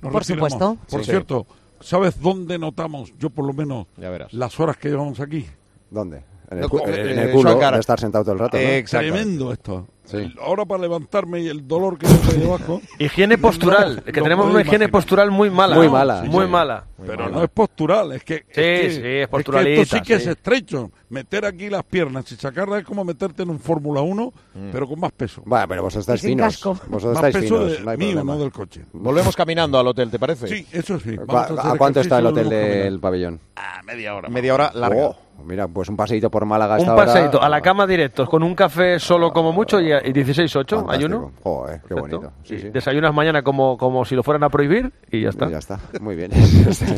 Nos 0.00 0.12
Por 0.12 0.22
retiramos. 0.22 0.52
supuesto. 0.52 0.76
Por 0.88 1.04
Sí. 1.04 1.10
cierto, 1.10 1.46
¿sabes 1.80 2.18
dónde 2.20 2.58
notamos, 2.58 3.12
yo 3.18 3.28
por 3.28 3.44
lo 3.46 3.52
menos, 3.52 3.86
las 4.32 4.58
horas 4.58 4.78
que 4.78 4.88
llevamos 4.88 5.20
aquí? 5.20 5.46
¿Dónde? 5.90 6.22
En 6.50 6.56
el, 6.58 6.62
No, 6.62 6.68
cu- 6.68 6.78
co- 6.78 6.88
en 6.88 6.94
eh, 7.18 7.22
el 7.24 7.30
culo 7.32 7.54
de 7.56 7.78
estar 7.78 8.00
sentado 8.00 8.24
todo 8.24 8.32
el 8.32 8.38
rato, 8.40 8.56
¿no? 8.56 8.84
Tremendo 8.88 9.52
esto. 9.52 9.86
Sí. 10.10 10.34
Ahora 10.40 10.64
para 10.64 10.82
levantarme 10.82 11.40
y 11.40 11.48
el 11.48 11.66
dolor 11.68 11.96
que 11.98 12.06
tengo 12.06 12.32
debajo. 12.58 12.80
Higiene 12.98 13.38
postural, 13.38 14.02
que 14.02 14.12
tenemos 14.20 14.46
una 14.46 14.62
higiene 14.62 14.88
postural 14.88 15.30
muy 15.30 15.50
mala. 15.50 15.76
Muy 15.76 15.88
mala, 15.88 16.22
Muy 16.22 16.44
sí. 16.46 16.50
mala. 16.50 16.84
Pero 17.06 17.28
no 17.30 17.42
es 17.42 17.48
postural, 17.50 18.12
es 18.12 18.24
que. 18.24 18.44
Sí, 18.50 18.60
es 18.60 18.80
que- 18.80 18.90
sí, 18.90 18.96
es 18.98 19.02
que 19.26 19.28
posturalita, 19.28 19.82
esto 19.82 19.96
sí 19.96 20.02
que 20.02 20.16
sí. 20.16 20.22
es 20.22 20.26
estrecho. 20.28 20.90
Meter 21.08 21.44
aquí 21.46 21.68
las 21.70 21.82
piernas 21.84 22.30
y 22.30 22.36
sacarlas 22.36 22.80
es 22.80 22.84
como 22.86 23.04
meterte 23.04 23.42
en 23.42 23.50
un 23.50 23.58
Fórmula 23.58 24.00
1, 24.00 24.32
pero 24.70 24.86
con 24.86 25.00
más 25.00 25.10
peso. 25.12 25.42
Bueno, 25.44 25.66
pero 25.68 25.82
vosotros 25.82 26.02
estáis 26.02 26.20
sin 26.20 26.30
finos. 26.38 26.54
casco. 26.54 26.78
Vosotros 26.88 27.14
Más 27.20 27.24
estáis 27.28 27.44
peso 27.44 27.56
finos, 27.56 27.72
de- 27.78 27.84
no 27.84 27.90
hay 27.90 27.96
mío, 27.96 28.08
problema. 28.08 28.34
no 28.34 28.38
del 28.40 28.52
coche. 28.52 28.84
Volvemos 28.92 29.34
caminando 29.34 29.78
al 29.78 29.86
hotel, 29.88 30.10
¿te 30.10 30.18
parece? 30.18 30.46
Sí, 30.46 30.66
eso 30.72 31.00
sí. 31.00 31.16
¿Cu- 31.16 31.24
vamos 31.26 31.50
a 31.58 31.62
¿A, 31.62 31.66
hacer 31.68 31.78
cuánto 31.78 32.00
está 32.00 32.18
el 32.18 32.26
hotel 32.26 32.48
de 32.48 32.56
del 32.84 33.00
pabellón? 33.00 33.40
Ah, 33.56 33.80
media 33.84 34.14
hora. 34.14 34.28
Media 34.28 34.54
hora 34.54 34.70
larga. 34.74 35.06
Oh, 35.06 35.16
mira, 35.44 35.66
pues 35.66 35.88
un 35.88 35.96
paseíto 35.96 36.30
por 36.30 36.44
Málaga 36.44 36.76
Un 36.78 36.86
paseíto 36.94 37.42
a 37.42 37.48
la 37.48 37.60
cama 37.60 37.86
directos 37.86 38.28
con 38.28 38.42
un 38.42 38.54
café 38.54 38.98
solo 39.00 39.32
como 39.32 39.52
mucho 39.52 39.80
y, 39.80 39.90
y 40.04 40.12
16-8, 40.12 40.52
Fantástico. 40.52 40.90
ayuno. 40.92 41.32
Joder, 41.42 41.80
qué 41.82 41.94
Perfecto. 41.94 42.18
bonito. 42.18 42.32
Sí, 42.44 42.54
Y 42.54 42.58
sí. 42.60 42.68
Desayunas 42.70 43.14
mañana 43.14 43.42
como, 43.42 43.76
como 43.78 44.04
si 44.04 44.14
lo 44.14 44.22
fueran 44.22 44.42
a 44.44 44.48
prohibir 44.50 44.92
y 45.10 45.22
ya 45.22 45.28
está. 45.30 45.48
Ya 45.50 45.58
está, 45.58 45.78
muy 46.00 46.16
bien. 46.16 46.30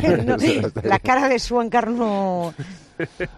No, 0.27 0.37
la 0.85 0.99
cara 0.99 1.29
de 1.29 1.39
Suancar 1.39 1.91
no... 1.91 2.55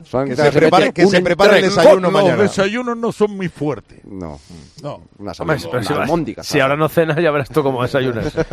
Son- 0.05 0.29
Que 0.29 0.37
se 0.37 0.53
prepare- 0.53 0.93
que 0.93 1.07
se 1.07 1.21
prepare 1.21 1.59
el 1.59 1.65
desayuno 1.65 2.01
Los 2.11 2.13
mañana. 2.13 2.43
desayunos 2.43 2.97
no 2.97 3.13
son 3.13 3.37
muy 3.37 3.49
fuertes. 3.49 4.01
No, 4.05 4.39
No. 4.83 5.03
unas 5.19 5.39
Hombre, 5.41 5.57
almond- 5.59 5.71
pero 5.71 6.43
si, 6.45 6.51
si 6.53 6.61
ahora 6.61 6.77
no 6.77 6.89
cenas, 6.89 7.17
ya 7.21 7.31
verás 7.31 7.49
tú 7.49 7.63
cómo 7.63 7.83
desayunas. 7.83 8.33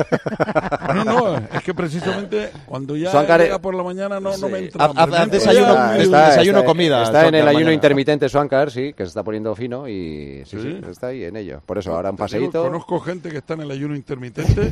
No, 0.92 1.04
no, 1.06 1.38
es 1.38 1.64
que 1.64 1.74
precisamente 1.74 2.52
cuando 2.66 2.96
ya 2.98 3.12
Suancar- 3.12 3.40
llega 3.42 3.60
por 3.60 3.74
la 3.76 3.84
mañana 3.84 4.20
no, 4.20 4.36
no 4.38 4.50
me 4.50 4.60
entra. 4.60 4.86
Haz- 4.86 4.92
haz- 4.92 4.98
hambre. 5.04 5.18
haz 5.20 5.28
Me 5.28 5.36
entra 5.38 5.40
desayuno- 5.54 5.74
ya- 5.76 5.98
Está- 5.98 6.28
desayuno, 6.30 6.64
comida, 6.66 7.04
Está 7.04 7.28
en 7.28 7.36
el 7.36 7.42
ayuno 7.42 7.54
mañana. 7.54 7.74
intermitente 7.74 8.30
Suancar, 8.30 8.72
sí, 8.72 8.94
que 8.94 9.04
se 9.04 9.08
está 9.10 9.24
poniendo 9.24 9.56
fino 9.56 9.88
y 9.88 10.44
sí, 10.46 10.58
sí, 10.62 10.80
Sí. 10.84 10.90
está 10.90 11.08
ahí 11.08 11.24
en 11.24 11.36
ello. 11.38 11.62
Por 11.66 11.78
eso, 11.78 11.94
ahora 11.96 12.10
un 12.12 12.18
paseíto. 12.18 12.64
conozco 12.64 13.00
gente 13.00 13.30
que 13.30 13.38
está 13.38 13.54
en 13.54 13.62
el 13.62 13.72
ayuno 13.72 13.96
intermitente, 13.96 14.72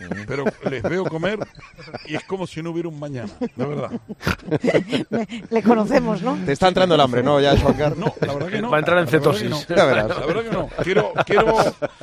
pero 0.26 0.44
les 0.70 0.82
veo 0.82 1.04
comer 1.04 1.38
y 2.06 2.14
es 2.16 2.24
como 2.24 2.46
si 2.46 2.62
no 2.62 2.70
hubiera 2.70 2.88
un 2.88 2.98
mañana, 2.98 3.30
de 3.40 3.64
verdad. 3.64 3.90
Conocemos, 5.68 6.22
¿no? 6.22 6.36
Te 6.44 6.52
está 6.52 6.68
entrando 6.68 6.94
el 6.94 7.00
hambre, 7.00 7.22
¿no? 7.22 7.40
Ya, 7.40 7.56
Suancar. 7.56 7.96
No, 7.96 8.12
la 8.20 8.34
verdad 8.34 8.48
que 8.48 8.62
no. 8.62 8.70
Va 8.70 8.76
a 8.76 8.80
entrar 8.80 8.98
en 8.98 9.04
La 9.06 9.10
verdad 9.10 9.32
que 9.32 9.38
cetosis. 9.38 9.68
no. 9.68 9.76
La 9.76 9.84
verdad 9.84 10.42
que 10.44 10.50
no. 10.50 10.68
Quiero, 10.82 11.12
quiero, 11.26 11.56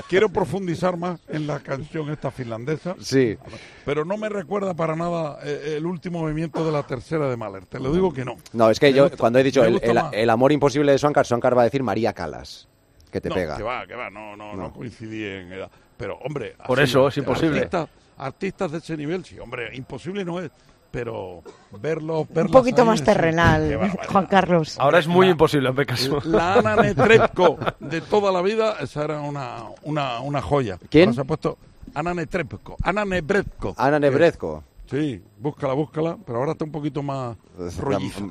quiero 0.08 0.30
profundizar 0.30 0.98
más 0.98 1.20
en 1.30 1.48
la 1.48 1.60
canción 1.60 2.10
esta 2.10 2.32
finlandesa, 2.32 2.96
Sí. 3.00 3.38
pero 3.86 4.06
no 4.06 4.18
me 4.18 4.30
recuerda 4.30 4.74
para 4.74 4.96
nada 4.96 5.40
eh, 5.44 5.76
el 5.78 5.86
último 5.86 6.20
movimiento 6.22 6.66
de 6.66 6.72
la 6.72 6.84
tercera 6.84 7.30
de 7.30 7.36
Mahler. 7.38 7.66
Te 7.66 7.80
lo 7.80 7.92
digo 7.92 8.14
que 8.14 8.24
no. 8.24 8.36
No, 8.54 8.70
es 8.70 8.80
que 8.80 8.88
Me 8.88 8.94
yo, 8.94 9.04
gusta- 9.04 9.18
cuando 9.18 9.40
he 9.40 9.44
dicho 9.44 9.64
el, 9.64 9.80
el- 9.84 10.00
el 10.12 10.30
amor 10.30 10.52
imposible 10.52 10.92
de 10.92 10.98
Suancar, 10.98 11.26
Suancar 11.26 11.58
va 11.58 11.62
a 11.62 11.66
decir 11.66 11.84
María 11.84 12.14
Calas, 12.14 12.68
que 13.12 13.20
te 13.22 13.30
no, 13.30 13.36
pega. 13.36 13.58
que 13.58 13.64
va, 13.64 13.86
que 13.88 13.96
va, 13.96 14.10
no, 14.10 14.36
no, 14.36 14.54
no, 14.56 14.64
No. 14.64 14.74
coincidí 14.74 15.24
en 15.26 15.52
edad. 15.54 15.70
Pero, 15.98 16.18
hombre, 16.18 16.56
Por 16.68 16.80
eso 16.80 17.08
es 17.08 17.18
imposible. 17.18 17.60
Artistas, 17.60 17.88
artistas 18.18 18.72
de 18.72 18.78
ese 18.80 18.98
nivel, 18.98 19.24
sí, 19.24 19.40
hombre, 19.40 19.70
imposible 19.76 20.26
no 20.26 20.40
es, 20.42 20.52
pero 20.96 21.44
verlos, 21.82 22.22
Un 22.30 22.34
verlas 22.34 22.52
poquito 22.54 22.84
ahí, 22.84 22.88
más 22.88 23.04
terrenal. 23.04 23.92
Juan 24.10 24.26
Carlos. 24.28 24.80
Ahora 24.80 25.00
es 25.00 25.08
muy 25.08 25.26
La- 25.26 25.34
imposible, 25.34 25.68
hazme 25.68 25.86
caso. 25.86 26.22
La 26.24 26.54
Ana 26.54 26.78
Netrebko 26.78 27.58
de 27.82 28.00
toda 28.00 28.32
la 28.32 28.42
vida, 28.42 28.78
esa 28.80 29.04
era 29.04 29.20
una, 29.20 29.58
una, 29.84 30.22
una 30.22 30.42
joya. 30.42 30.80
¿Quién? 30.90 31.10
Ahora 31.10 31.16
se 31.16 31.22
ha 31.22 31.26
puesto 31.26 31.58
Ana 31.94 32.14
Netrebko. 32.14 32.78
Ana 32.82 33.04
Nebretko. 33.04 33.76
Ana 33.78 34.00
Nebrezco. 34.00 34.64
Sí, 34.90 35.22
búscala, 35.38 35.74
búscala, 35.74 36.18
pero 36.26 36.40
ahora 36.40 36.54
está 36.54 36.64
un 36.64 36.72
poquito 36.72 37.04
más 37.04 37.36
rolliza. 37.78 38.22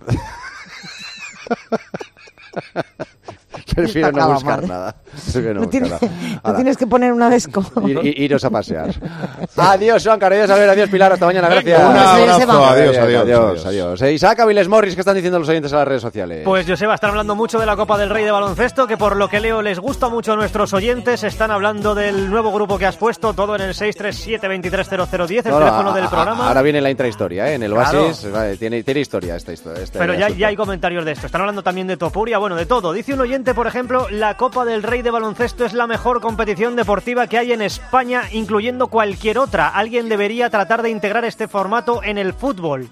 Prefiero 3.74 4.12
no 4.12 4.32
buscar 4.34 4.60
mal. 4.60 4.68
nada. 4.68 4.94
Prefiero 5.32 5.54
no 5.54 5.60
No, 5.62 5.68
tiene- 5.68 5.88
buscar 5.88 6.10
no 6.10 6.16
nada. 6.16 6.40
Hala, 6.42 6.56
tienes 6.56 6.76
que 6.76 6.86
poner 6.86 7.12
una 7.12 7.30
desco. 7.30 7.60
ir- 7.62 8.02
ir- 8.02 8.18
iros 8.18 8.44
a 8.44 8.50
pasear. 8.50 8.90
adiós, 9.56 10.02
Suancar. 10.02 10.32
Adiós, 10.32 10.50
Albert. 10.50 10.70
Adiós, 10.72 10.88
Pilar. 10.90 11.12
Hasta 11.12 11.26
mañana. 11.26 11.48
Gracias. 11.48 11.80
Un 11.80 11.96
abrazo, 11.96 12.38
Seba. 12.38 12.70
adiós, 12.72 12.96
adiós, 12.98 13.22
Adiós, 13.24 13.66
adiós. 13.66 14.02
Eh, 14.02 14.12
Isaac 14.12 14.40
Aviles 14.40 14.68
Morris, 14.68 14.94
¿qué 14.94 15.00
están 15.00 15.14
diciendo 15.14 15.38
los 15.38 15.48
oyentes 15.48 15.72
en 15.72 15.78
las 15.78 15.88
redes 15.88 16.02
sociales? 16.02 16.42
Pues 16.44 16.66
Joseba, 16.68 16.94
están 16.94 17.10
hablando 17.10 17.34
mucho 17.34 17.58
de 17.58 17.66
la 17.66 17.76
Copa 17.76 17.96
del 17.98 18.10
Rey 18.10 18.24
de 18.24 18.30
baloncesto, 18.30 18.86
que 18.86 18.96
por 18.96 19.16
lo 19.16 19.28
que 19.28 19.40
leo 19.40 19.62
les 19.62 19.78
gusta 19.78 20.08
mucho 20.08 20.32
a 20.32 20.36
nuestros 20.36 20.72
oyentes. 20.72 21.22
Están 21.24 21.50
hablando 21.50 21.94
del 21.94 22.30
nuevo 22.30 22.52
grupo 22.52 22.78
que 22.78 22.86
has 22.86 22.96
puesto, 22.96 23.32
todo 23.34 23.54
en 23.56 23.62
el 23.62 23.74
637-230010, 23.74 25.46
el 25.46 25.52
No, 25.52 25.60
no, 25.60 25.64
teléfono 25.66 25.90
a- 25.90 25.94
del 25.94 26.04
a- 26.04 26.10
programa. 26.10 26.48
Ahora 26.48 26.62
viene 26.62 26.80
la 26.80 26.90
intrahistoria, 26.90 27.50
¿eh? 27.50 27.54
En 27.54 27.62
el 27.62 27.72
Claro. 27.72 28.06
Oasis. 28.06 28.30
vale, 28.30 28.56
tiene, 28.56 28.82
tiene 28.82 29.00
historia 29.00 29.36
esta 29.36 29.52
historia. 29.52 29.82
este 29.82 29.98
Pero 29.98 30.14
ya, 30.14 30.28
ya 30.28 30.48
hay 30.48 30.56
comentarios 30.56 31.04
de 31.04 31.12
esto. 31.12 31.26
Están 31.26 31.42
hablando 31.42 31.62
también 31.62 31.86
de 31.86 31.96
Topuria, 31.96 32.38
bueno, 32.38 32.56
de 32.56 32.66
todo. 32.66 32.92
Dice 32.92 33.14
un 33.14 33.20
oyente, 33.20 33.54
por 33.54 33.63
ejemplo, 33.66 34.08
la 34.10 34.36
Copa 34.36 34.64
del 34.64 34.82
Rey 34.82 35.02
de 35.02 35.10
baloncesto 35.10 35.64
es 35.64 35.72
la 35.72 35.86
mejor 35.86 36.20
competición 36.20 36.76
deportiva 36.76 37.26
que 37.26 37.38
hay 37.38 37.52
en 37.52 37.62
España, 37.62 38.22
incluyendo 38.32 38.88
cualquier 38.88 39.38
otra. 39.38 39.68
Alguien 39.68 40.08
debería 40.08 40.50
tratar 40.50 40.82
de 40.82 40.90
integrar 40.90 41.24
este 41.24 41.48
formato 41.48 42.02
en 42.02 42.18
el 42.18 42.32
fútbol. 42.32 42.88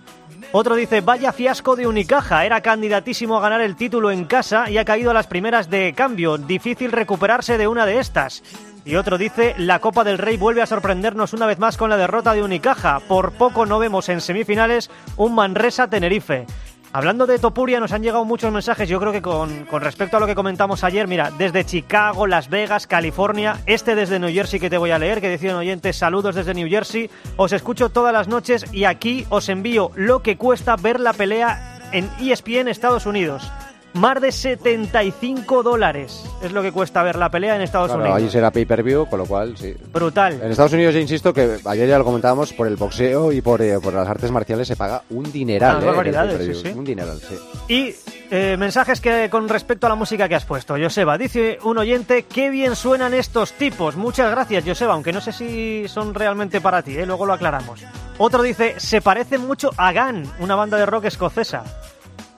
Otro 0.53 0.75
dice, 0.75 1.01
vaya 1.01 1.33
fiasco 1.33 1.77
de 1.77 1.87
Unicaja, 1.87 2.45
era 2.45 2.61
candidatísimo 2.61 3.39
a 3.39 3.41
ganar 3.41 3.61
el 3.61 3.75
título 3.75 4.11
en 4.11 4.27
casa 4.27 4.69
y 4.69 4.77
ha 4.77 4.85
caído 4.85 5.11
a 5.11 5.15
las 5.15 5.27
primeras 5.27 5.71
de 5.71 5.95
cambio, 5.95 6.37
difícil 6.37 6.93
recuperarse 6.93 7.57
de 7.57 7.69
una 7.69 7.87
de 7.87 7.99
estas. 7.99 8.43
Y 8.85 8.97
otro 8.97 9.17
dice, 9.17 9.55
la 9.59 9.79
Copa 9.79 10.05
del 10.05 10.19
Rey 10.19 10.37
vuelve 10.37 10.61
a 10.61 10.67
sorprendernos 10.67 11.33
una 11.33 11.47
vez 11.47 11.59
más 11.59 11.77
con 11.77 11.89
la 11.89 11.97
derrota 11.97 12.35
de 12.35 12.43
Unicaja, 12.43 13.01
por 13.01 13.33
poco 13.33 13.65
no 13.65 13.79
vemos 13.79 14.09
en 14.09 14.21
semifinales 14.21 14.91
un 15.17 15.35
Manresa-Tenerife. 15.35 16.47
Hablando 16.95 17.27
de 17.27 17.39
Topuria, 17.39 17.81
nos 17.81 17.93
han 17.93 18.03
llegado 18.03 18.27
muchos 18.27 18.53
mensajes, 18.53 18.87
yo 18.87 19.01
creo 19.01 19.13
que 19.13 19.23
con, 19.23 19.65
con 19.65 19.81
respecto 19.81 20.19
a 20.19 20.21
lo 20.21 20.27
que 20.27 20.35
comentamos 20.35 20.85
ayer, 20.85 21.09
mira, 21.09 21.31
desde 21.39 21.65
Chicago, 21.65 22.27
Las 22.27 22.51
Vegas, 22.51 22.87
California, 22.87 23.57
este 23.65 23.95
desde 23.95 24.19
New 24.19 24.31
Jersey 24.31 24.61
que 24.61 24.69
te 24.69 24.77
voy 24.77 24.91
a 24.91 24.99
leer, 24.99 25.23
que 25.23 25.31
decían 25.31 25.57
oyentes, 25.57 25.97
saludos 25.97 26.35
desde 26.35 26.53
New 26.53 26.69
Jersey, 26.69 27.09
os 27.39 27.53
escucho 27.53 27.89
todas 27.89 28.13
las 28.13 28.29
noches 28.29 28.67
y 28.75 28.85
aquí 28.85 29.25
os 29.31 29.49
envío 29.49 29.91
lo 29.95 30.23
que 30.23 30.37
cuesta 30.37 30.77
ver 30.77 31.01
la 31.01 31.15
pelea 31.15 31.79
en 31.93 32.11
ESPN 32.21 32.69
Estados 32.69 33.07
Unidos. 33.07 33.51
Más 33.95 34.21
de 34.23 34.33
75 34.33 35.63
dólares 35.63 36.25
es 36.43 36.51
lo 36.53 36.63
que 36.63 36.73
cuesta 36.73 37.03
ver 37.03 37.17
la 37.17 37.31
pelea 37.31 37.57
en 37.57 37.63
Estados 37.63 37.89
Claro, 37.89 38.01
Unidos. 38.03 38.17
allí 38.17 38.31
será 38.31 38.51
pay-per-view, 38.51 39.07
con 39.07 39.19
lo 39.19 39.27
cual, 39.27 39.57
sí. 39.57 39.75
Brutal. 39.93 40.41
En 40.43 40.51
Estados 40.51 40.73
Unidos, 40.73 40.95
yo 40.95 41.01
insisto 41.01 41.35
que 41.35 41.59
ayer 41.67 41.89
ya 41.89 41.99
lo 41.99 42.05
comentábamos, 42.05 42.53
por 42.55 42.67
el 42.67 42.77
boxeo 42.77 43.33
y 43.33 43.43
por, 43.43 43.61
eh, 43.61 43.79
por 43.81 43.93
las 43.93 44.09
artes 44.09 44.31
marciales 44.31 44.67
se 44.67 44.77
paga 44.77 45.03
un 45.11 45.31
dineral. 45.31 45.77
Eh, 45.77 45.81
el 45.81 45.87
barbaridades, 45.87 46.37
pay-per-view. 46.39 46.63
sí, 46.63 46.69
sí. 46.73 46.79
Un 46.79 46.85
dineral, 46.85 47.19
sí. 47.21 47.39
Y 47.69 47.95
eh, 48.31 48.57
mensajes 48.57 49.01
que 49.01 49.29
con 49.31 49.47
respecto 49.49 49.87
a 49.87 49.91
la 49.91 49.95
música 49.95 50.27
que 50.27 50.37
has 50.37 50.47
puesto, 50.47 50.75
Joseba. 50.81 51.19
Dice 51.19 51.59
un 51.63 51.77
oyente, 51.77 52.23
qué 52.25 52.49
bien 52.49 52.75
suenan 52.77 53.13
estos 53.13 53.53
tipos. 53.53 53.97
Muchas 53.97 54.31
gracias, 54.31 54.65
Joseba, 54.67 54.95
aunque 54.95 55.13
no 55.13 55.21
sé 55.21 55.33
si 55.33 55.87
son 55.87 56.15
realmente 56.15 56.63
para 56.63 56.83
ti, 56.83 56.97
¿eh? 56.97 57.05
luego 57.05 57.27
lo 57.27 57.35
aclaramos. 57.35 57.81
Otro 58.17 58.43
dice, 58.43 58.75
se 58.79 59.03
parece 59.03 59.37
mucho 59.37 59.71
a 59.77 59.93
Gun, 59.93 60.25
una 60.41 60.55
banda 60.55 60.79
de 60.79 60.87
rock 60.87 61.05
escocesa. 61.07 61.63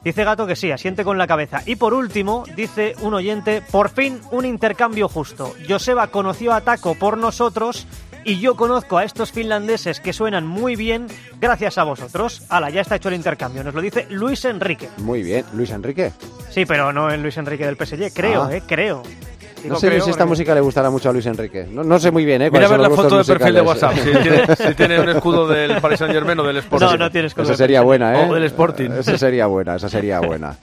Dice 0.04 0.24
Gato 0.24 0.46
que 0.46 0.54
sí, 0.56 0.70
asiente 0.70 1.02
con 1.04 1.16
la 1.18 1.26
cabeza. 1.26 1.62
Y 1.66 1.76
por 1.76 1.94
último, 1.94 2.44
dice 2.56 2.94
un 3.00 3.14
oyente, 3.14 3.62
por 3.70 3.88
fin 3.88 4.20
un 4.30 4.44
intercambio 4.44 5.08
justo. 5.08 5.54
Joseba 5.68 6.08
conoció 6.08 6.52
a 6.52 6.60
Taco 6.60 6.94
por 6.94 7.16
nosotros 7.16 7.86
y 8.26 8.38
yo 8.40 8.54
conozco 8.54 8.98
a 8.98 9.04
estos 9.04 9.32
finlandeses 9.32 10.00
que 10.00 10.12
suenan 10.12 10.46
muy 10.46 10.76
bien 10.76 11.06
gracias 11.40 11.78
a 11.78 11.84
vosotros. 11.84 12.42
Ala, 12.50 12.70
ya 12.70 12.80
está 12.82 12.96
hecho 12.96 13.08
el 13.08 13.14
intercambio. 13.14 13.64
Nos 13.64 13.74
lo 13.74 13.80
dice 13.80 14.06
Luis 14.10 14.44
Enrique. 14.44 14.88
Muy 14.98 15.22
bien. 15.22 15.44
Luis 15.54 15.70
Enrique. 15.70 16.12
Sí, 16.50 16.64
pero 16.66 16.92
no 16.92 17.10
el 17.10 17.22
Luis 17.22 17.36
Enrique 17.38 17.64
del 17.66 17.76
PSG, 17.76 18.12
creo, 18.14 18.44
Ah. 18.44 18.54
eh, 18.56 18.62
creo. 18.66 19.02
No 19.64 19.76
sé 19.76 19.88
creo 19.88 20.04
si 20.04 20.10
esta 20.10 20.26
música 20.26 20.54
le 20.54 20.60
gustará 20.60 20.90
mucho 20.90 21.08
a 21.08 21.12
Luis 21.12 21.26
Enrique. 21.26 21.66
No, 21.70 21.84
no 21.84 21.98
sé 21.98 22.10
muy 22.10 22.24
bien, 22.24 22.42
¿eh? 22.42 22.50
Mira 22.50 22.66
a 22.66 22.70
ver 22.70 22.80
la 22.80 22.90
foto 22.90 23.18
de 23.18 23.24
perfil 23.24 23.54
de. 23.54 23.60
WhatsApp. 23.60 23.94
Si 23.94 24.10
tiene, 24.10 24.56
si 24.56 24.74
tiene 24.74 25.00
un 25.00 25.08
escudo 25.08 25.48
del 25.48 25.80
Paris 25.80 25.98
Saint 25.98 26.12
Germain 26.14 26.38
o 26.40 26.44
del 26.44 26.58
Sporting. 26.58 26.86
No, 26.86 26.96
no 26.96 27.10
tiene 27.10 27.28
escudo. 27.28 27.44
Esa 27.44 27.56
sería 27.56 27.80
buena, 27.82 28.20
¿eh? 28.20 28.26
O 28.28 28.34
del 28.34 28.44
Sporting. 28.44 28.90
Esa 28.90 29.18
sería 29.18 29.46
buena, 29.46 29.76
esa 29.76 29.88
sería 29.88 30.20
buena. 30.20 30.56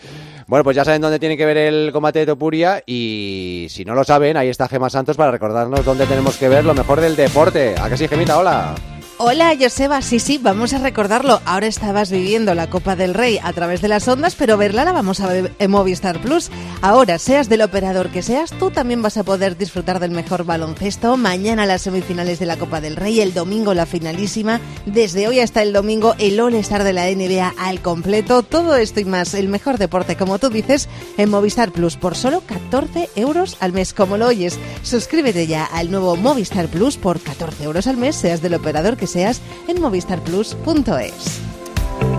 Bueno, 0.48 0.64
pues 0.64 0.76
ya 0.76 0.84
saben 0.84 1.02
dónde 1.02 1.20
tiene 1.20 1.38
que 1.38 1.46
ver 1.46 1.58
el 1.58 1.92
combate 1.94 2.20
de 2.20 2.26
Topuria 2.26 2.84
y 2.86 3.68
si 3.70 3.86
no 3.86 3.96
lo 3.96 4.04
saben, 4.04 4.36
ahí 4.36 4.50
está 4.50 4.68
Gema 4.68 4.90
Santos 4.90 5.16
para 5.16 5.32
recordarnos 5.32 5.86
dónde 5.86 6.06
tenemos 6.06 6.36
que 6.38 6.50
ver 6.50 6.66
lo 6.66 6.74
mejor 6.74 7.00
del 7.00 7.16
deporte. 7.16 7.76
¿A 7.82 7.90
que 7.90 7.96
sí, 7.96 8.08
Gemita? 8.08 8.38
Hola. 8.38 8.76
Hola, 9.23 9.55
Joseba. 9.55 10.01
Sí, 10.01 10.19
sí, 10.19 10.39
vamos 10.39 10.73
a 10.73 10.79
recordarlo. 10.79 11.41
Ahora 11.45 11.67
estabas 11.67 12.10
viviendo 12.10 12.55
la 12.55 12.71
Copa 12.71 12.95
del 12.95 13.13
Rey 13.13 13.38
a 13.43 13.53
través 13.53 13.79
de 13.79 13.88
las 13.88 14.07
ondas, 14.07 14.34
pero 14.34 14.57
verla 14.57 14.84
la 14.84 14.93
vamos 14.93 15.19
a 15.19 15.27
ver 15.27 15.53
en 15.60 15.69
Movistar 15.69 16.19
Plus. 16.19 16.49
Ahora, 16.81 17.19
seas 17.19 17.47
del 17.47 17.62
operador 17.62 18.10
que 18.10 18.23
seas, 18.23 18.49
tú 18.49 18.71
también 18.71 19.03
vas 19.03 19.17
a 19.17 19.23
poder 19.23 19.55
disfrutar 19.60 19.99
del 19.99 20.10
mejor 20.10 20.43
baloncesto. 20.43 21.17
Mañana 21.17 21.67
las 21.67 21.84
semifinales 21.84 22.39
de 22.39 22.47
la 22.47 22.57
Copa 22.57 22.81
del 22.81 22.95
Rey, 22.95 23.21
el 23.21 23.36
domingo 23.36 23.75
la 23.75 23.86
finalísima. 23.86 24.60
Desde 24.88 25.27
hoy 25.27 25.39
hasta 25.39 25.62
el 25.62 25.71
domingo 25.71 26.15
el 26.17 26.39
All-Star 26.39 26.84
de 26.84 26.93
la 26.93 27.05
NBA 27.05 27.53
al 27.60 27.79
completo. 27.79 28.41
Todo 28.41 28.75
esto 28.75 29.01
y 29.01 29.05
más, 29.05 29.36
el 29.36 29.49
mejor 29.49 29.77
deporte, 29.77 30.15
como 30.15 30.39
tú 30.39 30.49
dices, 30.49 30.89
en 31.17 31.29
Movistar 31.29 31.71
Plus 31.71 31.95
por 31.95 32.15
solo 32.15 32.41
14 32.47 33.12
euros 33.15 33.55
al 33.60 33.71
mes, 33.71 33.93
como 33.93 34.17
lo 34.17 34.25
oyes. 34.25 34.57
Suscríbete 34.81 35.45
ya 35.45 35.63
al 35.63 35.91
nuevo 35.91 36.15
Movistar 36.15 36.69
Plus 36.69 36.97
por 36.97 37.19
14 37.19 37.65
euros 37.65 37.86
al 37.86 37.97
mes, 37.97 38.15
seas 38.15 38.41
del 38.41 38.55
operador 38.55 38.97
que 38.97 39.11
seas 39.12 39.41
en 39.67 39.82
movistarplus.es. 39.82 41.41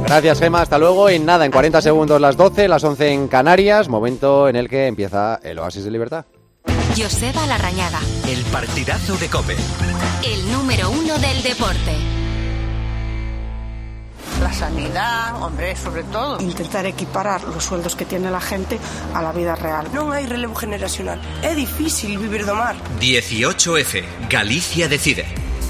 Gracias, 0.05 0.40
Gema. 0.40 0.62
Hasta 0.62 0.78
luego. 0.78 1.09
En 1.09 1.24
nada, 1.24 1.44
en 1.44 1.52
40 1.52 1.81
segundos 1.81 2.20
las 2.20 2.37
12, 2.37 2.68
las 2.68 2.85
11 2.85 3.12
en 3.12 3.28
Canarias, 3.28 3.88
momento 3.88 4.48
en 4.48 4.57
el 4.57 4.68
que 4.68 4.87
empieza 4.87 5.40
el 5.42 5.59
Oasis 5.59 5.85
de 5.85 5.90
Libertad. 5.90 6.26
Joseba 6.96 7.46
Larrañaga. 7.46 8.00
El 8.28 8.42
partidazo 8.44 9.16
de 9.16 9.28
Cope. 9.28 9.57
El 10.22 10.52
número 10.52 10.90
uno 10.90 11.18
del 11.18 11.42
deporte. 11.42 11.96
La 14.42 14.52
sanidad, 14.52 15.42
hombre, 15.42 15.74
sobre 15.76 16.02
todo. 16.05 16.40
Intentar 16.40 16.85
equiparar 16.85 17.44
los 17.44 17.64
sueldos 17.64 17.96
que 17.96 18.05
tiene 18.05 18.31
la 18.31 18.40
gente 18.40 18.78
a 19.14 19.22
la 19.22 19.33
vida 19.33 19.55
real. 19.55 19.87
Non 19.94 20.12
hai 20.12 20.26
relevo 20.26 20.52
generacional. 20.52 21.16
É 21.40 21.55
difícil 21.55 22.18
vivir 22.18 22.44
do 22.44 22.52
mar. 22.52 22.76
18F. 23.00 24.02
Galicia 24.28 24.90
decide. 24.90 25.51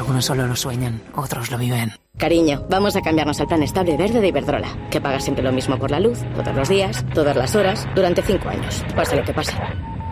Algunos 0.00 0.24
solo 0.24 0.46
lo 0.46 0.56
sueñan, 0.56 1.02
otros 1.14 1.50
lo 1.50 1.58
viven. 1.58 1.92
Cariño, 2.16 2.64
vamos 2.70 2.96
a 2.96 3.02
cambiarnos 3.02 3.38
al 3.38 3.48
plan 3.48 3.62
estable 3.62 3.98
verde 3.98 4.22
de 4.22 4.28
Iberdrola, 4.28 4.68
que 4.90 4.98
paga 4.98 5.20
siempre 5.20 5.44
lo 5.44 5.52
mismo 5.52 5.78
por 5.78 5.90
la 5.90 6.00
luz, 6.00 6.20
todos 6.34 6.56
los 6.56 6.70
días, 6.70 7.04
todas 7.12 7.36
las 7.36 7.54
horas, 7.54 7.86
durante 7.94 8.22
cinco 8.22 8.48
años, 8.48 8.82
pase 8.96 9.16
lo 9.16 9.24
que 9.24 9.34
pase. 9.34 9.52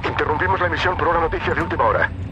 Interrumpimos 0.07 0.61
la 0.61 0.67
emisión 0.67 0.95
por 0.95 1.09
una 1.09 1.21
noticia 1.21 1.55
de 1.55 1.63
última 1.63 1.87
hora. 1.87 2.13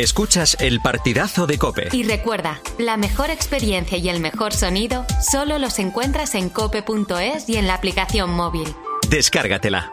Escuchas 0.00 0.56
el 0.60 0.80
partidazo 0.80 1.46
de 1.46 1.58
Cope. 1.58 1.88
Y 1.92 2.04
recuerda, 2.04 2.62
la 2.78 2.96
mejor 2.96 3.28
experiencia 3.28 3.98
y 3.98 4.08
el 4.08 4.20
mejor 4.20 4.54
sonido 4.54 5.04
solo 5.20 5.58
los 5.58 5.78
encuentras 5.78 6.34
en 6.34 6.48
cope.es 6.48 7.46
y 7.50 7.56
en 7.56 7.66
la 7.66 7.74
aplicación 7.74 8.30
móvil. 8.30 8.74
Descárgatela. 9.10 9.92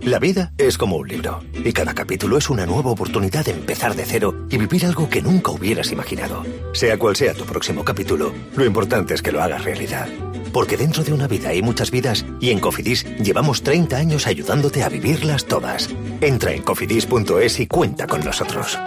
La 0.00 0.18
vida 0.18 0.54
es 0.56 0.78
como 0.78 0.96
un 0.96 1.06
libro, 1.06 1.44
y 1.52 1.70
cada 1.74 1.94
capítulo 1.94 2.38
es 2.38 2.48
una 2.48 2.64
nueva 2.64 2.92
oportunidad 2.92 3.44
de 3.44 3.52
empezar 3.52 3.94
de 3.94 4.06
cero 4.06 4.46
y 4.48 4.56
vivir 4.56 4.86
algo 4.86 5.10
que 5.10 5.20
nunca 5.20 5.50
hubieras 5.50 5.92
imaginado. 5.92 6.44
Sea 6.72 6.98
cual 6.98 7.14
sea 7.14 7.34
tu 7.34 7.44
próximo 7.44 7.84
capítulo, 7.84 8.32
lo 8.56 8.64
importante 8.64 9.12
es 9.12 9.20
que 9.20 9.32
lo 9.32 9.42
hagas 9.42 9.64
realidad. 9.64 10.08
Porque 10.54 10.76
dentro 10.76 11.02
de 11.02 11.12
una 11.12 11.26
vida 11.26 11.48
hay 11.48 11.62
muchas 11.62 11.90
vidas 11.90 12.24
y 12.40 12.50
en 12.50 12.60
Cofidis 12.60 13.04
llevamos 13.18 13.64
30 13.64 13.96
años 13.96 14.28
ayudándote 14.28 14.84
a 14.84 14.88
vivirlas 14.88 15.46
todas. 15.46 15.90
Entra 16.20 16.52
en 16.52 16.62
cofidis.es 16.62 17.58
y 17.58 17.66
cuenta 17.66 18.06
con 18.06 18.24
nosotros. 18.24 18.78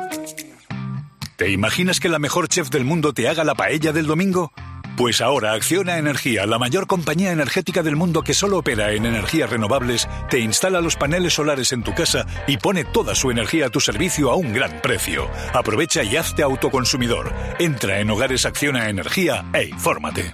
¿Te 1.35 1.51
imaginas 1.51 1.99
que 1.99 2.07
la 2.07 2.19
mejor 2.19 2.47
chef 2.47 2.69
del 2.69 2.85
mundo 2.85 3.13
te 3.13 3.27
haga 3.27 3.43
la 3.43 3.53
paella 3.53 3.91
del 3.91 4.07
domingo? 4.07 4.53
Pues 4.95 5.19
ahora 5.19 5.53
Acciona 5.53 5.97
Energía, 5.97 6.45
la 6.45 6.57
mayor 6.57 6.87
compañía 6.87 7.33
energética 7.33 7.83
del 7.83 7.97
mundo 7.97 8.23
que 8.23 8.33
solo 8.33 8.59
opera 8.59 8.93
en 8.93 9.05
energías 9.05 9.49
renovables, 9.49 10.07
te 10.29 10.39
instala 10.39 10.79
los 10.79 10.95
paneles 10.95 11.33
solares 11.33 11.73
en 11.73 11.83
tu 11.83 11.93
casa 11.93 12.25
y 12.47 12.57
pone 12.57 12.85
toda 12.85 13.13
su 13.13 13.29
energía 13.29 13.67
a 13.67 13.69
tu 13.69 13.81
servicio 13.81 14.31
a 14.31 14.35
un 14.37 14.53
gran 14.53 14.81
precio. 14.81 15.29
Aprovecha 15.53 16.01
y 16.01 16.15
hazte 16.15 16.43
autoconsumidor. 16.43 17.33
Entra 17.59 17.99
en 17.99 18.09
Hogares 18.09 18.45
Acciona 18.45 18.89
Energía 18.89 19.45
e 19.53 19.65
infórmate. 19.65 20.33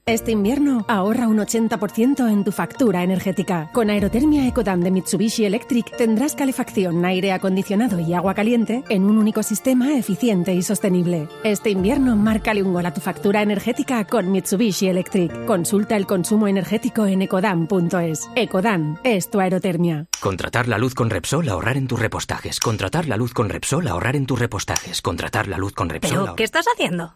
Este 0.11 0.33
invierno 0.33 0.83
ahorra 0.89 1.29
un 1.29 1.37
80% 1.37 2.29
en 2.29 2.43
tu 2.43 2.51
factura 2.51 3.01
energética. 3.01 3.69
Con 3.71 3.89
Aerotermia 3.89 4.45
Ecodan 4.45 4.81
de 4.81 4.91
Mitsubishi 4.91 5.45
Electric 5.45 5.95
tendrás 5.95 6.35
calefacción, 6.35 7.05
aire 7.05 7.31
acondicionado 7.31 7.97
y 7.97 8.13
agua 8.13 8.33
caliente 8.33 8.83
en 8.89 9.05
un 9.05 9.17
único 9.17 9.41
sistema 9.41 9.97
eficiente 9.97 10.53
y 10.53 10.63
sostenible. 10.63 11.29
Este 11.45 11.69
invierno 11.69 12.17
márcale 12.17 12.61
un 12.61 12.73
gol 12.73 12.85
a 12.87 12.93
tu 12.93 12.99
factura 12.99 13.41
energética 13.41 14.03
con 14.03 14.33
Mitsubishi 14.33 14.89
Electric. 14.89 15.45
Consulta 15.45 15.95
el 15.95 16.05
consumo 16.05 16.49
energético 16.49 17.05
en 17.05 17.21
ecodan.es. 17.21 18.29
Ecodan 18.35 18.99
es 19.05 19.29
tu 19.29 19.39
aerotermia. 19.39 20.07
Contratar 20.19 20.67
la 20.67 20.77
luz 20.77 20.93
con 20.93 21.09
Repsol, 21.09 21.47
ahorrar 21.47 21.77
en 21.77 21.87
tus 21.87 22.01
repostajes. 22.01 22.59
Contratar 22.59 23.07
la 23.07 23.15
luz 23.15 23.33
con 23.33 23.47
Repsol, 23.47 23.87
ahorrar 23.87 24.17
en 24.17 24.25
tus 24.25 24.37
repostajes. 24.37 25.01
Contratar 25.01 25.47
la 25.47 25.57
luz 25.57 25.71
con 25.71 25.87
Repsol. 25.87 26.19
¿Pero 26.19 26.35
qué 26.35 26.43
estás 26.43 26.65
haciendo? 26.67 27.15